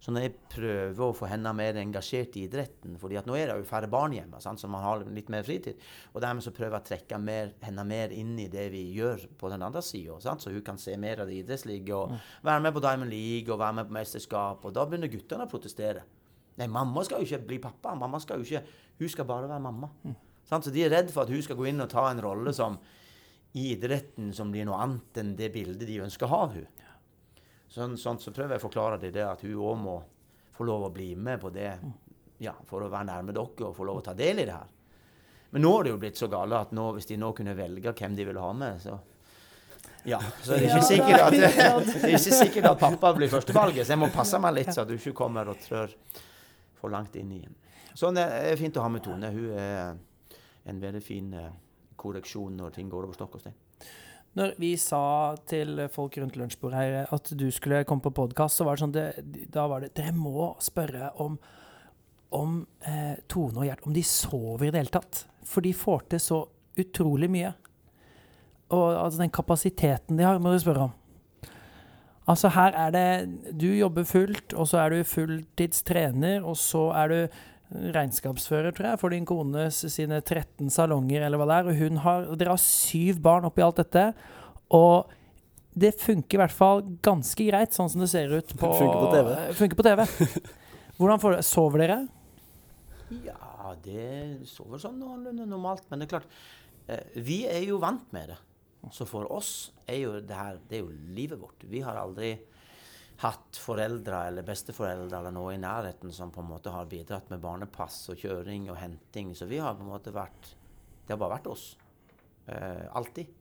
Så 0.00 0.12
når 0.14 0.24
jeg 0.24 0.36
prøver 0.54 1.02
å 1.04 1.14
få 1.16 1.28
henne 1.28 1.50
mer 1.52 1.76
engasjert 1.76 2.36
i 2.40 2.46
idretten 2.46 2.94
fordi 3.00 3.18
at 3.20 3.26
nå 3.28 3.34
er 3.36 3.50
det 3.50 3.56
jo 3.60 3.66
færre 3.68 3.90
barn 3.92 4.14
hjemme, 4.16 4.38
sant, 4.40 4.60
så 4.62 4.68
man 4.72 4.84
har 4.84 5.02
litt 5.12 5.28
mer 5.32 5.44
fritid. 5.44 5.80
Og 6.14 6.22
dermed 6.24 6.44
så 6.44 6.54
prøver 6.56 6.78
jeg 6.78 6.80
å 6.86 6.88
trekke 6.88 7.18
mer, 7.20 7.52
henne 7.66 7.84
mer 7.84 8.14
inn 8.16 8.32
i 8.40 8.48
det 8.52 8.70
vi 8.72 8.86
gjør 8.96 9.26
på 9.40 9.50
den 9.52 9.66
andre 9.66 9.82
sida. 9.84 10.16
Så 10.24 10.54
hun 10.54 10.64
kan 10.64 10.80
se 10.80 10.96
mer 11.00 11.20
av 11.20 11.28
det 11.28 11.42
idrettslige 11.42 11.98
og 11.98 12.16
være 12.46 12.64
med 12.64 12.76
på 12.76 12.84
Diamond 12.86 13.12
League 13.12 13.52
og 13.52 13.60
være 13.60 13.76
med 13.82 13.90
på 13.90 13.98
mesterskap. 13.98 14.64
Og 14.64 14.74
da 14.76 14.86
begynner 14.88 15.12
guttene 15.12 15.44
å 15.44 15.52
protestere. 15.52 16.06
Nei, 16.60 16.68
mamma 16.68 17.04
skal 17.04 17.20
jo 17.20 17.28
ikke 17.28 17.46
bli 17.52 17.60
pappa. 17.62 17.92
Mamma 17.96 18.20
skal 18.24 18.40
jo 18.40 18.48
ikke, 18.48 18.64
Hun 19.00 19.08
skal 19.08 19.28
bare 19.28 19.48
være 19.48 19.64
mamma. 19.64 19.88
Sant? 20.48 20.64
Så 20.64 20.72
de 20.74 20.82
er 20.84 20.90
redd 20.92 21.12
for 21.12 21.24
at 21.24 21.30
hun 21.32 21.44
skal 21.44 21.56
gå 21.56 21.68
inn 21.70 21.80
og 21.80 21.88
ta 21.92 22.08
en 22.10 22.20
rolle 22.20 22.52
som 22.56 22.80
i 23.56 23.72
idretten 23.74 24.32
som 24.36 24.50
blir 24.52 24.66
noe 24.68 24.78
annet 24.80 25.20
enn 25.22 25.32
det 25.38 25.50
bildet 25.54 25.88
de 25.88 26.00
ønsker 26.04 26.28
å 26.28 26.32
ha 26.32 26.40
av 26.46 26.56
hun. 26.56 26.66
Sånn, 27.70 27.94
sånn, 27.98 28.18
så 28.18 28.32
prøver 28.34 28.56
jeg 28.56 28.62
å 28.62 28.66
forklare 28.66 28.98
dem 28.98 29.12
det 29.14 29.22
at 29.22 29.44
hun 29.46 29.54
òg 29.62 29.76
må 29.78 29.96
få 30.56 30.66
lov 30.66 30.88
å 30.88 30.92
bli 30.94 31.12
med 31.14 31.38
på 31.40 31.52
det 31.54 31.70
ja, 32.42 32.54
for 32.66 32.82
å 32.82 32.90
være 32.90 33.06
nærme 33.12 33.34
dere 33.36 33.68
og 33.68 33.76
få 33.76 33.86
lov 33.86 34.00
å 34.00 34.04
ta 34.08 34.14
del 34.16 34.42
i 34.42 34.46
det 34.48 34.56
her. 34.56 34.72
Men 35.50 35.64
nå 35.64 35.70
har 35.74 35.86
det 35.86 35.92
jo 35.92 36.00
blitt 36.02 36.18
så 36.18 36.28
gale 36.30 36.58
at 36.58 36.74
nå, 36.74 36.88
hvis 36.96 37.08
de 37.10 37.18
nå 37.20 37.30
kunne 37.36 37.54
velge 37.58 37.94
hvem 37.94 38.16
de 38.18 38.26
ville 38.26 38.42
ha 38.42 38.50
med, 38.56 38.82
så 38.82 38.98
ja, 40.08 40.20
så 40.42 40.52
det 40.56 40.64
er 40.64 40.66
ikke 40.70 40.88
sikkert 40.88 41.24
at, 41.26 41.36
det 41.36 42.02
er 42.02 42.14
ikke 42.16 42.36
sikkert 42.40 42.68
at 42.70 42.82
pappa 42.82 43.14
blir 43.16 43.30
førstevalget, 43.30 43.84
så 43.84 43.94
jeg 43.94 44.02
må 44.02 44.10
passe 44.14 44.40
meg 44.42 44.56
litt 44.56 44.70
så 44.74 44.84
at 44.84 44.90
du 44.90 44.96
ikke 44.96 45.16
kommer 45.22 45.50
og 45.52 45.60
trør 45.62 45.94
for 46.80 46.92
langt 46.92 47.18
inn 47.20 47.34
i 47.36 47.42
Sånn 47.98 48.16
det 48.16 48.22
er 48.24 48.56
fint 48.56 48.76
å 48.78 48.84
ha 48.84 48.88
med 48.88 49.02
Tone. 49.04 49.28
Hun 49.34 49.50
er 49.58 49.98
en 50.70 50.78
veldig 50.80 51.02
fin 51.02 51.32
eh, 51.36 51.50
korreksjon 51.98 52.54
når 52.56 52.76
ting 52.76 52.88
går 52.88 53.08
over 53.08 53.18
stokk 53.18 53.34
og 53.36 53.42
stein. 53.42 53.56
Når 54.38 54.52
vi 54.62 54.74
sa 54.78 55.34
til 55.50 55.80
folk 55.90 56.14
rundt 56.20 56.36
lunsjbordet 56.38 56.78
her 56.78 57.14
at 57.16 57.32
du 57.34 57.48
skulle 57.50 57.82
komme 57.88 58.04
på 58.04 58.12
podkast, 58.14 58.60
så 58.60 58.66
var 58.66 58.76
det 58.76 58.84
sånn 58.84 58.94
det, 58.94 59.06
Da 59.50 59.66
var 59.70 59.82
det 59.82 59.94
Dere 59.98 60.14
må 60.14 60.52
spørre 60.62 61.10
om, 61.22 61.34
om 62.38 62.60
eh, 62.86 63.18
Tone 63.26 63.58
og 63.58 63.66
Gjert 63.66 63.88
om 63.90 63.96
de 63.96 64.04
sover 64.06 64.68
i 64.68 64.70
det 64.70 64.84
hele 64.84 64.94
tatt. 65.00 65.24
For 65.42 65.66
de 65.66 65.74
får 65.74 66.06
til 66.12 66.22
så 66.22 66.40
utrolig 66.78 67.30
mye. 67.32 67.52
Og 68.70 68.86
altså, 68.94 69.24
den 69.24 69.34
kapasiteten 69.34 70.18
de 70.18 70.26
har, 70.28 70.38
må 70.38 70.54
du 70.54 70.62
spørre 70.62 70.86
om. 70.86 70.96
Altså, 72.30 72.52
her 72.54 72.76
er 72.78 72.94
det 72.94 73.58
Du 73.58 73.66
jobber 73.66 74.06
fullt, 74.06 74.54
og 74.54 74.68
så 74.70 74.84
er 74.84 74.94
du 74.94 75.02
fulltidstrener, 75.02 76.44
og 76.46 76.54
så 76.56 76.90
er 76.94 77.08
du 77.10 77.20
regnskapsfører, 77.70 78.74
tror 78.74 78.90
jeg, 78.90 79.00
for 79.00 79.14
din 79.14 79.26
kones 79.28 79.78
sine 79.92 80.18
13 80.20 80.70
salonger, 80.74 81.22
eller 81.26 81.40
hva 81.40 81.46
det 81.48 81.56
er. 81.56 81.70
Og 81.70 81.80
hun 81.84 82.02
har, 82.04 82.28
dere 82.38 82.54
har 82.56 82.62
syv 82.62 83.20
barn 83.22 83.46
oppi 83.48 83.64
alt 83.64 83.78
dette. 83.82 84.10
Og 84.74 85.10
det 85.80 85.94
funker 86.00 86.38
i 86.38 86.42
hvert 86.42 86.54
fall 86.54 86.82
ganske 87.04 87.46
greit, 87.46 87.76
sånn 87.76 87.90
som 87.92 88.02
det 88.02 88.10
ser 88.10 88.32
ut 88.34 88.54
på 88.58 88.72
Funker 88.74 88.98
på 88.98 89.12
TV. 89.14 89.34
Funker 89.60 89.78
på 89.78 89.86
TV. 89.86 90.06
Hvordan 90.98 91.22
får 91.22 91.38
Sover 91.46 91.84
dere? 91.84 92.00
Ja, 93.24 93.74
det 93.82 94.46
sover 94.50 94.82
sånn 94.82 94.98
noenlunde 95.00 95.46
normalt. 95.48 95.86
Men 95.90 96.02
det 96.02 96.08
er 96.08 96.14
klart, 96.16 96.40
eh, 96.90 97.18
vi 97.22 97.42
er 97.50 97.62
jo 97.66 97.80
vant 97.82 98.06
med 98.14 98.34
det. 98.34 98.38
Så 98.94 99.04
for 99.08 99.28
oss 99.30 99.70
er 99.84 99.98
jo 100.00 100.12
det 100.24 100.36
her 100.36 100.58
det 100.68 100.78
er 100.78 100.86
jo 100.86 101.14
livet 101.16 101.40
vårt. 101.40 101.66
Vi 101.68 101.82
har 101.84 101.98
aldri 102.00 102.34
hatt 103.20 103.58
foreldre 103.60 104.22
eller 104.30 104.46
besteforeldre 104.46 105.18
eller 105.18 105.34
noe 105.34 105.52
i 105.52 105.60
nærheten 105.60 106.12
som 106.14 106.30
på 106.32 106.40
en 106.40 106.48
måte 106.48 106.72
har 106.72 106.88
bidratt 106.88 107.28
med 107.32 107.42
barnepass 107.42 108.06
og 108.12 108.22
kjøring 108.22 108.70
og 108.72 108.78
henting. 108.80 109.34
Så 109.36 109.48
vi 109.50 109.58
har 109.60 109.76
på 109.76 109.84
en 109.84 109.92
måte 109.92 110.14
vært 110.14 110.54
Det 111.04 111.16
har 111.16 111.18
bare 111.18 111.34
vært 111.40 111.48
oss. 111.50 111.64
Eh, 112.46 112.86
alltid. 112.94 113.32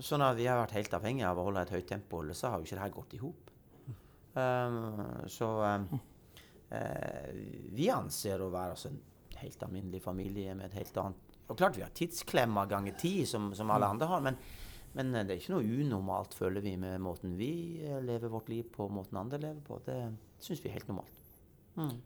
Sånn 0.00 0.24
at 0.24 0.38
vi 0.38 0.46
har 0.48 0.56
vært 0.56 0.74
helt 0.78 0.94
avhengige 0.96 1.28
av 1.28 1.38
å 1.38 1.44
holde 1.46 1.62
et 1.66 1.72
høyt 1.74 1.86
tempo, 1.90 2.22
ellers 2.22 2.40
så 2.40 2.50
har 2.50 2.58
jo 2.58 2.66
ikke 2.66 2.78
det 2.78 2.82
her 2.82 2.94
gått 2.94 3.14
i 3.14 3.20
hop. 3.20 3.50
Um, 4.34 5.28
så 5.30 5.48
um, 5.62 5.84
eh, 6.74 7.28
vi 7.76 7.90
anser 7.92 8.40
å 8.42 8.48
være 8.50 8.74
altså, 8.74 8.90
en 8.90 9.36
helt 9.44 9.62
alminnelig 9.62 10.00
familie 10.02 10.56
med 10.58 10.72
et 10.72 10.80
helt 10.80 10.96
annet 10.98 11.36
Og 11.46 11.58
klart 11.60 11.76
vi 11.76 11.84
har 11.84 11.92
tidsklemmer 11.94 12.66
ganger 12.66 12.96
ti, 12.98 13.12
som, 13.28 13.52
som 13.54 13.70
alle 13.70 13.92
andre 13.94 14.08
har, 14.10 14.24
men, 14.24 14.40
men 14.94 15.14
eh, 15.14 15.26
det 15.26 15.34
er 15.34 15.42
ikke 15.42 15.56
noe 15.56 15.82
unormalt, 15.82 16.34
føler 16.38 16.64
vi, 16.64 16.76
med 16.80 17.02
måten 17.02 17.36
vi 17.38 17.52
eh, 17.82 18.00
lever 18.04 18.32
vårt 18.32 18.50
liv 18.52 18.66
på, 18.74 18.88
måten 18.92 19.18
andre 19.20 19.40
lever 19.42 19.62
på. 19.66 19.80
Det 19.86 19.98
syns 20.42 20.62
vi 20.62 20.70
er 20.70 20.78
helt 20.78 20.90
normalt. 20.90 21.22
Mm. 21.74 21.96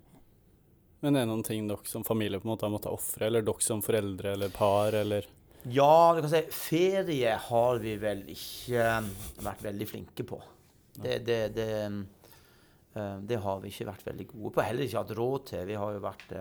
Men 1.01 1.15
er 1.15 1.27
det 1.27 1.31
noen 1.31 1.47
ting 1.47 1.69
dere 1.69 1.87
som 1.87 2.07
familie 2.07 2.41
på 2.41 2.49
en 2.49 2.55
måte 2.55 2.67
har 2.67 2.73
måttet 2.75 2.93
ofre, 2.93 3.29
eller 3.29 3.45
dere 3.47 3.65
som 3.65 3.85
foreldre 3.85 4.33
eller 4.35 4.55
par, 4.55 4.97
eller 4.97 5.29
Ja, 5.69 6.15
du 6.17 6.23
kan 6.25 6.33
si 6.33 6.45
ferie 6.55 7.35
har 7.49 7.83
vi 7.83 7.97
vel 8.01 8.25
ikke 8.33 8.87
eh, 8.87 9.11
vært 9.45 9.67
veldig 9.69 9.91
flinke 9.91 10.27
på. 10.27 10.41
Det, 10.99 11.21
det, 11.23 11.43
det, 11.55 11.67
det 13.31 13.37
har 13.39 13.61
vi 13.63 13.71
ikke 13.71 13.87
vært 13.87 14.09
veldig 14.09 14.25
gode 14.33 14.51
på. 14.57 14.63
Heller 14.65 14.83
ikke 14.83 15.03
hatt 15.05 15.13
råd 15.15 15.45
til. 15.53 15.61
Vi 15.69 15.77
har 15.79 15.93
jo 15.95 16.01
vært 16.03 16.33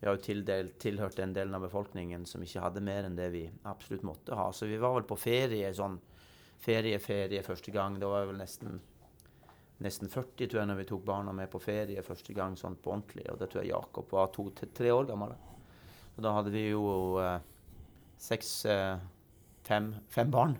vi 0.00 0.06
har 0.06 0.14
jo 0.14 0.22
tildelt, 0.22 0.76
tilhørt 0.78 1.16
den 1.18 1.32
delen 1.34 1.56
av 1.58 1.64
befolkningen 1.66 2.26
som 2.26 2.42
ikke 2.44 2.62
hadde 2.62 2.84
mer 2.86 3.08
enn 3.08 3.16
det 3.18 3.32
vi 3.34 3.48
absolutt 3.66 4.06
måtte 4.06 4.36
ha. 4.38 4.52
Så 4.54 4.68
vi 4.70 4.78
var 4.78 4.94
vel 4.94 5.08
på 5.08 5.18
ferie 5.18 5.72
sånn 5.74 5.98
ferie, 6.62 7.00
ferie 7.02 7.42
første 7.42 7.74
gang. 7.74 7.98
Det 7.98 8.06
var 8.06 8.28
vel 8.30 8.38
nesten, 8.38 8.78
nesten 9.82 10.10
40 10.12 10.46
tror 10.46 10.62
jeg 10.62 10.70
når 10.70 10.80
vi 10.84 10.88
tok 10.92 11.04
barna 11.08 11.34
med 11.34 11.50
på 11.50 11.62
ferie 11.62 12.04
første 12.06 12.36
gang 12.36 12.54
sånn 12.58 12.78
på 12.78 12.94
ordentlig. 12.94 13.26
Og 13.32 13.42
det 13.42 13.50
tror 13.50 13.64
jeg 13.64 13.72
Jakob 13.72 14.14
var 14.14 14.30
to 14.34 14.48
til 14.60 14.70
tre 14.74 14.94
år 14.94 15.10
gammel. 15.10 15.34
Og 16.14 16.22
da 16.26 16.34
hadde 16.38 16.54
vi 16.54 16.68
jo 16.68 16.84
eh, 17.22 17.36
seks 18.22 18.54
eh, 18.70 19.02
fem, 19.66 19.92
fem 20.14 20.30
barn 20.30 20.56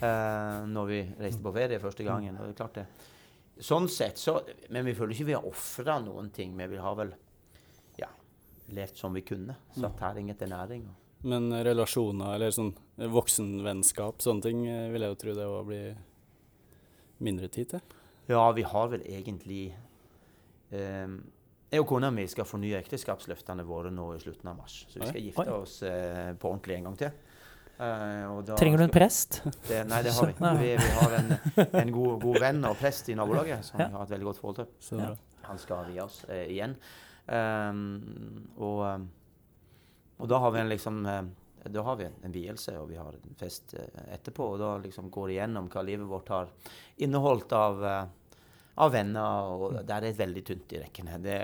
eh, 0.00 0.62
når 0.70 0.90
vi 0.90 1.02
reiste 1.18 1.42
på 1.42 1.54
ferie 1.58 1.82
første 1.82 2.06
gangen. 2.06 2.38
Og 2.38 2.54
det 2.54 2.70
er 2.70 2.74
det. 2.80 2.88
Sånn 3.66 3.86
sett 3.88 4.18
så 4.20 4.42
Men 4.68 4.84
vi 4.84 4.92
føler 4.92 5.14
ikke 5.14 5.30
vi 5.30 5.34
har 5.38 5.46
ofra 5.48 5.98
noen 6.04 6.30
ting. 6.30 6.54
Men 6.54 6.70
vi 6.70 6.82
har 6.82 6.98
vel 6.98 7.14
levd 8.74 8.96
som 8.96 9.12
vi 9.14 9.22
kunne. 9.22 9.56
Satt 9.76 9.96
tæring 10.00 10.30
etter 10.30 10.46
næring. 10.50 10.86
og 10.88 11.24
Men 11.26 11.50
relasjoner 11.64 12.34
eller 12.34 12.50
sånn 12.50 12.72
voksenvennskap, 12.98 14.18
sånne 14.22 14.42
ting, 14.42 14.66
eh, 14.68 14.90
vil 14.92 15.02
jeg 15.02 15.10
jo 15.14 15.20
tro 15.22 15.34
det 15.34 15.46
òg 15.46 15.66
blir 15.66 15.96
mindre 17.20 17.48
tid 17.48 17.68
til. 17.70 17.80
Ja, 18.28 18.50
vi 18.52 18.62
har 18.62 18.88
vel 18.88 19.02
egentlig 19.06 19.72
eh, 20.72 21.06
Jeg 21.72 21.80
og 21.82 21.86
kona 21.90 22.10
mi 22.14 22.26
skal 22.30 22.44
fornye 22.46 22.78
ekteskapsløftene 22.80 23.64
våre 23.66 23.90
nå 23.90 24.14
i 24.16 24.20
slutten 24.22 24.48
av 24.50 24.56
mars. 24.60 24.84
Så 24.88 25.00
vi 25.00 25.06
skal 25.10 25.22
gifte 25.24 25.46
Oi. 25.46 25.60
oss 25.62 25.80
eh, 25.82 26.32
på 26.38 26.50
ordentlig 26.52 26.76
en 26.78 26.84
gang 26.90 26.98
til. 27.00 27.10
Eh, 27.76 28.26
og 28.32 28.44
da 28.46 28.54
Trenger 28.56 28.78
du 28.78 28.84
en 28.86 28.94
prest? 28.94 29.40
Det, 29.68 29.82
nei, 29.90 29.98
det 30.06 30.12
har 30.16 30.30
vi. 30.30 30.36
Vi, 30.62 30.70
vi 30.80 30.92
har 31.00 31.16
en, 31.18 31.32
en 31.82 31.90
god, 31.92 32.20
god 32.22 32.38
venn 32.40 32.62
og 32.70 32.78
prest 32.80 33.10
i 33.12 33.16
nabolaget 33.18 33.64
som 33.66 33.80
Ja. 33.82 33.88
vi 33.90 33.98
har 33.98 34.06
et 34.06 34.14
veldig 34.14 34.28
godt 34.30 34.40
forhold 34.42 34.60
til. 34.62 34.70
Så 34.80 35.00
Ja. 35.02 35.14
Han 35.46 35.58
skal 35.62 35.84
vie 35.86 36.00
oss 36.02 36.24
eh, 36.28 36.46
igjen. 36.50 36.72
Um, 37.26 38.48
og, 38.56 38.82
um, 38.86 39.08
og 40.16 40.28
da 40.30 40.38
har 40.38 40.52
vi 40.54 40.60
en 40.60 40.68
liksom 40.70 41.06
eh, 41.10 41.24
Da 41.64 41.82
har 41.82 41.96
vi 41.98 42.04
en, 42.06 42.32
vielse, 42.32 42.76
og 42.78 42.88
vi 42.88 42.96
har 42.96 43.16
en 43.16 43.38
fest 43.38 43.74
eh, 43.74 44.12
etterpå. 44.14 44.52
Og 44.54 44.60
da 44.62 44.76
liksom 44.78 45.10
går 45.10 45.34
igjennom 45.34 45.68
hva 45.72 45.82
livet 45.82 46.06
vårt 46.08 46.30
har 46.30 46.52
inneholdt 47.02 47.52
av, 47.52 47.84
eh, 47.84 48.04
av 48.74 48.92
venner. 48.94 49.50
Og 49.50 49.80
der 49.80 49.96
er 49.98 50.06
det 50.06 50.20
veldig 50.20 50.44
tynt 50.46 50.76
i 50.76 50.82
rekkene. 50.84 51.18
Det, 51.22 51.40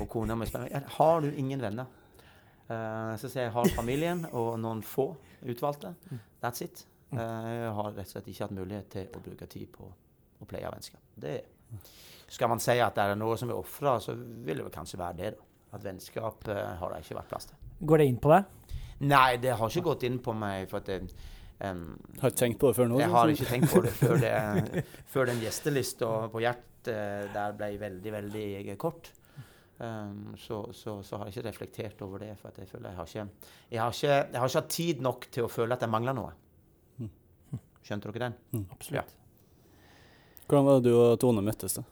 og 0.00 0.08
kona 0.10 0.38
mi 0.38 0.48
spør 0.48 0.64
meg 0.64 0.94
har 0.96 1.20
du 1.20 1.28
ingen 1.30 1.60
venner. 1.62 1.98
Uh, 2.72 3.12
så 3.20 3.28
sier 3.28 3.48
jeg 3.48 3.52
har 3.52 3.68
familien 3.74 4.22
og 4.30 4.54
noen 4.62 4.80
få 4.86 5.10
utvalgte. 5.44 5.90
That's 6.40 6.64
it. 6.64 6.86
Uh, 7.12 7.18
jeg 7.20 7.72
har 7.76 7.90
rett 7.90 8.06
og 8.06 8.12
slett 8.14 8.30
ikke 8.32 8.46
hatt 8.46 8.54
mulighet 8.56 8.88
til 8.94 9.10
å 9.12 9.20
bruke 9.26 9.48
tid 9.50 9.68
på 9.74 9.88
å 10.40 10.48
pleie 10.48 10.70
vennskap. 10.72 11.02
Det 11.12 11.34
skal 12.32 12.48
man 12.48 12.62
si 12.62 12.78
at 12.80 12.96
det 12.96 13.04
er 13.12 13.18
noe 13.20 13.36
som 13.40 13.50
er 13.52 13.58
ofra, 13.58 13.98
så 14.00 14.14
vil 14.16 14.60
det 14.60 14.64
vel 14.66 14.72
kanskje 14.74 15.00
være 15.00 15.18
det. 15.18 15.34
da. 15.36 15.48
At 15.76 15.84
vennskap 15.84 16.48
uh, 16.48 16.56
har 16.80 16.92
det 16.92 17.04
ikke 17.04 17.16
vært 17.16 17.30
plass 17.30 17.48
til. 17.48 17.60
Går 17.88 18.02
det 18.02 18.08
inn 18.10 18.18
på 18.20 18.32
deg? 18.32 18.74
Nei, 19.08 19.28
det 19.42 19.54
har 19.58 19.70
ikke 19.70 19.86
gått 19.86 20.04
inn 20.08 20.18
på 20.22 20.34
meg. 20.36 20.66
for 20.70 20.82
at 20.82 20.90
det, 20.90 20.98
um, 21.64 21.86
Har 22.20 22.32
ikke 22.32 22.42
tenkt 22.42 22.60
på 22.60 22.68
det 22.70 22.76
før 22.76 22.90
nå? 22.90 23.00
Jeg 23.00 23.08
sånn 23.08 23.16
har 23.16 23.32
ikke 23.32 23.48
tenkt 23.48 23.72
på 23.72 23.82
det 23.86 23.94
før, 23.96 24.14
det, 24.20 24.84
før 25.14 25.32
den 25.32 25.40
gjestelista 25.42 26.12
på 26.32 26.44
Gjert 26.44 26.92
uh, 26.92 27.24
der 27.32 27.56
ble 27.56 27.70
veldig, 27.80 28.12
veldig 28.18 28.76
kort. 28.80 29.12
Um, 29.82 30.36
så, 30.38 30.60
så, 30.76 31.00
så 31.02 31.18
har 31.18 31.26
jeg 31.26 31.38
ikke 31.38 31.48
reflektert 31.48 32.04
over 32.04 32.22
det. 32.26 32.34
For 32.40 32.52
at 32.52 32.60
jeg 32.60 32.68
føler 32.70 32.92
jeg 32.92 33.00
har 33.00 33.10
ikke 33.10 33.26
jeg 33.72 33.82
har 33.82 33.96
ikke, 33.96 34.12
jeg 34.12 34.44
har 34.44 34.52
ikke 34.52 34.62
hatt 34.62 34.76
tid 34.76 35.02
nok 35.08 35.26
til 35.32 35.48
å 35.48 35.52
føle 35.52 35.76
at 35.76 35.84
jeg 35.88 35.92
mangler 35.96 36.20
noe. 36.20 36.36
Skjønte 37.82 38.12
dere 38.12 38.28
den? 38.28 38.66
Absolutt. 38.70 39.16
Hvordan 40.52 40.66
var 40.68 40.80
det 40.82 40.90
du 40.90 40.96
og 41.00 41.14
Tone 41.16 41.40
møttes, 41.40 41.78
da? 41.78 41.82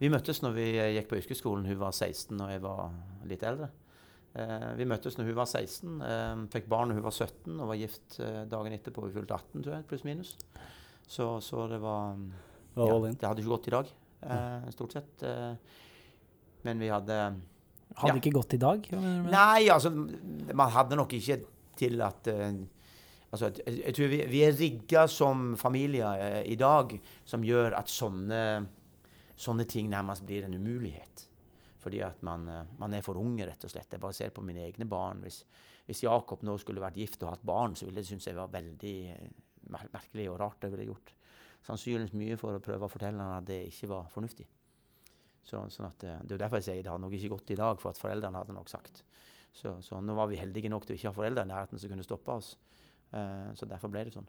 Vi 0.00 0.08
møttes 0.08 0.38
når 0.40 0.52
vi 0.56 0.62
eh, 0.80 0.94
gikk 0.96 1.10
på 1.10 1.18
yrkesskolen. 1.18 1.66
Hun 1.68 1.76
var 1.76 1.92
16 1.92 2.38
og 2.40 2.48
jeg 2.48 2.62
var 2.64 2.94
litt 3.28 3.42
eldre. 3.44 3.66
Eh, 4.32 4.70
vi 4.78 4.86
møttes 4.88 5.18
når 5.18 5.28
hun 5.28 5.36
var 5.36 5.50
16, 5.50 5.98
eh, 6.08 6.40
fikk 6.54 6.70
barn 6.72 6.88
når 6.88 7.02
hun 7.02 7.04
var 7.04 7.12
17 7.12 7.58
og 7.58 7.68
var 7.68 7.76
gift 7.82 8.16
eh, 8.24 8.38
dagen 8.48 8.72
etterpå. 8.78 9.04
Hun 9.04 9.12
fylte 9.12 9.36
18, 9.36 9.60
tror 9.60 9.74
jeg, 9.76 9.84
pluss 9.90 10.06
minus. 10.08 10.30
Så, 11.04 11.26
så 11.44 11.66
det 11.68 11.82
var 11.84 12.16
Var 12.78 12.94
ja. 12.94 13.12
Det 13.12 13.28
hadde 13.28 13.44
ikke 13.44 13.52
gått 13.52 13.68
i 13.68 13.74
dag, 13.76 13.92
eh, 14.24 14.70
stort 14.72 14.96
sett. 14.96 15.26
Eh, 15.28 15.82
men 16.64 16.80
vi 16.80 16.88
hadde 16.88 17.18
Hadde 18.00 18.14
Ja. 18.16 18.20
ikke 18.22 18.32
gått 18.40 18.56
i 18.56 18.62
dag? 18.64 18.88
Nei, 19.28 19.68
altså 19.68 19.92
Man 19.92 20.72
hadde 20.72 20.96
nok 20.96 21.12
ikke 21.12 21.42
tillatt 21.76 22.32
uh, 22.32 22.56
altså, 23.34 23.50
jeg, 23.66 23.92
tror 23.96 24.10
vi, 24.12 24.22
vi 24.30 24.40
er 24.46 24.56
rigga 24.56 25.04
som 25.10 25.52
familier 25.60 26.22
eh, 26.22 26.40
i 26.52 26.56
dag 26.60 26.94
som 27.26 27.44
gjør 27.44 27.76
at 27.78 27.90
sånne, 27.90 28.40
sånne 29.34 29.66
ting 29.70 29.90
nærmest 29.92 30.24
blir 30.26 30.46
en 30.46 30.56
umulighet. 30.56 31.26
Fordi 31.84 32.00
at 32.06 32.22
man, 32.24 32.48
eh, 32.48 32.72
man 32.80 32.94
er 32.96 33.04
for 33.04 33.20
unge, 33.20 33.46
rett 33.46 33.66
og 33.66 33.72
slett. 33.72 33.92
Jeg 33.92 34.02
bare 34.02 34.16
ser 34.16 34.32
på 34.34 34.44
mine 34.46 34.64
egne 34.64 34.86
barn. 34.88 35.20
Hvis, 35.24 35.42
hvis 35.88 36.04
Jakob 36.06 36.44
nå 36.46 36.56
skulle 36.62 36.82
vært 36.84 37.00
gift 37.00 37.22
og 37.26 37.34
hatt 37.34 37.44
barn, 37.44 37.76
så 37.76 37.88
ville 37.88 38.00
det 38.00 38.08
synes 38.08 38.28
jeg 38.30 38.38
var 38.38 38.52
veldig 38.52 38.96
eh, 39.12 39.30
mer 39.74 39.88
merkelig 39.92 40.28
og 40.32 40.40
rart. 40.40 40.60
det 40.62 40.72
ville 40.72 40.90
gjort. 40.92 41.14
Sannsynligvis 41.64 42.16
mye 42.20 42.36
for 42.40 42.56
å 42.56 42.62
prøve 42.64 42.86
å 42.86 42.92
fortelle 42.92 43.20
han 43.20 43.38
at 43.38 43.48
det 43.48 43.62
ikke 43.68 43.90
var 43.92 44.08
fornuftig. 44.12 44.46
Så, 45.44 45.60
sånn 45.72 45.90
at, 45.90 46.00
det 46.00 46.36
er 46.36 46.40
derfor 46.40 46.60
jeg 46.60 46.68
sier 46.70 46.84
det 46.84 46.92
har 46.92 47.00
nok 47.00 47.12
ikke 47.16 47.34
gått 47.34 47.52
i 47.52 47.58
dag, 47.60 47.76
for 47.80 47.92
at 47.92 48.00
foreldrene 48.00 48.40
hadde 48.40 48.56
nok 48.56 48.70
sagt. 48.72 49.02
Så, 49.54 49.76
så 49.84 50.00
nå 50.00 50.16
var 50.16 50.28
vi 50.30 50.40
heldige 50.40 50.70
nok 50.72 50.86
til 50.86 50.96
å 50.96 50.98
ikke 50.98 51.10
ha 51.10 51.16
foreldre 51.16 51.44
i 51.44 51.50
nærheten 51.50 51.80
som 51.80 51.92
kunne 51.92 52.06
stoppe 52.06 52.32
oss. 52.32 52.54
Eh, 53.14 53.50
så 53.54 53.66
derfor 53.70 53.92
ble 53.92 54.04
det 54.08 54.14
sånn. 54.14 54.26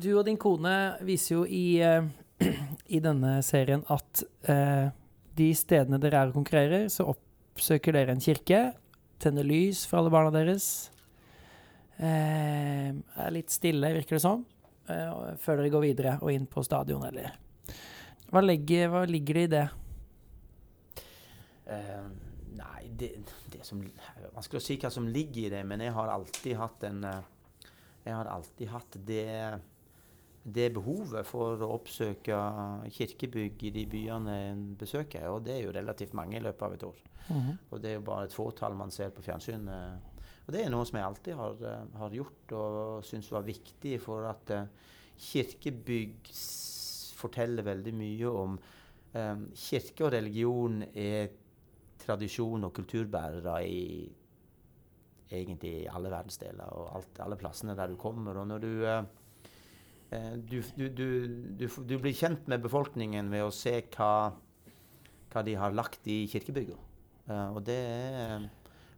Du 0.00 0.14
og 0.16 0.24
din 0.24 0.38
kone 0.40 0.74
viser 1.04 1.34
jo 1.34 1.42
i, 1.44 1.80
eh, 1.84 2.04
i 2.96 3.00
denne 3.04 3.38
serien 3.44 3.82
at 3.92 4.22
eh, 4.48 4.92
de 5.36 5.50
stedene 5.56 6.00
dere 6.00 6.22
er 6.22 6.30
og 6.30 6.38
konkurrerer, 6.38 6.88
så 6.92 7.08
oppsøker 7.12 7.96
dere 7.96 8.16
en 8.16 8.24
kirke, 8.24 8.62
tenner 9.20 9.44
lys 9.44 9.84
for 9.88 10.00
alle 10.00 10.12
barna 10.12 10.32
deres. 10.32 10.90
Eh, 12.00 12.88
er 12.96 13.34
litt 13.34 13.52
stille, 13.52 13.92
virker 13.96 14.16
det 14.16 14.24
som, 14.24 14.46
eh, 14.88 15.36
før 15.40 15.60
dere 15.60 15.72
går 15.72 15.84
videre 15.84 16.16
og 16.20 16.32
inn 16.32 16.48
på 16.48 16.64
stadion, 16.64 17.04
eller 17.08 17.36
Hva, 18.30 18.38
legger, 18.44 18.86
hva 18.92 19.00
ligger 19.10 19.34
det 19.34 19.42
i 19.42 19.50
det? 19.50 19.64
Eh, 21.66 22.29
nei, 22.60 22.86
det, 23.00 23.10
det 23.52 23.64
som 23.66 23.82
Vanskelig 24.34 24.60
å 24.60 24.64
si 24.64 24.78
hva 24.80 24.92
som 24.92 25.08
ligger 25.10 25.48
i 25.48 25.52
det, 25.56 25.64
men 25.66 25.82
jeg 25.84 25.94
har 25.96 26.12
alltid 26.12 26.56
hatt 26.60 26.86
en 26.88 27.04
eh, 27.08 27.20
Jeg 28.06 28.16
har 28.16 28.32
alltid 28.32 28.72
hatt 28.72 29.04
det 29.08 29.28
det 30.40 30.70
behovet 30.72 31.26
for 31.28 31.60
å 31.60 31.66
oppsøke 31.74 32.36
kirkebygg 32.96 33.60
i 33.68 33.72
de 33.74 33.82
byene 33.92 34.36
en 34.46 34.62
besøker, 34.80 35.26
og 35.28 35.42
det 35.44 35.52
er 35.52 35.66
jo 35.66 35.74
relativt 35.76 36.14
mange 36.16 36.38
i 36.38 36.40
løpet 36.40 36.64
av 36.64 36.76
et 36.78 36.86
år. 36.88 37.02
Mhm. 37.26 37.58
Og 37.68 37.82
det 37.82 37.90
er 37.90 37.98
jo 37.98 38.06
bare 38.06 38.24
et 38.24 38.32
fåtall 38.32 38.78
man 38.78 38.90
ser 38.90 39.12
på 39.12 39.20
fjernsyn. 39.26 39.68
eh. 39.68 40.24
Og 40.46 40.54
det 40.56 40.62
er 40.64 40.72
noe 40.72 40.88
som 40.88 40.96
jeg 40.96 41.06
alltid 41.10 41.36
har, 41.36 41.60
eh, 41.60 41.98
har 42.00 42.16
gjort 42.16 42.54
og 42.56 43.04
syns 43.04 43.28
var 43.30 43.44
viktig, 43.44 44.00
for 44.00 44.30
at 44.32 44.54
kirkebygg 45.20 46.32
forteller 47.20 47.66
veldig 47.66 47.94
mye 47.94 48.32
om 48.32 48.58
um, 49.14 49.46
Kirke 49.56 50.06
og 50.06 50.14
religion 50.14 50.82
er 50.94 51.30
tradisjon 52.00 52.66
og 52.66 52.74
kulturbærere 52.76 53.56
i 53.68 53.84
egentlig 55.30 55.86
alle 55.90 56.10
verdensdeler 56.10 56.74
og 56.74 56.94
alt, 56.98 57.20
alle 57.22 57.38
plassene 57.38 57.76
der 57.78 57.92
du 57.92 57.98
kommer. 58.00 58.40
Og 58.40 58.48
når 58.50 58.62
du 58.64 58.70
eh, 58.86 59.02
eh, 60.16 60.32
du, 60.38 60.60
du, 60.76 60.86
du, 60.88 61.08
du, 61.60 61.66
du 61.66 61.98
blir 61.98 62.16
kjent 62.16 62.48
med 62.50 62.62
befolkningen 62.64 63.30
ved 63.32 63.46
å 63.46 63.52
se 63.54 63.76
hva, 63.94 64.32
hva 65.30 65.44
de 65.46 65.56
har 65.58 65.76
lagt 65.76 66.08
i 66.10 66.24
kirkebygget. 66.30 66.88
Eh, 67.28 67.48
og 67.54 67.62
det 67.66 67.82
er 67.84 68.48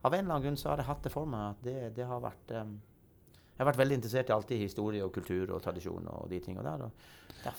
Av 0.03 0.11
en 0.11 0.25
eller 0.25 0.35
annen 0.35 0.43
grunn 0.49 0.57
så 0.59 0.73
har 0.73 0.81
jeg 0.81 0.89
hatt 0.89 1.05
det 1.05 1.13
for 1.15 1.29
meg 1.31 1.53
at 1.53 1.61
det, 1.63 1.77
det 1.95 2.07
har 2.09 2.23
vært 2.25 2.57
eh, 2.59 2.71
Jeg 3.53 3.61
har 3.61 3.69
vært 3.69 3.81
veldig 3.83 3.99
interessert 4.01 4.31
i 4.31 4.35
alltid 4.35 4.63
historie 4.63 5.05
og 5.05 5.13
kultur 5.15 5.53
og 5.55 5.61
tradisjon 5.63 6.07
og 6.09 6.31
de 6.31 6.41
tingene 6.43 6.65
der. 6.65 6.89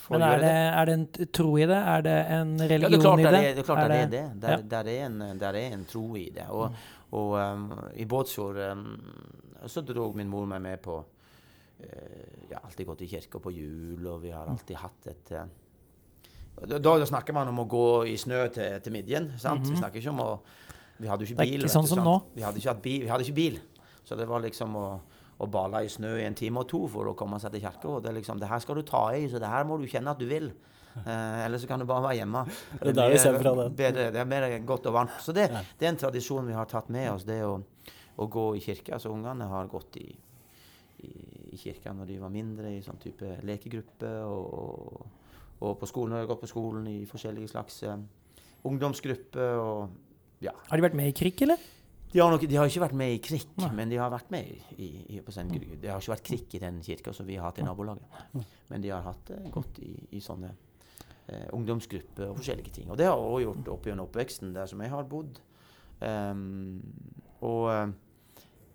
Men 0.10 0.24
er 0.24 0.40
det, 0.40 0.48
det, 0.48 0.52
er 0.56 0.90
det 0.90 0.94
en 0.98 1.32
tro 1.36 1.54
i 1.60 1.66
det? 1.70 1.80
Er 1.94 2.04
det 2.04 2.18
en 2.34 2.54
ja, 2.58 2.68
religion 2.72 2.92
det 2.94 2.98
er 2.98 3.04
klart 3.04 3.20
i 3.20 3.24
det 3.24 3.32
det? 3.32 3.40
er 3.40 3.56
det. 3.56 3.64
er 3.64 3.68
klart 3.70 3.82
det 3.92 3.98
er 4.02 4.12
det. 4.14 4.26
Der, 4.42 4.54
Ja. 4.54 4.62
der, 4.74 4.92
er 4.92 5.06
en, 5.06 5.40
der 5.40 5.58
er 5.60 5.74
en 5.78 5.86
tro 5.86 6.06
i 6.18 6.30
det. 6.36 6.46
Og, 6.50 6.78
og 7.12 7.34
um, 7.40 7.66
i 7.96 8.06
Båtsfjord 8.06 8.62
um, 8.72 8.86
så 9.68 9.84
dro 9.86 10.12
min 10.16 10.32
mor 10.32 10.48
meg 10.50 10.62
med 10.62 10.80
på 10.84 11.04
jeg 11.84 12.54
har 12.56 12.64
alltid 12.64 12.88
gått 12.88 13.02
i 13.04 13.08
kirka 13.12 13.40
på 13.44 13.52
jul, 13.52 14.06
og 14.08 14.22
vi 14.24 14.30
har 14.32 14.48
alltid 14.48 14.78
hatt 14.80 15.08
et 15.12 15.32
uh, 15.36 15.48
da, 16.62 16.78
da 16.80 17.06
snakker 17.06 17.34
man 17.36 17.50
om 17.50 17.64
å 17.64 17.66
gå 17.70 17.88
i 18.12 18.14
snø 18.20 18.46
til, 18.54 18.78
til 18.84 18.94
midjen. 18.94 19.32
sant? 19.42 19.66
Vi 19.68 19.80
snakker 19.80 20.00
ikke 20.00 20.14
om 20.14 20.22
å 20.24 20.30
Vi 21.02 21.10
hadde 21.10 21.26
jo 21.26 21.34
ikke 21.34 21.42
bil. 21.42 21.50
Det 21.50 21.58
er 21.58 21.66
ikke 21.66 21.74
sånn 21.74 21.90
som 21.90 22.04
nå. 22.06 22.14
Vi 22.36 22.44
hadde, 22.46 22.62
ikke 22.62 22.76
bil, 22.84 23.00
vi 23.04 23.12
hadde 23.12 23.26
ikke 23.26 23.38
bil. 23.40 23.58
Så 24.06 24.16
det 24.20 24.28
var 24.30 24.44
liksom 24.44 24.76
å, 24.78 24.86
å 25.44 25.50
bale 25.52 25.84
i 25.86 25.92
snø 25.92 26.16
i 26.20 26.28
en 26.28 26.38
time 26.38 26.64
og 26.64 26.70
to 26.72 26.84
for 26.92 27.10
å 27.12 27.16
komme 27.18 27.40
seg 27.42 27.54
til 27.56 27.64
kirka. 27.66 28.00
Det 28.04 28.14
liksom 28.16 28.40
Det 28.42 28.50
her 28.50 28.62
skal 28.64 28.80
du 28.80 28.86
ta 28.88 29.10
i, 29.16 29.26
så 29.30 29.42
det 29.42 29.52
her 29.52 29.68
må 29.68 29.78
du 29.80 29.88
kjenne 29.90 30.14
at 30.16 30.22
du 30.22 30.30
vil. 30.30 30.54
Eh, 30.94 31.46
eller 31.46 31.58
så 31.58 31.66
kan 31.66 31.82
du 31.82 31.88
bare 31.90 32.04
være 32.04 32.18
hjemme. 32.20 32.44
Det 32.78 32.92
er 32.92 32.94
det 32.94 33.22
er. 33.26 33.70
Bedre, 33.74 34.04
det 34.14 34.20
er 34.22 34.28
mer 34.30 34.44
godt 34.62 34.86
og 34.92 34.94
varmt. 34.94 35.16
Så 35.26 35.34
det, 35.34 35.48
det 35.80 35.88
er 35.88 35.90
en 35.90 35.98
tradisjon 35.98 36.46
vi 36.46 36.54
har 36.54 36.70
tatt 36.70 36.92
med 36.94 37.08
oss, 37.16 37.26
det 37.26 37.40
å, 37.42 37.56
å 38.22 38.28
gå 38.30 38.44
i 38.60 38.62
kirka. 38.62 39.00
Så 39.02 39.10
ungene 39.10 39.48
har 39.50 39.72
gått 39.72 39.98
i, 39.98 40.06
i, 41.02 41.12
i 41.50 41.58
kirka 41.58 41.96
når 41.98 42.12
de 42.12 42.20
var 42.22 42.30
mindre, 42.36 42.76
i 42.76 42.86
sånn 42.86 43.02
type 43.02 43.40
lekegruppe. 43.42 44.14
Og, 44.30 44.54
og, 44.62 45.34
og 45.66 45.74
på 45.82 45.90
skolen 45.90 46.14
har 46.14 46.28
de 46.28 46.30
gått 46.30 46.46
på 46.46 46.52
skolen 46.54 46.86
i 46.94 47.00
forskjellige 47.10 47.56
slags 47.56 47.82
eh, 47.90 47.98
ungdomsgrupper. 48.70 49.66
Og 49.66 50.46
ja. 50.46 50.54
Har 50.70 50.78
de 50.78 50.86
vært 50.86 51.02
med 51.02 51.10
i 51.10 51.18
KRIK, 51.18 51.48
eller? 51.48 51.70
De 52.14 52.22
har, 52.22 52.30
nok, 52.30 52.44
de 52.46 52.58
har 52.60 52.70
ikke 52.70 52.84
vært 52.84 52.98
med 52.98 53.16
i 53.16 53.38
Nei. 53.58 53.70
men 53.74 53.90
de 53.90 53.98
har 53.98 54.12
vært 54.14 54.30
med 54.30 54.46
i, 54.78 54.90
i, 55.16 55.22
sånn, 55.34 55.50
Det 55.82 55.90
har 55.90 55.98
ikke 55.98 56.14
vært 56.14 56.28
krig 56.28 56.54
i 56.54 56.62
den 56.62 56.78
kirka 56.86 57.14
som 57.16 57.26
vi 57.26 57.40
har 57.40 57.48
hatt 57.48 57.58
i 57.58 57.66
nabolaget. 57.66 58.06
Men 58.70 58.84
de 58.84 58.92
har 58.94 59.02
hatt 59.02 59.32
det 59.32 59.40
godt 59.54 59.80
i, 59.82 59.96
i 60.14 60.22
sånne 60.22 60.52
eh, 60.54 61.48
ungdomsgrupper 61.58 62.30
og 62.30 62.38
forskjellige 62.38 62.76
ting. 62.76 62.92
Og 62.94 63.00
det 63.02 63.08
har 63.10 63.18
jeg 63.18 63.26
også 63.32 63.44
gjort 63.48 63.72
opp 63.74 63.90
gjennom 63.90 64.10
oppveksten 64.12 64.54
der 64.54 64.70
som 64.70 64.84
jeg 64.86 64.94
har 64.94 65.10
bodd. 65.10 65.42
Um, 66.04 66.84
og 67.50 67.66
eh, 67.72 67.96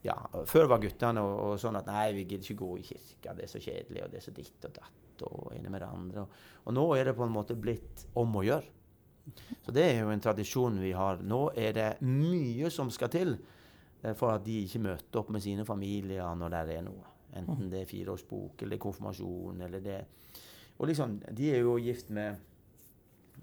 ja, 0.09 0.17
før 0.49 0.73
var 0.73 0.83
guttene 0.83 1.23
og, 1.23 1.35
og 1.45 1.63
sånn 1.63 1.79
at 1.79 1.91
nei, 1.91 2.09
vi 2.17 2.25
gidder 2.25 2.47
ikke 2.47 2.65
gå 2.65 2.73
i 2.81 2.87
kirka, 2.91 3.37
det 3.37 3.47
er 3.47 3.53
så 3.53 3.63
kjedelig, 3.63 4.03
og 4.03 4.11
det 4.11 4.19
er 4.19 4.27
så 4.27 4.35
ditt 4.35 4.67
og 4.67 4.75
datt 4.81 5.25
og 5.29 5.55
ene 5.55 5.71
med 5.71 5.83
det 5.83 5.93
andre. 5.93 6.25
Og, 6.25 6.67
og 6.67 6.77
nå 6.77 6.89
er 6.97 7.11
det 7.11 7.17
på 7.19 7.27
en 7.27 7.35
måte 7.35 7.59
blitt 7.59 8.07
om 8.19 8.35
å 8.39 8.45
gjøre. 8.47 8.78
Så 9.65 9.75
det 9.75 9.85
er 9.85 10.01
jo 10.03 10.11
en 10.13 10.23
tradisjon 10.23 10.81
vi 10.83 10.93
har. 10.97 11.23
Nå 11.23 11.41
er 11.57 11.77
det 11.77 11.89
mye 12.07 12.71
som 12.75 12.91
skal 12.95 13.13
til 13.13 13.35
eh, 13.37 14.15
for 14.17 14.35
at 14.35 14.45
de 14.47 14.63
ikke 14.65 14.83
møter 14.85 15.23
opp 15.23 15.33
med 15.35 15.45
sine 15.45 15.67
familier 15.69 16.35
når 16.39 16.55
det 16.55 16.77
er 16.79 16.85
noe. 16.87 17.15
Enten 17.39 17.69
det 17.71 17.83
er 17.83 17.91
fireårsbok 17.91 18.65
eller 18.65 18.81
konfirmasjon 18.81 19.61
eller 19.67 19.83
det 19.85 19.99
Og 20.79 20.87
liksom, 20.89 21.19
de 21.37 21.51
er 21.53 21.61
jo 21.61 21.77
gift 21.83 22.11
med 22.11 22.37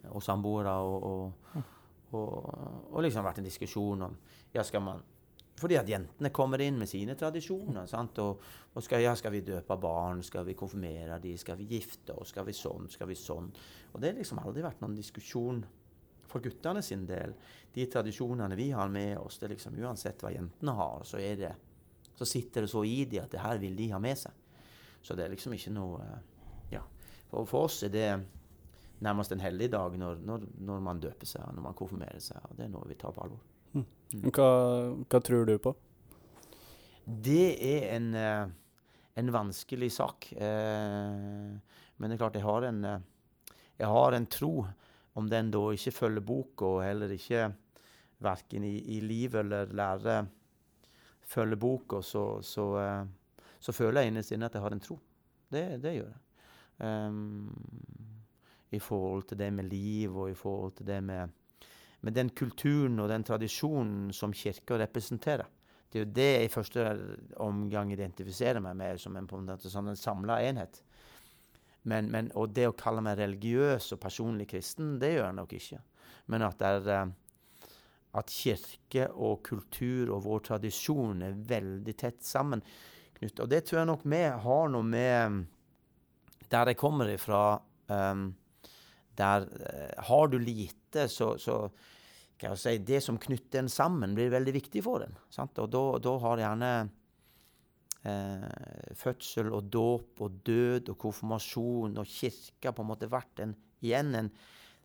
og 0.10 0.24
samboere 0.24 0.72
og, 0.86 1.04
og, 1.04 1.64
og, 2.12 2.94
og 2.94 3.04
liksom 3.04 3.26
vært 3.26 3.42
en 3.42 3.48
diskusjon 3.48 4.02
om 4.08 4.16
ja, 4.54 4.64
skal 4.64 4.82
man 4.82 5.02
fordi 5.56 5.78
at 5.80 5.88
jentene 5.88 6.32
kommer 6.36 6.60
inn 6.62 6.76
med 6.82 6.90
sine 6.90 7.16
tradisjoner. 7.16 7.86
sant? 7.88 8.20
Og, 8.20 8.42
og 8.76 8.84
skal, 8.84 9.06
ja, 9.06 9.14
skal 9.16 9.32
vi 9.32 9.46
døpe 9.48 9.78
barn? 9.80 10.24
Skal 10.24 10.46
vi 10.48 10.58
konfirmere 10.58 11.20
dem? 11.24 11.38
Skal 11.40 11.58
vi 11.62 11.70
gifte 11.70 12.18
oss? 12.20 12.34
Skal 12.34 12.48
vi 12.50 12.56
sånn? 12.56 12.90
Skal 12.92 13.08
vi 13.08 13.16
sånn? 13.16 13.48
Og 13.94 14.02
det 14.02 14.12
har 14.12 14.20
liksom 14.20 14.42
aldri 14.44 14.66
vært 14.66 14.84
noen 14.84 14.98
diskusjon 14.98 15.64
for 16.28 16.44
guttene 16.44 16.84
sin 16.84 17.06
del. 17.08 17.38
De 17.72 17.88
tradisjonene 17.92 18.60
vi 18.60 18.70
har 18.76 18.92
med 18.92 19.16
oss, 19.22 19.40
det 19.40 19.48
er 19.48 19.56
liksom 19.56 19.80
uansett 19.80 20.24
hva 20.24 20.34
jentene 20.36 20.76
har, 20.76 21.08
så, 21.08 21.24
det, 21.40 21.54
så 22.16 22.28
sitter 22.28 22.66
det 22.66 22.72
så 22.72 22.84
i 22.84 23.06
de 23.08 23.22
at 23.24 23.32
det 23.32 23.44
her 23.44 23.62
vil 23.62 23.80
de 23.80 23.90
ha 23.94 24.02
med 24.04 24.20
seg. 24.20 24.44
Så 25.06 25.16
det 25.16 25.26
er 25.26 25.36
liksom 25.36 25.56
ikke 25.56 25.76
noe 25.76 26.04
Ja. 26.74 26.84
For, 27.30 27.48
for 27.48 27.70
oss 27.70 27.84
er 27.88 27.94
det 27.94 28.10
nærmest 29.06 29.32
en 29.32 29.44
hellig 29.44 29.72
dag 29.72 29.96
når, 29.98 30.20
når, 30.28 30.48
når 30.68 30.84
man 30.84 31.00
døper 31.00 31.30
seg, 31.30 31.48
når 31.56 31.70
man 31.70 31.78
konfirmerer 31.78 32.20
seg. 32.24 32.44
Og 32.50 32.58
det 32.58 32.68
er 32.68 32.74
noe 32.74 32.90
vi 32.90 32.98
tar 33.00 33.16
på 33.16 33.24
alvor. 33.24 33.55
Hva, 33.76 34.50
hva 35.10 35.20
tror 35.24 35.46
du 35.50 35.58
på? 35.60 35.74
Det 37.06 37.58
er 37.62 37.90
en, 37.96 38.08
eh, 38.16 38.48
en 39.16 39.32
vanskelig 39.34 39.92
sak. 39.94 40.32
Eh, 40.34 41.52
men 41.98 42.10
det 42.10 42.16
er 42.16 42.22
klart, 42.24 42.40
jeg 42.40 42.46
har 42.46 42.66
en, 42.70 42.86
eh, 42.86 43.00
jeg 43.80 43.88
har 43.88 44.18
en 44.18 44.26
tro. 44.26 44.66
Om 45.16 45.30
den 45.32 45.52
da 45.52 45.62
ikke 45.72 45.96
følger 45.96 46.26
boka, 46.28 46.66
og 46.66 46.84
heller 46.84 47.14
ikke 47.16 47.54
verken 48.20 48.66
i, 48.68 48.98
i 48.98 49.00
liv 49.00 49.36
eller 49.36 49.72
lære 49.72 50.26
følger 51.26 51.56
boka, 51.56 52.02
så, 52.02 52.42
så, 52.44 52.66
så 53.60 53.72
føler 53.72 54.02
jeg 54.02 54.12
innerst 54.12 54.34
inne 54.36 54.50
at 54.50 54.58
jeg 54.58 54.66
har 54.66 54.76
en 54.76 54.84
tro. 54.84 55.00
Det, 55.52 55.64
det 55.82 55.94
gjør 55.96 56.10
jeg. 56.12 56.22
Um, 56.84 57.56
I 58.72 58.80
forhold 58.80 59.24
til 59.30 59.40
det 59.40 59.54
med 59.54 59.70
liv, 59.72 60.18
og 60.18 60.30
i 60.30 60.36
forhold 60.36 60.76
til 60.76 60.88
det 60.88 61.04
med, 61.04 61.30
med 62.06 62.14
den 62.14 62.30
kulturen 62.38 63.00
og 63.02 63.10
den 63.10 63.26
tradisjonen 63.26 64.12
som 64.14 64.34
kirka 64.34 64.78
representerer. 64.78 65.48
Det 65.90 66.00
er 66.00 66.04
jo 66.04 66.14
det 66.18 66.28
jeg 66.28 66.46
i 66.46 66.52
første 66.54 66.84
omgang 67.42 67.92
identifiserer 67.94 68.62
meg 68.62 68.76
med 68.78 69.02
som 69.02 69.16
en, 69.18 69.26
en 69.26 69.62
sånn 69.64 69.90
en 69.90 69.98
samla 69.98 70.42
enhet. 70.46 70.82
Men, 71.90 72.10
men, 72.12 72.32
og 72.38 72.54
det 72.54 72.68
å 72.70 72.78
kalle 72.78 73.04
meg 73.06 73.20
religiøs 73.20 73.92
og 73.94 74.02
personlig 74.02 74.50
kristen, 74.52 74.96
det 75.02 75.14
gjør 75.16 75.28
jeg 75.28 75.38
nok 75.38 75.56
ikke. 75.58 75.82
Men 76.34 76.46
at, 76.48 76.58
det 76.60 76.72
er, 76.74 76.90
eh, 76.94 77.72
at 78.22 78.34
kirke 78.34 79.08
og 79.14 79.44
kultur 79.46 80.14
og 80.16 80.24
vår 80.26 80.46
tradisjon 80.50 81.26
er 81.26 81.42
veldig 81.54 81.98
tett 81.98 82.26
sammen. 82.26 82.64
Knut. 83.20 83.44
Og 83.46 83.52
det 83.52 83.64
tror 83.66 83.82
jeg 83.82 83.92
nok 83.92 84.06
vi 84.10 84.24
har 84.48 84.74
noe 84.74 84.90
med 84.90 85.44
der 86.52 86.74
jeg 86.74 86.82
kommer 86.82 87.10
ifra. 87.14 87.44
Um, 87.90 88.34
der 89.16 89.46
uh, 89.46 90.06
har 90.10 90.28
du 90.28 90.40
lite, 90.42 91.08
så, 91.08 91.38
så 91.40 91.70
si, 92.60 92.78
det 92.84 93.02
som 93.04 93.18
knytter 93.22 93.64
en 93.64 93.72
sammen, 93.72 94.16
blir 94.16 94.34
veldig 94.34 94.54
viktig 94.58 94.84
for 94.84 95.06
en. 95.06 95.16
Sant? 95.32 95.58
Og 95.64 95.70
da, 95.72 95.84
da 96.04 96.16
har 96.24 96.42
gjerne 96.44 96.72
eh, 98.06 98.96
fødsel 99.00 99.52
og 99.56 99.70
dåp 99.72 100.24
og 100.26 100.42
død 100.46 100.92
og 100.94 101.00
konfirmasjon 101.06 101.98
og 102.02 102.10
kirka 102.10 102.74
på 102.76 102.84
en 102.84 102.92
måte 102.92 103.12
vært 103.12 103.44
en, 103.46 103.56
igjen 103.86 104.14
en 104.20 104.32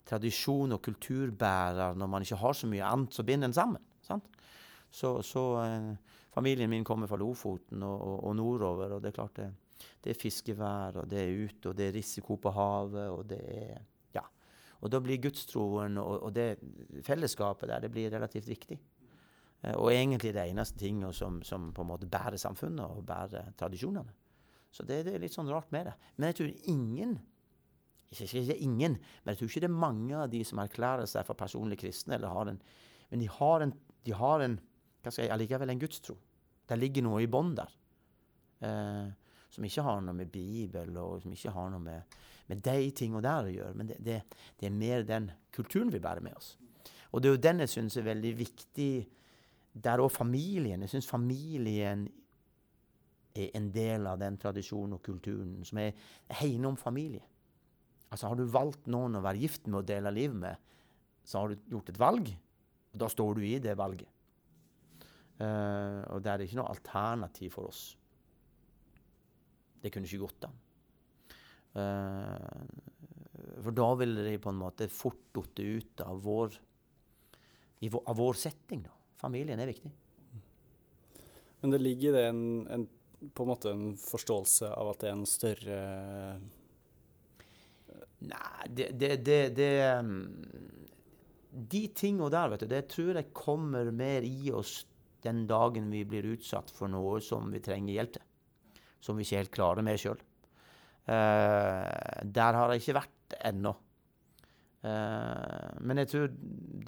tradisjon 0.08 0.74
og 0.74 0.82
kulturbærer 0.84 1.98
når 1.98 2.10
man 2.10 2.26
ikke 2.26 2.40
har 2.40 2.56
så 2.56 2.70
mye 2.70 2.86
annet 2.86 3.16
som 3.16 3.26
binder 3.26 3.50
en 3.50 3.56
sammen. 3.56 3.84
Sant? 4.06 4.26
Så, 4.90 5.20
så 5.26 5.44
eh, 5.64 5.90
familien 6.34 6.70
min 6.70 6.86
kommer 6.86 7.10
fra 7.10 7.18
Lofoten 7.20 7.82
og, 7.86 7.98
og, 7.98 8.16
og 8.30 8.38
nordover, 8.38 8.96
og 8.96 9.02
det 9.02 9.12
er 9.12 9.18
klart 9.20 9.38
det, 9.38 9.50
det 10.02 10.14
er 10.14 10.18
fiskevær, 10.18 11.02
og 11.02 11.10
det 11.10 11.22
er 11.22 11.46
ute, 11.46 11.70
og 11.70 11.76
det 11.78 11.88
er 11.88 11.96
risiko 11.98 12.36
på 12.40 12.52
havet, 12.54 13.08
og 13.10 13.24
det 13.30 13.40
er. 13.54 13.80
Og 14.80 14.92
da 14.92 15.00
blir 15.02 15.20
gudstroen 15.20 15.98
og, 16.00 16.22
og 16.26 16.32
det 16.34 16.54
fellesskapet 17.06 17.68
der, 17.68 17.84
det 17.84 17.92
blir 17.92 18.12
relativt 18.12 18.48
viktig. 18.48 18.78
Eh, 19.62 19.74
Og 19.76 19.92
egentlig 19.92 20.32
det 20.34 20.46
eneste 20.46 20.78
tinget 20.80 21.14
som, 21.16 21.42
som 21.42 21.72
på 21.76 21.84
en 21.84 21.92
måte 21.92 22.08
bærer 22.10 22.40
samfunnet 22.40 22.86
og 22.86 23.04
bærer 23.06 23.52
tradisjonene. 23.60 24.14
Så 24.70 24.86
det, 24.86 25.02
det 25.06 25.16
er 25.16 25.22
litt 25.22 25.34
sånn 25.34 25.50
rart 25.50 25.70
med 25.74 25.90
det. 25.90 25.96
Men 26.16 26.30
jeg 26.30 26.38
tror 26.40 26.56
ingen 26.72 27.18
ikke 28.10 28.26
ikke 28.40 28.56
ingen, 28.58 28.96
men 29.22 29.30
jeg 29.30 29.38
tror 29.38 29.50
ikke 29.50 29.60
det 29.62 29.68
er 29.70 29.82
mange 29.84 30.16
av 30.18 30.30
de 30.32 30.40
som 30.46 30.58
erklærer 30.58 31.06
seg 31.06 31.26
for 31.28 31.38
personlig 31.38 31.76
kristne, 31.78 32.16
eller 32.16 32.32
har 32.34 32.48
en, 32.50 32.56
men 33.10 33.22
de 33.22 33.28
har 33.30 33.62
en, 33.62 33.74
de 34.02 34.14
har 34.18 34.42
en 34.42 34.56
hva 35.00 35.12
skal 35.12 35.24
jeg, 35.28 35.32
allikevel 35.32 35.70
en 35.70 35.80
gudstro. 35.80 36.16
Det 36.68 36.78
ligger 36.78 37.06
noe 37.06 37.22
i 37.22 37.28
bånn 37.30 37.54
der. 37.56 37.70
Eh, 38.66 39.06
som 39.50 39.66
ikke 39.66 39.84
har 39.86 40.02
noe 40.04 40.14
med 40.18 40.30
Bibel 40.30 40.98
og 41.00 41.22
som 41.22 41.32
ikke 41.34 41.54
har 41.54 41.70
noe 41.72 41.82
med, 41.82 42.18
med 42.50 42.62
de 42.66 42.90
tingene 42.96 43.22
der 43.24 43.46
å 43.46 43.54
gjøre. 43.54 43.76
Men 43.78 43.90
det, 43.92 43.98
det, 44.04 44.18
det 44.58 44.68
er 44.68 44.74
mer 44.74 45.06
den 45.06 45.30
kulturen 45.54 45.92
vi 45.94 46.02
bærer 46.02 46.24
med 46.24 46.34
oss. 46.38 46.56
Og 47.10 47.22
det 47.22 47.30
er 47.30 47.36
jo 47.36 47.44
den 47.46 47.64
jeg 47.64 47.72
syns 47.74 47.98
er 47.98 48.06
veldig 48.06 48.32
viktig. 48.38 48.92
Der 49.84 50.02
òg 50.02 50.10
familien. 50.14 50.82
Jeg 50.82 50.94
syns 50.94 51.10
familien 51.10 52.08
er 53.38 53.50
en 53.54 53.68
del 53.74 54.08
av 54.10 54.18
den 54.18 54.38
tradisjonen 54.42 54.98
og 54.98 55.04
kulturen 55.06 55.58
som 55.66 55.78
er 55.82 55.94
hegner 56.40 56.72
om 56.72 56.78
familie. 56.78 57.22
Altså 58.10 58.30
Har 58.30 58.38
du 58.38 58.46
valgt 58.50 58.88
noen 58.90 59.18
å 59.18 59.22
være 59.22 59.42
gift 59.42 59.68
med 59.68 59.82
og 59.82 59.86
dele 59.86 60.10
liv 60.14 60.34
med, 60.34 60.70
så 61.22 61.42
har 61.44 61.52
du 61.52 61.70
gjort 61.70 61.92
et 61.92 62.00
valg. 62.00 62.32
Og 62.90 62.98
da 62.98 63.06
står 63.10 63.38
du 63.38 63.44
i 63.46 63.58
det 63.62 63.76
valget. 63.78 64.08
Uh, 65.40 66.02
og 66.12 66.18
det 66.20 66.32
er 66.32 66.42
ikke 66.44 66.58
noe 66.58 66.72
alternativ 66.72 67.54
for 67.54 67.70
oss. 67.70 67.84
Det 69.80 69.92
kunne 69.94 70.10
ikke 70.10 70.26
gått 70.26 70.50
an. 70.50 70.58
Eh, 71.78 72.62
for 73.62 73.76
da 73.76 73.88
ville 74.00 74.24
de 74.26 74.38
på 74.42 74.50
en 74.50 74.60
måte 74.60 74.88
fort 74.90 75.20
falt 75.34 75.60
ut 75.60 76.00
av 76.00 76.22
vår, 76.22 76.60
vår, 77.80 78.02
av 78.06 78.16
vår 78.16 78.34
setting. 78.34 78.82
da. 78.82 78.90
Familien 79.16 79.60
er 79.60 79.66
viktig. 79.70 79.92
Men 81.60 81.70
det 81.70 81.78
ligger 81.78 82.08
i 82.08 82.16
det 82.16 82.26
en, 82.28 82.66
en, 82.68 82.88
på 83.34 83.42
en 83.44 83.48
måte 83.48 83.70
en 83.70 83.96
forståelse 84.00 84.72
av 84.72 84.90
at 84.94 85.00
det 85.00 85.08
er 85.10 85.18
en 85.18 85.28
større 85.28 85.80
Nei, 88.20 88.66
det, 88.68 88.90
det, 89.00 89.16
det, 89.24 89.38
det 89.56 90.04
De 91.72 91.80
tinga 91.96 92.28
der, 92.28 92.50
vet 92.52 92.64
du, 92.64 92.66
det 92.68 92.82
tror 92.92 93.16
jeg 93.16 93.32
kommer 93.32 93.88
mer 93.92 94.26
i 94.28 94.50
oss 94.52 94.86
den 95.24 95.46
dagen 95.48 95.88
vi 95.92 96.04
blir 96.08 96.28
utsatt 96.34 96.70
for 96.72 96.88
noe 96.88 97.20
som 97.24 97.48
vi 97.52 97.60
trenger 97.64 97.94
hjelp 97.94 98.12
til. 98.16 98.26
Som 99.00 99.16
vi 99.16 99.24
ikke 99.24 99.40
helt 99.40 99.56
klarer 99.56 99.84
med 99.84 100.00
sjøl. 100.00 100.20
Der 101.10 102.58
har 102.58 102.70
jeg 102.70 102.82
ikke 102.84 102.98
vært 103.00 103.34
ennå. 103.50 103.72
Eh, 104.80 105.80
men 105.84 106.00
jeg 106.00 106.08
tror 106.08 106.30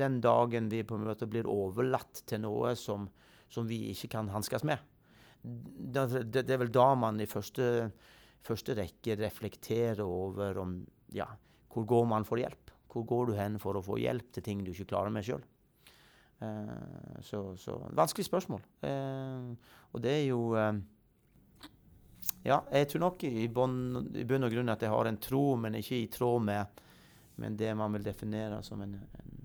den 0.01 0.18
dagen 0.25 0.70
vi 0.73 0.81
på 0.87 0.97
en 0.97 1.05
måte 1.05 1.29
blir 1.29 1.49
overlatt 1.51 2.23
til 2.29 2.41
noe 2.45 2.73
som, 2.79 3.05
som 3.53 3.68
vi 3.68 3.83
ikke 3.93 4.14
kan 4.14 4.31
hanskes 4.33 4.64
med, 4.64 4.81
det, 5.43 6.07
det, 6.31 6.47
det 6.47 6.55
er 6.55 6.62
vel 6.62 6.73
da 6.73 6.93
man 6.97 7.20
i 7.20 7.29
første, 7.29 7.91
første 8.47 8.77
rekke 8.79 9.18
reflekterer 9.20 10.05
over 10.07 10.61
om 10.62 10.77
ja, 11.12 11.27
hvor 11.73 11.89
går 11.89 12.07
man 12.09 12.29
for 12.29 12.41
hjelp. 12.41 12.70
Hvor 12.93 13.05
går 13.09 13.29
du 13.29 13.35
hen 13.37 13.59
for 13.61 13.77
å 13.77 13.85
få 13.85 13.99
hjelp 14.01 14.33
til 14.37 14.45
ting 14.45 14.62
du 14.64 14.70
ikke 14.73 14.91
klarer 14.93 15.12
med 15.12 15.27
sjøl? 15.27 15.43
Eh, 16.45 17.20
så, 17.27 17.43
så 17.61 17.77
vanskelig 17.97 18.29
spørsmål. 18.29 18.62
Eh, 18.89 19.73
og 19.93 20.05
det 20.05 20.14
er 20.20 20.27
jo 20.29 20.53
eh, 20.61 20.81
Ja, 22.45 22.61
jeg 22.73 22.89
tror 22.91 23.01
nok 23.05 23.25
i 23.25 23.47
bunn 23.49 23.77
i 24.18 24.25
bunn 24.27 24.45
og 24.47 24.51
grunn 24.55 24.73
at 24.73 24.83
jeg 24.83 24.91
har 24.91 25.09
en 25.11 25.18
tro, 25.23 25.57
men 25.57 25.77
ikke 25.79 25.99
i 26.01 26.09
tråd 26.11 26.43
med, 26.43 26.83
med 27.43 27.59
det 27.59 27.70
man 27.79 27.93
vil 27.95 28.03
definere 28.07 28.62
som 28.66 28.83
en, 28.83 28.97
en 29.20 29.37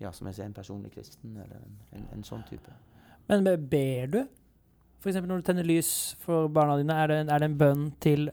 ja, 0.00 0.12
som 0.12 0.28
jeg 0.28 0.36
ser, 0.36 0.50
en 0.50 0.56
personlig 0.56 0.92
kristen, 0.92 1.36
eller 1.36 1.62
en, 1.62 1.78
en, 1.96 2.08
en 2.18 2.26
sånn 2.26 2.44
type. 2.48 2.72
Men 3.30 3.44
ber 3.44 4.12
du? 4.12 4.20
F.eks. 5.00 5.16
når 5.22 5.40
du 5.40 5.46
tenner 5.46 5.64
lys 5.68 5.88
for 6.20 6.48
barna 6.52 6.76
dine, 6.80 6.96
er 6.96 7.08
det, 7.12 7.18
er 7.28 7.40
det 7.40 7.48
en 7.50 7.58
bønn 7.60 7.88
til 8.04 8.28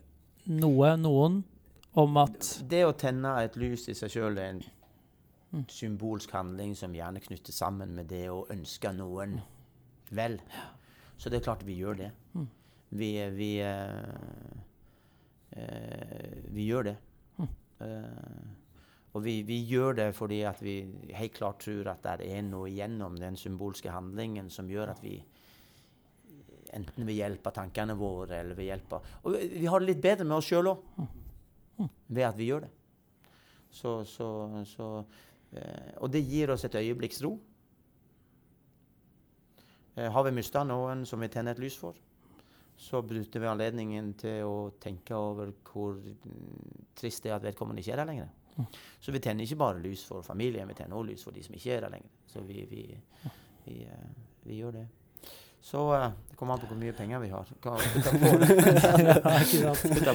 noe, 0.51 0.95
noen, 0.99 1.41
om 1.99 2.17
at 2.21 2.53
Det 2.71 2.85
å 2.87 2.93
tenne 2.95 3.33
et 3.43 3.55
lys 3.59 3.89
i 3.91 3.95
seg 3.95 4.11
sjøl 4.13 4.37
er 4.39 4.53
en 4.53 4.61
Mm. 5.51 5.65
symbolsk 5.67 6.31
handling 6.31 6.75
som 6.79 6.93
gjerne 6.95 7.19
knyttes 7.19 7.57
sammen 7.59 7.89
med 7.95 8.07
det 8.07 8.29
å 8.31 8.45
ønske 8.53 8.87
noen 8.95 9.41
vel. 10.15 10.37
Så 11.19 11.29
det 11.29 11.41
er 11.41 11.43
klart 11.43 11.65
vi 11.67 11.75
gjør 11.75 11.97
det. 11.99 12.11
Mm. 12.33 12.45
Vi, 12.91 13.29
vi, 13.29 13.61
eh, 13.63 14.03
eh, 15.51 16.31
vi 16.51 16.65
gjør 16.67 16.83
det. 16.89 16.97
Mm. 17.37 17.47
Og 19.11 19.23
vi, 19.23 19.41
vi 19.47 19.61
gjør 19.67 19.95
det 19.95 20.09
fordi 20.15 20.41
at 20.47 20.59
vi 20.63 20.75
helt 21.15 21.35
klart 21.37 21.63
tror 21.63 21.87
at 21.93 22.03
det 22.03 22.27
er 22.27 22.43
noe 22.47 22.67
gjennom 22.71 23.15
den 23.19 23.39
symbolske 23.39 23.91
handlingen 23.91 24.51
som 24.51 24.69
gjør 24.71 24.91
at 24.93 25.01
vi 25.03 25.15
enten 26.75 27.07
ved 27.07 27.17
hjelp 27.17 27.47
av 27.47 27.55
tankene 27.55 27.95
våre 27.99 28.37
eller 28.43 28.55
ved 28.55 28.69
hjelp 28.69 28.93
av 28.95 29.09
Og 29.23 29.39
vi 29.39 29.65
har 29.67 29.81
det 29.81 29.89
litt 29.89 30.03
bedre 30.03 30.27
med 30.27 30.37
oss 30.37 30.51
sjøl 30.51 30.71
òg 30.71 30.85
ved 32.11 32.27
at 32.27 32.37
vi 32.37 32.51
gjør 32.51 32.67
det. 32.67 32.69
Så, 33.71 34.01
så, 34.05 34.27
så 34.67 34.87
Og 36.03 36.11
det 36.11 36.21
gir 36.27 36.51
oss 36.51 36.67
et 36.67 36.75
øyeblikks 36.75 37.23
ro. 37.23 37.37
Har 39.95 40.23
vi 40.27 40.35
mista 40.35 40.63
noen 40.67 41.05
som 41.07 41.19
vi 41.23 41.31
tenner 41.31 41.55
et 41.55 41.63
lys 41.63 41.75
for, 41.79 41.95
så 42.81 43.01
benytter 43.05 43.43
vi 43.43 43.49
anledningen 43.49 44.13
til 44.17 44.47
å 44.49 44.55
tenke 44.81 45.13
over 45.13 45.51
hvor 45.67 45.99
mm, 46.01 46.87
trist 46.97 47.21
det 47.21 47.29
er 47.29 47.37
at 47.37 47.45
vedkommende 47.45 47.83
ikke 47.83 47.93
er 47.93 48.01
der 48.01 48.09
lenger. 48.09 48.31
Så 48.99 49.13
vi 49.13 49.21
tenner 49.23 49.45
ikke 49.45 49.59
bare 49.61 49.81
lys 49.83 50.03
for 50.05 50.25
familien, 50.25 50.67
vi 50.67 50.77
tenner 50.77 50.97
også 50.97 51.11
lys 51.11 51.25
for 51.27 51.35
de 51.35 51.43
som 51.45 51.55
ikke 51.57 51.75
er 51.75 51.85
der 51.85 51.93
lenger. 51.93 52.17
Så 52.27 52.41
vi, 52.45 52.65
vi, 52.69 52.81
vi, 53.67 53.77
eh, 53.85 54.09
vi 54.43 54.57
gjør 54.59 54.75
det. 54.79 54.87
Så 55.61 55.81
eh, 55.93 56.07
det 56.29 56.35
kommer 56.39 56.55
an 56.57 56.61
på 56.63 56.67
hvor 56.71 56.77
mye 56.81 56.93
penger 56.97 57.19
vi 57.21 57.27
har. 57.29 57.49
Hva 57.61 57.75
putter 57.77 58.15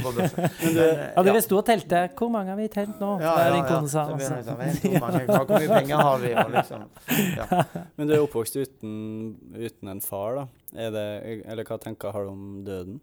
på. 0.03 0.15
Men, 0.17 0.79
eh, 0.83 1.05
Ja, 1.15 1.23
dere 1.23 1.43
sto 1.45 1.61
og 1.61 1.67
telte. 1.69 2.01
Hvor 2.19 2.33
mange 2.35 2.51
har 2.51 2.59
vi 2.59 2.67
telt 2.73 2.99
nå? 2.99 3.13
ja, 3.23 3.35
det 3.55 3.61
ja, 3.61 3.79
sa. 3.87 4.07
Altså. 4.11 4.41
du 4.43 4.51
hvor 4.91 5.05
mange- 5.05 5.61
mye 5.63 5.69
penger 5.71 6.03
har 6.03 6.19
vi? 6.25 6.33
Og 6.43 6.51
liksom. 6.57 6.87
ja. 7.39 7.47
Men 7.97 8.11
du 8.11 8.17
er 8.17 8.25
oppvokst 8.25 8.59
uten, 8.59 8.97
uten 9.55 9.93
en 9.95 10.03
far, 10.03 10.41
da. 10.41 10.47
Er 10.75 10.91
det, 10.97 11.07
eller 11.47 11.69
hva 11.71 11.79
tenker 11.81 12.11
har 12.17 12.27
du 12.27 12.33
om 12.35 12.43
døden? 12.67 12.99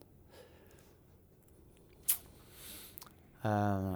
Uh, 3.44 3.96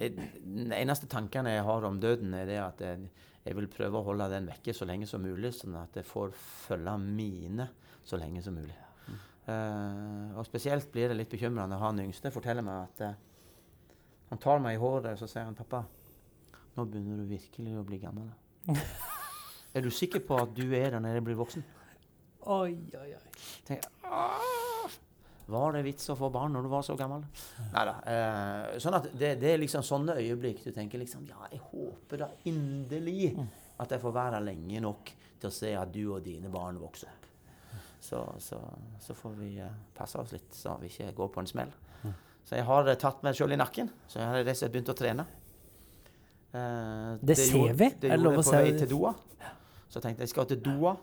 Den 0.00 0.72
eneste 0.72 1.08
tanken 1.08 1.46
jeg 1.48 1.64
har 1.64 1.84
om 1.88 1.96
døden, 2.00 2.32
er 2.36 2.44
det 2.48 2.60
at 2.60 2.80
jeg, 2.84 3.08
jeg 3.44 3.56
vil 3.58 3.68
prøve 3.68 4.00
å 4.00 4.06
holde 4.06 4.30
den 4.32 4.48
vekke 4.48 4.72
så 4.76 4.86
lenge 4.88 5.08
som 5.08 5.22
mulig, 5.24 5.52
sånn 5.52 5.76
at 5.76 5.98
jeg 6.00 6.08
får 6.08 6.32
følge 6.38 6.96
mine 7.04 7.68
så 8.04 8.16
lenge 8.20 8.42
som 8.44 8.56
mulig. 8.56 8.76
Eh, 9.44 10.36
og 10.38 10.46
spesielt 10.48 10.88
blir 10.92 11.10
det 11.10 11.18
litt 11.18 11.32
bekymrende 11.32 11.76
å 11.76 11.82
ha 11.82 11.90
den 11.92 12.06
yngste 12.06 12.32
forteller 12.32 12.64
meg 12.64 12.86
at 12.86 13.02
uh, 13.04 13.90
han 14.30 14.40
tar 14.40 14.62
meg 14.64 14.78
i 14.78 14.80
håret 14.80 15.10
og 15.12 15.20
så 15.20 15.28
sier 15.28 15.44
han, 15.44 15.56
'Pappa, 15.58 15.82
nå 16.78 16.86
begynner 16.88 17.20
du 17.20 17.28
virkelig 17.28 17.74
å 17.76 17.84
bli 17.84 18.00
gammel.' 18.00 18.32
er 19.76 19.84
du 19.84 19.90
sikker 19.92 20.24
på 20.24 20.38
at 20.40 20.56
du 20.56 20.64
er 20.72 20.94
der 20.94 21.02
når 21.04 21.18
jeg 21.18 21.26
blir 21.28 21.40
voksen? 21.42 21.66
Oi, 22.54 22.72
oi, 22.96 23.10
oi. 23.12 23.34
tenker 23.68 23.92
«Åh, 24.08 24.73
Var 25.46 25.72
det 25.76 25.82
vits 25.84 26.08
å 26.08 26.16
få 26.16 26.30
barn 26.32 26.54
når 26.56 26.62
du 26.62 26.68
var 26.72 26.82
så 26.86 26.94
gammel? 26.96 27.24
Neida. 27.72 27.94
Eh, 28.08 28.78
sånn 28.80 28.94
at 28.96 29.10
det, 29.12 29.34
det 29.42 29.50
er 29.52 29.58
liksom 29.60 29.82
sånne 29.84 30.14
øyeblikk 30.16 30.62
du 30.64 30.70
tenker 30.72 30.98
liksom 31.02 31.26
Ja, 31.28 31.42
jeg 31.52 31.60
håper 31.72 32.22
da 32.22 32.28
inderlig 32.48 33.34
at 33.78 33.90
jeg 33.92 34.00
får 34.00 34.14
være 34.16 34.40
lenge 34.46 34.80
nok 34.80 35.12
til 35.40 35.50
å 35.50 35.52
se 35.52 35.74
at 35.76 35.92
du 35.92 36.06
og 36.14 36.22
dine 36.24 36.48
barn 36.48 36.78
vokser 36.80 37.10
opp. 37.12 37.26
Så, 38.04 38.20
så, 38.40 38.56
så 39.00 39.14
får 39.16 39.36
vi 39.38 39.50
eh, 39.60 39.76
passe 39.96 40.16
oss 40.20 40.32
litt, 40.32 40.48
så 40.56 40.78
vi 40.80 40.88
ikke 40.92 41.12
går 41.16 41.28
på 41.36 41.40
en 41.44 41.46
smell. 41.50 41.70
Så 42.44 42.56
jeg 42.58 42.64
har 42.68 42.88
eh, 42.92 42.98
tatt 43.00 43.22
meg 43.24 43.36
sjøl 43.36 43.52
i 43.56 43.60
nakken. 43.60 43.88
Så 44.08 44.20
jeg 44.20 44.28
har 44.28 44.40
rett 44.40 44.52
og 44.52 44.58
slett 44.60 44.72
begynt 44.74 44.90
å 44.92 44.96
trene. 44.96 45.24
Eh, 46.52 47.14
Det 47.20 47.36
ser 47.38 47.56
gjorde- 47.56 47.76
vi. 47.78 47.88
Det 47.90 48.00
det 48.00 48.18
gjorde 48.18 48.34
jeg 48.36 48.44
på 48.44 48.52
vei 48.52 48.78
til 48.78 48.88
Doha. 48.88 49.14
Så 49.88 50.00
jeg 50.00 50.02
tenkte 50.08 50.20
jeg 50.26 50.28
skal 50.34 50.46
til 50.46 50.60
Doha. 50.60 50.96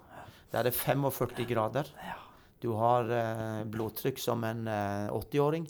Der 0.52 0.60
er 0.60 0.64
det 0.70 0.74
45 0.74 1.46
grader. 1.50 1.88
Du 2.62 2.72
har 2.78 3.10
eh, 3.10 3.62
blodtrykk 3.74 4.20
som 4.22 4.44
en 4.46 4.68
eh, 4.70 5.10
80-åring. 5.10 5.66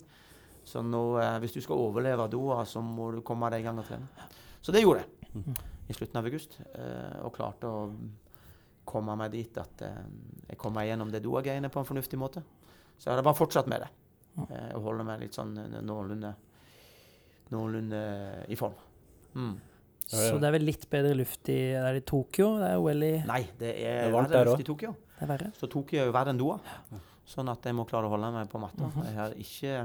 Så 0.68 0.82
nå, 0.84 1.02
eh, 1.22 1.38
hvis 1.42 1.56
du 1.56 1.62
skal 1.64 1.80
overleve 1.80 2.28
Doha, 2.30 2.62
så 2.68 2.82
må 2.84 3.10
du 3.14 3.22
komme 3.26 3.50
deg 3.52 3.64
i 3.64 3.66
gang 3.66 3.80
og 3.80 3.88
trene. 3.88 4.28
Så 4.62 4.74
det 4.74 4.84
gjorde 4.84 5.06
jeg 5.06 5.56
i 5.88 5.96
slutten 5.96 6.20
av 6.20 6.28
august. 6.28 6.58
Eh, 6.76 7.16
og 7.24 7.32
klarte 7.36 7.70
å 7.70 7.86
komme 8.88 9.16
meg 9.18 9.32
dit 9.34 9.58
at 9.60 9.84
eh, 9.86 10.04
jeg 10.50 10.60
kom 10.60 10.76
meg 10.76 10.90
gjennom 10.90 11.10
det 11.12 11.22
Doha-greiene 11.24 11.72
på 11.72 11.82
en 11.82 11.88
fornuftig 11.88 12.20
måte. 12.20 12.44
Så 12.98 13.08
jeg 13.08 13.18
har 13.18 13.26
bare 13.26 13.38
fortsatt 13.38 13.70
med 13.70 13.84
det. 13.84 13.90
Eh, 14.46 14.70
og 14.76 14.88
holder 14.88 15.08
meg 15.08 15.24
litt 15.24 15.36
sånn 15.36 15.56
eh, 15.58 15.78
noenlunde, 15.84 16.32
noenlunde 17.52 18.02
i 18.52 18.58
form. 18.58 18.76
Mm. 19.36 19.54
Så 20.12 20.36
det 20.36 20.48
er 20.48 20.54
vel 20.58 20.66
litt 20.68 20.82
bedre 20.92 21.14
luft 21.16 21.48
i 21.48 21.54
Det 21.72 21.84
er 21.88 21.96
i 21.96 22.02
Tokyo? 22.04 22.48
Det 22.60 22.66
er 22.68 22.80
OL 22.82 23.04
i 23.06 23.12
Nei, 23.24 23.38
det 23.56 23.60
Det 23.62 23.70
er, 23.80 24.00
er 24.10 24.12
varmt 24.12 24.34
der 24.34 24.50
luft 24.50 24.68
også. 25.22 25.28
i 25.28 25.28
Tokyo. 25.28 25.28
Det 25.28 25.28
er 25.28 25.32
verre. 25.32 25.52
Så 25.58 25.70
Tokyo 25.70 26.02
er 26.02 26.10
jo 26.10 26.16
verre 26.18 26.34
enn 26.34 26.40
doa, 26.40 26.58
Sånn 27.32 27.48
at 27.48 27.64
jeg 27.64 27.76
må 27.78 27.84
klare 27.88 28.08
å 28.08 28.12
holde 28.12 28.32
meg 28.34 28.50
på 28.50 28.58
matta. 28.60 28.88
Jeg 29.06 29.14
har 29.16 29.34
ikke 29.38 29.76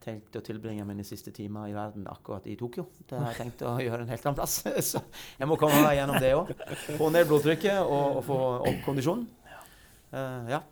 tenkt 0.00 0.36
å 0.38 0.42
tilbringe 0.44 0.84
mine 0.88 1.04
siste 1.04 1.32
timer 1.34 1.68
i 1.68 1.74
verden 1.76 2.06
akkurat 2.08 2.46
i 2.48 2.54
Tokyo. 2.56 2.86
Det 3.04 3.18
har 3.18 3.34
jeg 3.34 3.40
tenkt 3.42 3.64
å 3.68 3.74
gjøre 3.82 4.06
en 4.06 4.12
helt 4.12 4.28
annen 4.28 4.38
plass. 4.38 4.60
Så 4.92 5.02
jeg 5.36 5.50
må 5.50 5.58
komme 5.60 5.82
meg 5.84 5.98
gjennom 5.98 6.20
det 6.22 6.30
òg. 6.38 6.54
Få 6.96 7.10
ned 7.12 7.28
blodtrykket 7.28 7.82
og, 7.82 8.20
og 8.20 8.22
få 8.28 8.38
opp 8.70 8.80
kondisjonen. 8.86 9.26
Uh, 10.10 10.48
ja. 10.50 10.62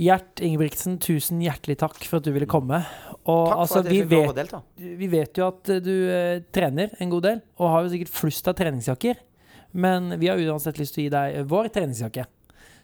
Gjert 0.00 0.40
Ingebrigtsen, 0.40 0.96
tusen 1.02 1.42
hjertelig 1.44 1.76
takk 1.82 1.98
for 2.08 2.22
at 2.22 2.26
du 2.26 2.32
ville 2.32 2.48
komme. 2.48 2.80
Og 3.28 3.50
Takk 3.50 3.52
for 3.52 3.64
altså, 3.66 3.82
at 3.82 3.90
jeg 3.90 4.06
fikk 4.06 4.14
lov 4.16 4.32
å 4.32 4.36
delta. 4.38 4.62
vi 5.02 5.08
vet 5.12 5.40
jo 5.40 5.48
at 5.50 5.72
eh, 5.74 5.82
du 5.84 5.92
eh, 6.08 6.42
trener 6.56 6.94
en 6.96 7.12
god 7.12 7.26
del, 7.26 7.42
og 7.60 7.74
har 7.74 7.84
jo 7.84 7.92
sikkert 7.92 8.14
flust 8.14 8.48
av 8.48 8.56
treningsjakker. 8.56 9.20
Men 9.76 10.14
vi 10.18 10.30
har 10.32 10.40
uansett 10.40 10.80
lyst 10.80 10.96
til 10.96 11.04
å 11.04 11.06
gi 11.06 11.12
deg 11.12 11.50
vår 11.50 11.68
treningsjakke. 11.76 12.24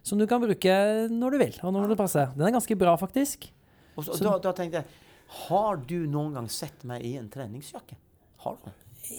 Som 0.07 0.21
du 0.23 0.27
kan 0.31 0.39
bruke 0.45 0.77
når 1.11 1.35
du 1.35 1.39
vil, 1.43 1.57
og 1.67 1.73
når 1.75 1.89
det 1.93 1.99
passer. 1.99 2.31
Den 2.37 2.47
er 2.47 2.55
ganske 2.55 2.77
bra, 2.79 2.95
faktisk. 3.01 3.49
Og 3.97 4.05
så, 4.07 4.15
Så- 4.21 4.25
da, 4.29 4.39
da 4.39 4.53
tenkte 4.55 4.83
jeg 4.83 4.85
Har 5.49 5.77
du 5.83 5.97
noen 6.07 6.35
gang 6.37 6.47
sett 6.53 6.85
meg 6.87 7.03
i 7.03 7.17
en 7.19 7.27
treningsjakke? 7.29 7.97
Har 8.45 8.55
du? 8.63 8.69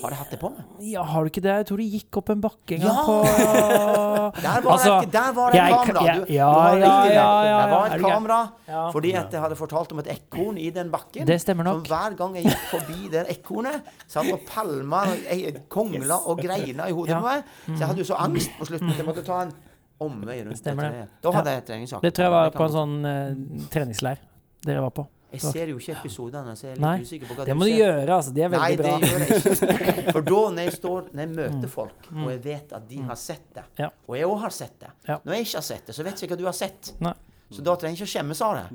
Har 0.02 0.12
jeg 0.12 0.18
hatt 0.20 0.32
det 0.32 0.38
på 0.40 0.50
meg? 0.52 0.64
Ja, 0.84 1.04
har 1.08 1.24
du 1.24 1.30
ikke 1.30 1.42
det? 1.44 1.52
Jeg 1.62 1.66
tror 1.68 1.78
du 1.80 1.84
gikk 1.84 2.18
opp 2.20 2.30
en 2.34 2.42
bakke 2.44 2.76
en 2.76 2.82
gang 2.84 2.96
Ja! 2.96 3.04
på 3.08 3.18
Der 4.44 4.62
var, 4.64 4.72
Altså, 4.74 4.94
det, 5.04 5.12
der 5.14 5.32
var 5.36 5.52
det 5.52 5.60
jeg- 5.60 5.72
et 5.72 5.86
kamera! 5.88 6.16
Du, 6.16 6.34
ja, 6.34 6.48
du 6.48 6.80
ja, 6.80 7.04
det. 7.08 7.14
ja, 7.16 7.44
ja, 7.44 7.58
Der 7.62 7.72
var 7.74 7.86
et 7.96 8.02
kamera 8.04 8.92
fordi 8.92 9.12
at 9.16 9.32
jeg 9.32 9.42
hadde 9.42 9.56
fortalt 9.56 9.92
om 9.96 10.00
et 10.00 10.08
ekorn 10.12 10.58
i 10.60 10.70
den 10.76 10.92
bakken. 10.92 11.26
Det 11.28 11.40
stemmer 11.42 11.64
Så 11.64 11.74
nok. 11.74 11.88
hver 11.88 12.18
gang 12.18 12.36
jeg 12.36 12.44
gikk 12.46 12.66
forbi 12.72 13.08
det 13.12 13.26
ekornet, 13.36 13.82
satt 14.08 14.32
og 14.32 14.40
palma 14.48 15.04
og 15.08 15.24
jeg 15.32 15.64
kongla 15.70 16.20
og 16.28 16.38
greina 16.44 16.88
i 16.88 16.92
hodet 16.96 17.16
på 17.16 17.24
meg. 17.24 17.44
Så 17.68 17.80
jeg 17.80 17.88
hadde 17.88 18.04
jo 18.04 18.10
så 18.14 18.20
angst 18.20 18.52
på 18.60 18.66
slutten 18.68 18.90
at 18.92 18.98
jeg 18.98 19.06
måtte 19.08 19.24
ta 19.26 19.42
en 19.48 19.54
omvei 20.00 20.39
rundt 20.45 20.58
Stemmer 20.60 20.91
det. 20.91 21.06
Da 21.22 21.32
hadde 21.32 21.54
jeg 21.58 21.66
treningsjakke. 21.70 22.02
Det 22.08 22.14
tror 22.18 22.26
jeg 22.28 22.32
var 22.38 22.50
på 22.56 22.64
en 22.68 22.74
sånn 22.78 22.98
eh, 23.06 23.68
treningsleir 23.74 24.20
dere 24.68 24.82
var 24.84 24.91
på. 24.91 25.08
Jeg 25.28 25.41
ser 25.43 25.68
jo 25.68 25.76
ikke 25.78 25.91
episodene, 26.00 26.54
så 26.56 26.70
jeg 26.70 26.72
er 26.72 26.76
litt 26.78 26.84
Nei, 26.86 27.00
usikker 27.04 27.28
på 27.28 27.36
hva 27.36 27.45
Det 27.50 27.56
må 27.60 27.66
du 27.68 27.72
ser. 27.74 27.80
gjøre, 27.82 28.16
altså. 28.16 28.32
De 28.34 28.41
er 28.45 28.50
Nei, 28.54 28.60
veldig 28.60 28.78
det 28.78 28.86
bra. 28.88 29.00
gjør 29.12 29.24
jeg 29.26 29.38
ikke. 29.38 30.12
For 30.16 30.22
da, 30.30 30.38
når 30.56 30.62
jeg, 30.64 30.74
står, 30.78 31.10
når 31.12 31.22
jeg 31.26 31.32
møter 31.36 31.72
folk, 31.74 32.08
og 32.14 32.30
jeg 32.32 32.39
vet 32.45 32.72
at 32.78 32.86
de 32.88 33.02
har 33.10 33.20
sett 33.20 33.43
det, 33.58 33.64
Ja. 33.84 33.89
og 34.08 34.16
jeg 34.18 34.30
òg 34.32 34.38
har 34.45 34.56
sett 34.56 34.78
det 34.80 34.91
Ja. 35.10 35.18
Når 35.26 35.34
jeg 35.36 35.48
ikke 35.50 35.58
har 35.60 35.66
sett 35.68 35.86
det, 35.91 35.95
så 35.98 36.04
vet 36.08 36.16
jeg 36.22 36.30
ikke 36.30 36.36
hva 36.38 36.39
du 36.39 36.45
har 36.48 36.56
sett. 36.56 36.93
Nei. 37.04 37.14
Så 37.48 37.64
da 37.64 37.78
trenger 37.80 37.95
jeg 37.95 38.04
ikke 38.04 38.10
å 38.10 38.14
skjemmes 38.18 38.41
av 38.43 38.58
det. 38.58 38.66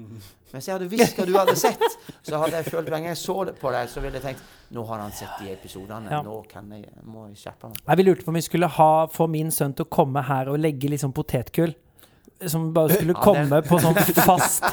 Mens 0.52 0.68
jeg 0.68 0.74
hadde 0.74 0.88
visst 0.88 1.18
hva 1.18 1.26
du 1.28 1.34
hadde 1.36 1.54
sett, 1.60 1.82
så 2.24 2.40
hadde 2.40 2.56
jeg 2.60 2.70
følt 2.72 2.88
hver 2.88 2.98
gang 2.98 3.10
jeg 3.10 3.20
så 3.20 3.36
det 3.48 3.54
på 3.60 3.72
deg, 3.72 3.88
så 3.92 4.00
ville 4.04 4.20
jeg 4.20 4.24
tenkt 4.30 4.58
Nå 4.72 4.84
har 4.88 5.02
han 5.02 5.12
sett 5.12 5.36
de 5.42 5.50
episodene. 5.52 6.08
Ja. 6.08 6.22
Nå 6.24 6.38
kan 6.48 6.70
jeg, 6.72 6.86
må 7.04 7.26
jeg 7.28 7.42
skjerpe 7.42 7.68
meg. 7.68 7.80
Nei, 7.84 7.96
vi 8.00 8.06
lurte 8.06 8.24
på 8.24 8.32
om 8.32 8.38
vi 8.38 8.44
skulle 8.44 8.68
ha, 8.72 8.90
få 9.12 9.26
min 9.28 9.50
sønn 9.52 9.74
til 9.76 9.84
å 9.84 9.90
komme 9.92 10.22
her 10.24 10.48
og 10.48 10.56
legge 10.60 10.88
liksom 10.88 11.12
potetgull. 11.12 11.74
Som 12.48 12.70
bare 12.74 12.96
skulle 12.96 13.14
komme 13.14 13.60
på 13.62 13.76
sånn 13.78 13.94
fast 14.16 14.64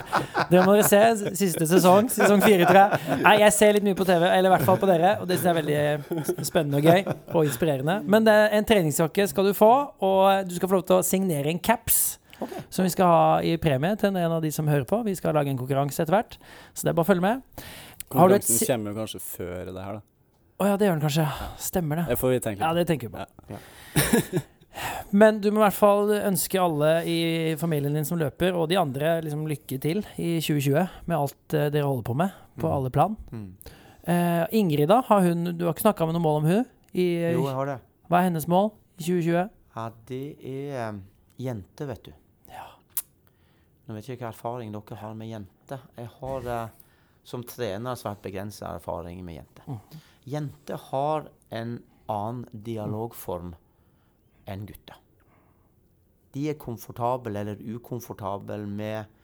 Det 0.50 0.64
må 0.66 0.74
dere 0.74 0.88
se. 0.88 1.36
Siste 1.38 1.68
sesong. 1.70 2.08
Sesong 2.10 2.42
fire, 2.42 2.64
tror 2.66 2.80
jeg. 2.80 3.20
Nei, 3.22 3.36
jeg 3.44 3.54
ser 3.54 3.76
litt 3.76 3.86
mye 3.86 3.98
på 4.00 4.08
TV, 4.08 4.24
eller 4.26 4.50
i 4.50 4.54
hvert 4.56 4.66
fall 4.66 4.80
på 4.82 4.90
dere, 4.90 5.12
og 5.22 5.28
det 5.30 5.38
synes 5.38 5.52
jeg 5.52 5.52
er 5.52 5.60
veldig 5.60 6.48
spennende 6.48 6.80
og 6.80 6.88
gøy. 6.88 7.04
Og 7.36 7.44
inspirerende. 7.52 8.00
Men 8.10 8.26
det, 8.26 8.38
en 8.58 8.72
treningsjakke 8.72 9.28
skal 9.30 9.52
du 9.52 9.54
få, 9.58 9.74
og 10.00 10.48
du 10.50 10.56
skal 10.56 10.72
få 10.72 10.80
lov 10.80 10.88
til 10.88 10.98
å 10.98 11.06
signere 11.06 11.52
en 11.52 11.62
caps. 11.62 12.19
Ok. 12.42 12.54
som 12.70 12.86
vi 12.86 12.90
skal 12.94 13.06
ha 13.06 13.40
i 13.42 13.56
premie 13.58 13.96
til 14.00 14.16
en 14.16 14.32
av 14.38 14.42
de 14.42 14.52
som 14.52 14.68
hører 14.68 14.86
på. 14.90 15.02
Vi 15.06 15.16
skal 15.16 15.34
lage 15.36 15.50
en 15.52 15.58
konkurranse 15.60 16.02
etter 16.04 16.16
hvert, 16.16 16.38
så 16.74 16.84
det 16.88 16.94
er 16.94 16.98
bare 17.00 17.08
å 17.08 17.12
følge 17.12 17.22
med. 17.26 17.42
Har 18.14 18.30
du 18.30 18.36
et 18.36 18.42
Konkurransen 18.46 18.58
si- 18.58 18.66
kommer 18.72 18.92
jo 18.94 19.00
kanskje 19.04 19.20
før 19.22 19.66
det 19.74 19.84
her, 19.84 20.00
da. 20.00 20.02
Å 20.60 20.66
ja, 20.68 20.78
det 20.78 20.88
gjør 20.90 20.96
den 21.00 21.04
kanskje. 21.08 21.26
Stemmer 21.58 21.96
det. 22.02 22.06
Det 22.10 22.18
får 22.20 22.30
vi 22.34 22.40
tenke 22.44 22.60
Ja, 22.66 22.74
det 22.76 22.88
tenker 22.90 23.08
vi 23.08 23.16
på. 23.16 23.26
Ja. 23.54 24.40
Men 25.12 25.40
du 25.42 25.50
må 25.52 25.60
i 25.60 25.64
hvert 25.66 25.76
fall 25.78 26.12
ønske 26.14 26.60
alle 26.62 26.90
i 27.10 27.18
familien 27.60 27.96
din 27.98 28.06
som 28.08 28.20
løper, 28.22 28.54
og 28.56 28.68
de 28.70 28.78
andre, 28.80 29.16
liksom 29.26 29.48
lykke 29.50 29.80
til 29.82 30.04
i 30.22 30.36
2020 30.40 30.88
med 31.10 31.16
alt 31.18 31.56
uh, 31.58 31.66
dere 31.74 31.88
holder 31.88 32.06
på 32.10 32.16
med, 32.22 32.36
på 32.60 32.68
Mm. 32.70 32.76
alle 32.76 32.92
plan. 32.94 33.16
Mm. 33.32 33.48
Uh, 34.10 34.46
Ingrid, 34.56 34.88
da? 34.92 35.02
Har 35.08 35.22
hun, 35.26 35.44
du 35.58 35.66
har 35.66 35.74
ikke 35.74 35.86
snakka 35.88 36.06
med 36.08 36.16
noe 36.18 36.24
mål 36.24 36.38
om 36.44 36.48
hun? 36.52 36.66
I, 36.94 37.08
Jo, 37.34 37.46
jeg 37.48 37.56
har 37.56 37.66
det. 37.74 37.78
hva 38.10 38.20
er 38.22 38.28
hennes 38.30 38.48
mål 38.52 38.72
i 39.00 39.04
2020? 39.04 39.50
Ja, 39.76 39.90
det 40.10 40.22
er 40.44 40.90
um, 40.90 41.02
jenter, 41.40 41.90
vet 41.92 42.04
du. 42.10 42.12
Nå 43.90 43.96
vet 43.98 44.06
jeg 44.06 44.20
ikke 44.20 44.28
hva 44.28 44.36
erfaring 44.36 44.74
dere 44.76 45.00
har 45.02 45.16
med 45.18 45.32
jenter. 45.32 45.82
Jeg 45.98 46.10
har 46.20 46.48
eh, 46.54 46.90
som 47.26 47.42
trener 47.42 47.98
svært 47.98 48.22
begrensa 48.22 48.70
erfaring 48.78 49.24
med 49.26 49.40
jenter. 49.40 49.66
Mm. 49.66 50.04
Jenter 50.30 50.84
har 50.92 51.30
en 51.50 51.80
annen 52.10 52.46
dialogform 52.54 53.56
enn 54.50 54.70
gutter. 54.70 55.02
De 56.38 56.46
er 56.52 56.62
komfortable 56.62 57.34
eller 57.42 57.62
ukomfortable 57.66 58.62
med 58.70 59.16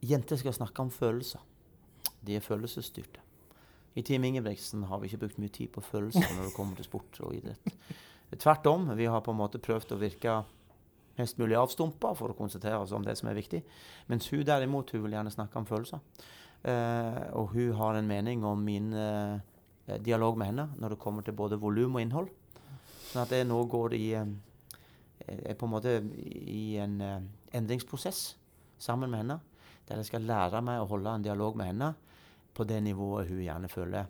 Jenter 0.00 0.38
skal 0.40 0.54
snakke 0.56 0.80
om 0.82 0.90
følelser. 0.90 1.42
De 2.24 2.34
er 2.34 2.42
følelsesstyrte. 2.42 3.20
I 3.94 4.02
Team 4.02 4.24
Ingebrigtsen 4.24 4.86
har 4.88 4.98
vi 4.98 5.10
ikke 5.10 5.26
brukt 5.26 5.40
mye 5.42 5.52
tid 5.52 5.68
på 5.74 5.82
følelser 5.84 6.24
når 6.34 6.46
det 6.48 6.54
kommer 6.56 6.78
til 6.78 6.88
sport 6.88 7.18
og 7.20 7.34
idrett. 7.36 7.74
Tvert 8.42 8.66
om. 8.70 8.88
Vi 8.96 9.06
har 9.06 9.20
på 9.20 9.34
en 9.34 9.38
måte 9.38 9.60
prøvd 9.62 9.92
å 9.92 10.00
virke 10.00 10.38
mest 11.20 11.38
mulig 11.40 11.58
avstumpa 11.60 12.14
for 12.18 12.32
å 12.32 12.38
konsentrere 12.38 12.80
oss 12.82 12.96
om 12.96 13.04
det 13.06 13.16
som 13.20 13.30
er 13.30 13.38
viktig. 13.38 13.62
Mens 14.10 14.28
hun 14.32 14.44
derimot, 14.46 14.90
hun 14.94 15.04
vil 15.04 15.16
gjerne 15.18 15.32
snakke 15.34 15.60
om 15.60 15.68
følelser. 15.68 16.02
Eh, 16.62 17.22
og 17.38 17.54
hun 17.54 17.72
har 17.78 17.96
en 17.96 18.08
mening 18.08 18.44
om 18.44 18.60
min 18.64 18.92
eh, 18.92 19.38
dialog 20.04 20.36
med 20.38 20.50
henne 20.50 20.66
når 20.76 20.94
det 20.94 21.02
kommer 21.02 21.24
til 21.24 21.36
både 21.36 21.58
volum 21.60 21.96
og 21.96 22.04
innhold. 22.04 22.28
Sånn 23.10 23.24
at 23.24 23.32
jeg 23.34 23.48
nå 23.48 23.58
går 23.70 23.96
i 23.96 24.06
eh, 24.14 25.54
på 25.56 25.66
en 25.66 25.72
måte 25.72 25.96
i 26.30 26.76
en 26.82 27.00
eh, 27.02 27.16
endringsprosess 27.58 28.20
sammen 28.80 29.10
med 29.10 29.24
henne. 29.24 29.40
Der 29.88 29.98
jeg 29.98 30.10
skal 30.12 30.28
lære 30.28 30.60
meg 30.62 30.82
å 30.82 30.88
holde 30.90 31.16
en 31.16 31.24
dialog 31.24 31.58
med 31.58 31.72
henne 31.72 31.94
på 32.54 32.66
det 32.68 32.78
nivået 32.84 33.30
hun 33.30 33.42
gjerne 33.42 33.70
føler, 33.70 34.06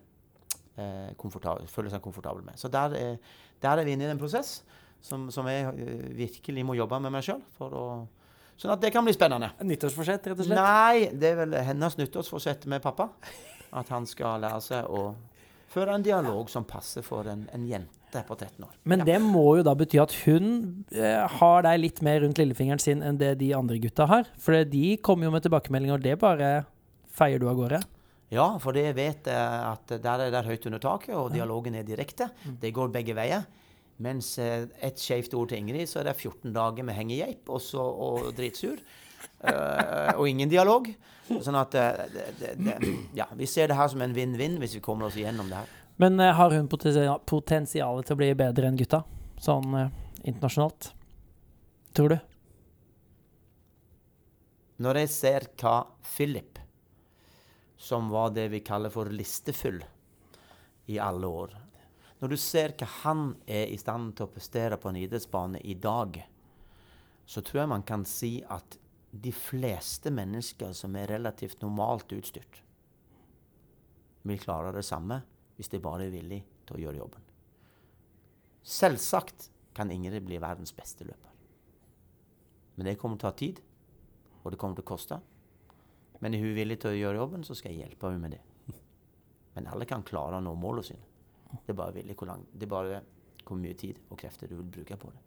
eh, 0.76 1.14
føler 1.16 1.92
seg 1.92 2.02
komfortabel 2.02 2.44
med. 2.44 2.58
Så 2.60 2.68
der 2.68 2.96
er, 2.98 3.16
der 3.62 3.78
er 3.78 3.86
vi 3.86 3.94
inne 3.96 4.08
i 4.08 4.12
en 4.12 4.20
prosess 4.20 4.60
som, 5.04 5.28
som 5.32 5.48
jeg 5.50 5.68
eh, 5.70 6.08
virkelig 6.18 6.64
må 6.66 6.76
jobbe 6.78 7.00
med 7.04 7.14
meg 7.14 7.26
sjøl. 7.26 7.42
Sånn 8.60 8.74
at 8.74 8.82
det 8.82 8.90
kan 8.92 9.06
bli 9.06 9.14
spennende. 9.16 9.52
Nyttårsforsett, 9.64 10.26
rett 10.28 10.42
og 10.42 10.48
slett? 10.48 10.60
Nei, 10.60 11.08
det 11.16 11.32
er 11.32 11.38
vel 11.44 11.56
hennes 11.64 11.96
nyttårsforsett 11.96 12.66
med 12.68 12.82
pappa. 12.84 13.08
At 13.72 13.88
han 13.94 14.08
skal 14.08 14.42
lære 14.42 14.60
seg 14.64 14.90
å 14.90 15.14
føre 15.70 15.94
en 15.96 16.04
dialog 16.04 16.50
som 16.50 16.66
passer 16.68 17.04
for 17.06 17.28
en, 17.30 17.46
en 17.54 17.64
jente 17.64 18.24
på 18.26 18.36
13 18.36 18.66
år. 18.66 18.74
Men 18.90 19.04
det 19.06 19.16
må 19.22 19.44
jo 19.60 19.64
da 19.64 19.72
bety 19.78 20.00
at 20.02 20.12
hun 20.26 20.50
eh, 20.92 21.22
har 21.38 21.64
deg 21.64 21.80
litt 21.84 22.02
mer 22.04 22.20
rundt 22.24 22.40
lillefingeren 22.42 22.82
sin 22.82 23.04
enn 23.06 23.20
det 23.20 23.36
de 23.40 23.52
andre 23.56 23.78
gutta 23.80 24.08
har. 24.10 24.28
For 24.42 24.58
de 24.66 24.98
kommer 25.00 25.28
jo 25.28 25.32
med 25.36 25.46
tilbakemeldinger, 25.46 25.96
og 25.96 26.04
det 26.04 26.18
bare 26.20 26.50
feier 27.16 27.40
du 27.40 27.46
av 27.48 27.56
gårde. 27.62 27.80
Ja, 28.30 28.46
for 28.62 28.76
det 28.76 28.92
vet 28.98 29.26
jeg 29.26 29.38
at 29.70 29.96
der 30.02 30.26
er 30.26 30.34
det 30.34 30.44
høyt 30.46 30.66
under 30.68 30.82
taket, 30.82 31.14
og 31.18 31.32
dialogen 31.34 31.74
er 31.78 31.86
direkte. 31.86 32.28
Mm. 32.44 32.60
Det 32.62 32.74
går 32.76 32.92
begge 32.94 33.16
veier. 33.18 33.48
Mens 34.00 34.32
eh, 34.40 34.64
et 34.80 35.00
skjevt 35.00 35.34
ord 35.36 35.50
til 35.50 35.60
Ingrid, 35.60 35.88
så 35.90 36.00
er 36.00 36.08
det 36.08 36.16
14 36.16 36.54
dager 36.56 36.86
med 36.86 36.96
hengegeip 36.96 37.50
og, 37.52 37.60
så- 37.60 37.84
og 37.84 38.30
dritsur. 38.36 38.80
Uh, 39.44 40.12
og 40.18 40.24
ingen 40.28 40.48
dialog. 40.48 40.88
Sånn 41.28 41.58
at 41.60 41.76
uh, 41.76 42.00
det, 42.12 42.24
det, 42.40 42.54
det, 42.64 42.94
Ja, 43.16 43.26
vi 43.36 43.48
ser 43.48 43.68
det 43.68 43.76
her 43.76 43.90
som 43.92 44.00
en 44.04 44.16
vinn-vinn 44.16 44.56
hvis 44.60 44.78
vi 44.78 44.82
kommer 44.84 45.10
oss 45.10 45.18
igjennom 45.20 45.52
det 45.52 45.60
her. 45.60 45.76
Men 46.00 46.16
uh, 46.20 46.30
har 46.36 46.56
hun 46.56 46.68
potensial, 46.72 47.20
potensial 47.28 48.00
til 48.04 48.16
å 48.16 48.20
bli 48.22 48.32
bedre 48.40 48.70
enn 48.70 48.80
gutta? 48.80 49.02
Sånn 49.40 49.76
internasjonalt? 50.24 50.90
Tror 51.96 52.12
du? 52.12 52.18
Når 54.80 55.02
jeg 55.02 55.12
ser 55.12 55.46
hva 55.60 55.74
Philip, 56.14 56.56
som 57.80 58.08
var 58.12 58.32
det 58.36 58.48
vi 58.52 58.62
kaller 58.64 58.92
for 58.92 59.12
listefyll 59.12 59.82
i 60.88 60.96
alle 61.00 61.28
år 61.28 61.56
Når 62.20 62.28
du 62.28 62.36
ser 62.36 62.74
hva 62.76 62.86
han 63.00 63.30
er 63.48 63.70
i 63.72 63.78
stand 63.80 64.12
til 64.16 64.26
å 64.26 64.32
prestere 64.32 64.76
på 64.80 64.90
en 64.90 64.98
idrettsbane 65.00 65.62
i 65.64 65.74
dag, 65.80 66.18
så 67.24 67.40
tror 67.40 67.62
jeg 67.62 67.72
man 67.72 67.86
kan 67.88 68.04
si 68.08 68.34
at 68.44 68.76
de 69.10 69.32
fleste 69.34 70.12
mennesker 70.14 70.74
som 70.76 70.96
er 70.98 71.08
relativt 71.10 71.62
normalt 71.64 72.12
utstyrt, 72.12 72.60
vil 74.28 74.42
klare 74.42 74.74
det 74.76 74.84
samme 74.84 75.22
hvis 75.56 75.72
de 75.72 75.80
bare 75.80 76.06
er 76.06 76.12
villige 76.12 76.44
til 76.68 76.76
å 76.76 76.82
gjøre 76.84 77.00
jobben. 77.00 77.24
Selvsagt 78.60 79.48
kan 79.74 79.90
Ingrid 79.90 80.26
bli 80.26 80.38
verdens 80.42 80.74
beste 80.76 81.06
løper. 81.08 81.32
Men 82.76 82.86
det 82.86 82.98
kommer 83.00 83.16
til 83.16 83.28
å 83.28 83.30
ta 83.30 83.38
tid 83.38 83.60
og 84.42 84.52
det 84.52 84.60
kommer 84.60 84.76
til 84.76 84.84
å 84.84 84.90
koste. 84.92 85.18
Men 86.20 86.36
er 86.36 86.44
hun 86.44 86.56
villig 86.56 86.78
til 86.80 86.92
å 86.92 86.98
gjøre 86.98 87.20
jobben, 87.22 87.44
så 87.44 87.56
skal 87.56 87.72
jeg 87.72 87.86
hjelpe 87.86 88.08
henne 88.08 88.20
med 88.22 88.36
det. 88.36 88.76
Men 89.56 89.68
alle 89.72 89.88
kan 89.88 90.04
klare 90.06 90.38
å 90.38 90.44
nå 90.44 90.52
målene 90.56 90.86
sine. 90.86 91.09
Det 91.52 91.72
er 91.72 91.78
bare, 91.78 91.94
villig 91.96 92.16
hvor, 92.18 92.30
lang, 92.30 92.44
det 92.52 92.66
er 92.66 92.72
bare 92.72 93.02
hvor 93.46 93.58
mye 93.58 93.74
tid 93.78 93.98
og 94.10 94.18
krefter 94.20 94.50
du 94.50 94.56
vil 94.60 94.70
bruke 94.78 94.98
på 95.00 95.10
det. 95.10 95.20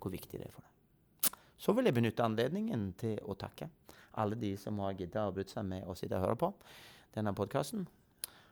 Hvor 0.00 0.12
viktig 0.12 0.38
det 0.40 0.48
er 0.48 0.54
for 0.54 0.64
deg. 0.64 1.36
Så 1.60 1.74
vil 1.76 1.90
jeg 1.90 1.96
benytte 1.98 2.24
anledningen 2.24 2.92
til 2.98 3.18
å 3.28 3.36
takke 3.38 3.68
alle 4.18 4.38
de 4.40 4.54
som 4.58 4.78
har 4.82 4.96
giddet 4.98 5.20
å 5.22 5.32
bryte 5.34 5.54
seg 5.54 5.66
med 5.68 5.86
å 5.86 5.94
sitte 5.98 6.18
og 6.18 6.24
høre 6.24 6.38
på 6.40 6.50
denne 7.14 7.34
podkasten. 7.36 7.84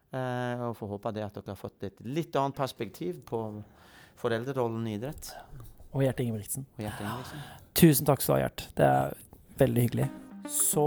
Eh, 0.09 0.63
og 0.65 0.77
får 0.79 0.93
håpe 0.95 1.13
det 1.17 1.25
at 1.27 1.35
dere 1.37 1.53
har 1.53 1.59
fått 1.59 1.89
et 1.89 1.99
litt 2.07 2.37
annet 2.39 2.57
perspektiv 2.57 3.21
på 3.29 3.43
foreldrerollen 4.19 4.87
i 4.89 4.97
idrett. 4.97 5.33
Og 5.93 6.05
Gjert 6.05 6.23
Ingebrigtsen. 6.25 6.69
Og 6.77 6.85
Gjert 6.85 7.03
Ingebrigtsen. 7.03 7.45
Tusen 7.79 8.09
takk 8.09 8.25
skal 8.25 8.35
du 8.35 8.39
ha, 8.39 8.47
Gjert. 8.47 8.65
Det 8.79 8.89
er 8.89 9.15
veldig 9.61 9.85
hyggelig. 9.89 10.09
Så 10.49 10.87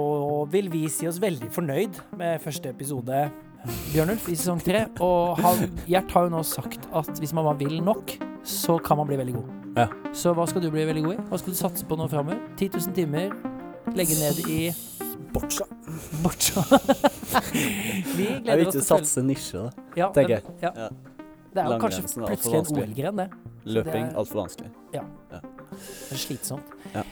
vil 0.50 0.72
vi 0.74 0.88
si 0.90 1.06
oss 1.10 1.20
veldig 1.22 1.52
fornøyd 1.54 2.00
med 2.18 2.42
første 2.42 2.72
episode, 2.72 3.26
Bjørnulf, 3.92 4.28
i 4.32 4.36
sesong 4.36 4.62
tre. 4.66 4.86
Og 5.04 5.38
han, 5.42 5.66
Gjert 5.90 6.14
har 6.16 6.28
jo 6.28 6.34
nå 6.34 6.44
sagt 6.48 6.88
at 6.98 7.12
hvis 7.22 7.34
man 7.38 7.46
bare 7.50 7.60
vil 7.62 7.82
nok, 7.86 8.16
så 8.48 8.80
kan 8.82 8.98
man 8.98 9.10
bli 9.10 9.20
veldig 9.20 9.36
god. 9.38 9.58
Ja. 9.78 9.88
Så 10.18 10.34
hva 10.36 10.48
skal 10.50 10.64
du 10.66 10.72
bli 10.74 10.86
veldig 10.88 11.04
god 11.06 11.14
i? 11.20 11.26
Hva 11.30 11.40
skal 11.42 11.54
du 11.54 11.60
satse 11.60 11.86
på 11.88 11.98
nå 12.00 12.08
framover? 12.12 12.42
10 12.60 12.72
000 12.74 12.96
timer, 12.98 13.36
legge 13.98 14.18
ned 14.20 14.42
i 14.50 14.62
Boccia. 15.32 15.64
boccia. 16.24 16.64
vi 18.18 18.26
er 18.28 18.42
gleder 18.44 18.68
oss 18.68 18.76
til 18.76 18.82
å 18.82 18.88
satse 18.90 19.24
nisje, 19.24 19.62
da. 19.62 19.86
ja, 19.96 20.10
tenker 20.16 20.34
jeg. 20.40 20.56
Ja. 20.66 20.72
Ja. 20.76 20.90
Det 21.52 21.62
er 21.64 21.70
jo 21.72 21.78
kanskje 21.84 22.02
er 22.04 22.34
plutselig 22.34 22.60
en. 22.60 22.82
OL-gren, 22.82 23.22
det. 23.22 23.28
Løping, 23.78 24.04
er- 24.10 24.18
altfor 24.20 24.42
vanskelig. 24.42 24.72
Det 24.92 25.40
er 26.12 26.20
slitsomt. 26.20 26.76
Ja. 26.96 27.04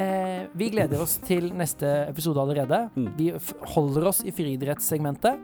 Eh, 0.00 0.29
vi 0.56 0.70
gleder 0.72 1.02
oss 1.02 1.18
til 1.24 1.50
neste 1.56 1.88
episode 2.08 2.40
allerede. 2.42 2.82
Mm. 2.96 3.08
Vi 3.16 3.30
holder 3.74 4.08
oss 4.10 4.22
i 4.24 4.34
friidrettssegmentet. 4.34 5.40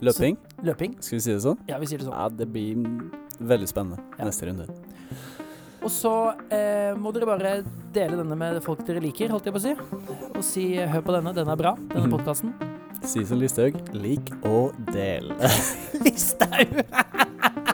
Løping, 0.00 0.38
Løping. 0.64 0.94
skal 1.04 1.18
vi 1.18 1.24
si 1.26 1.34
det 1.34 1.42
sånn? 1.44 1.58
Ja, 1.68 1.78
vi 1.80 1.88
sier 1.90 2.00
det 2.00 2.08
sånn. 2.08 2.16
Ja, 2.16 2.28
det 2.32 2.46
blir 2.48 2.80
veldig 3.40 3.68
spennende 3.68 4.00
Ja. 4.18 4.24
neste 4.24 4.48
runde. 4.48 4.68
Og 5.80 5.90
så 5.90 6.34
eh, 6.52 6.92
må 6.96 7.12
dere 7.12 7.28
bare 7.28 7.52
dele 7.92 8.16
denne 8.20 8.36
med 8.36 8.62
folk 8.64 8.84
dere 8.86 9.00
liker, 9.00 9.32
holdt 9.32 9.48
jeg 9.48 9.54
på 9.54 9.60
å 9.60 9.64
si. 9.64 9.74
Og 10.36 10.44
si 10.44 10.64
'hør 10.76 11.04
på 11.04 11.16
denne, 11.16 11.34
den 11.34 11.48
er 11.48 11.56
bra', 11.56 11.76
denne 11.88 12.08
mm. 12.08 12.16
podkasten. 12.16 12.54
Si 13.02 13.24
som 13.24 13.40
Listhaug, 13.40 13.80
lik 13.96 14.32
og 14.44 14.76
del. 14.92 15.32
Listhaug! 16.04 16.84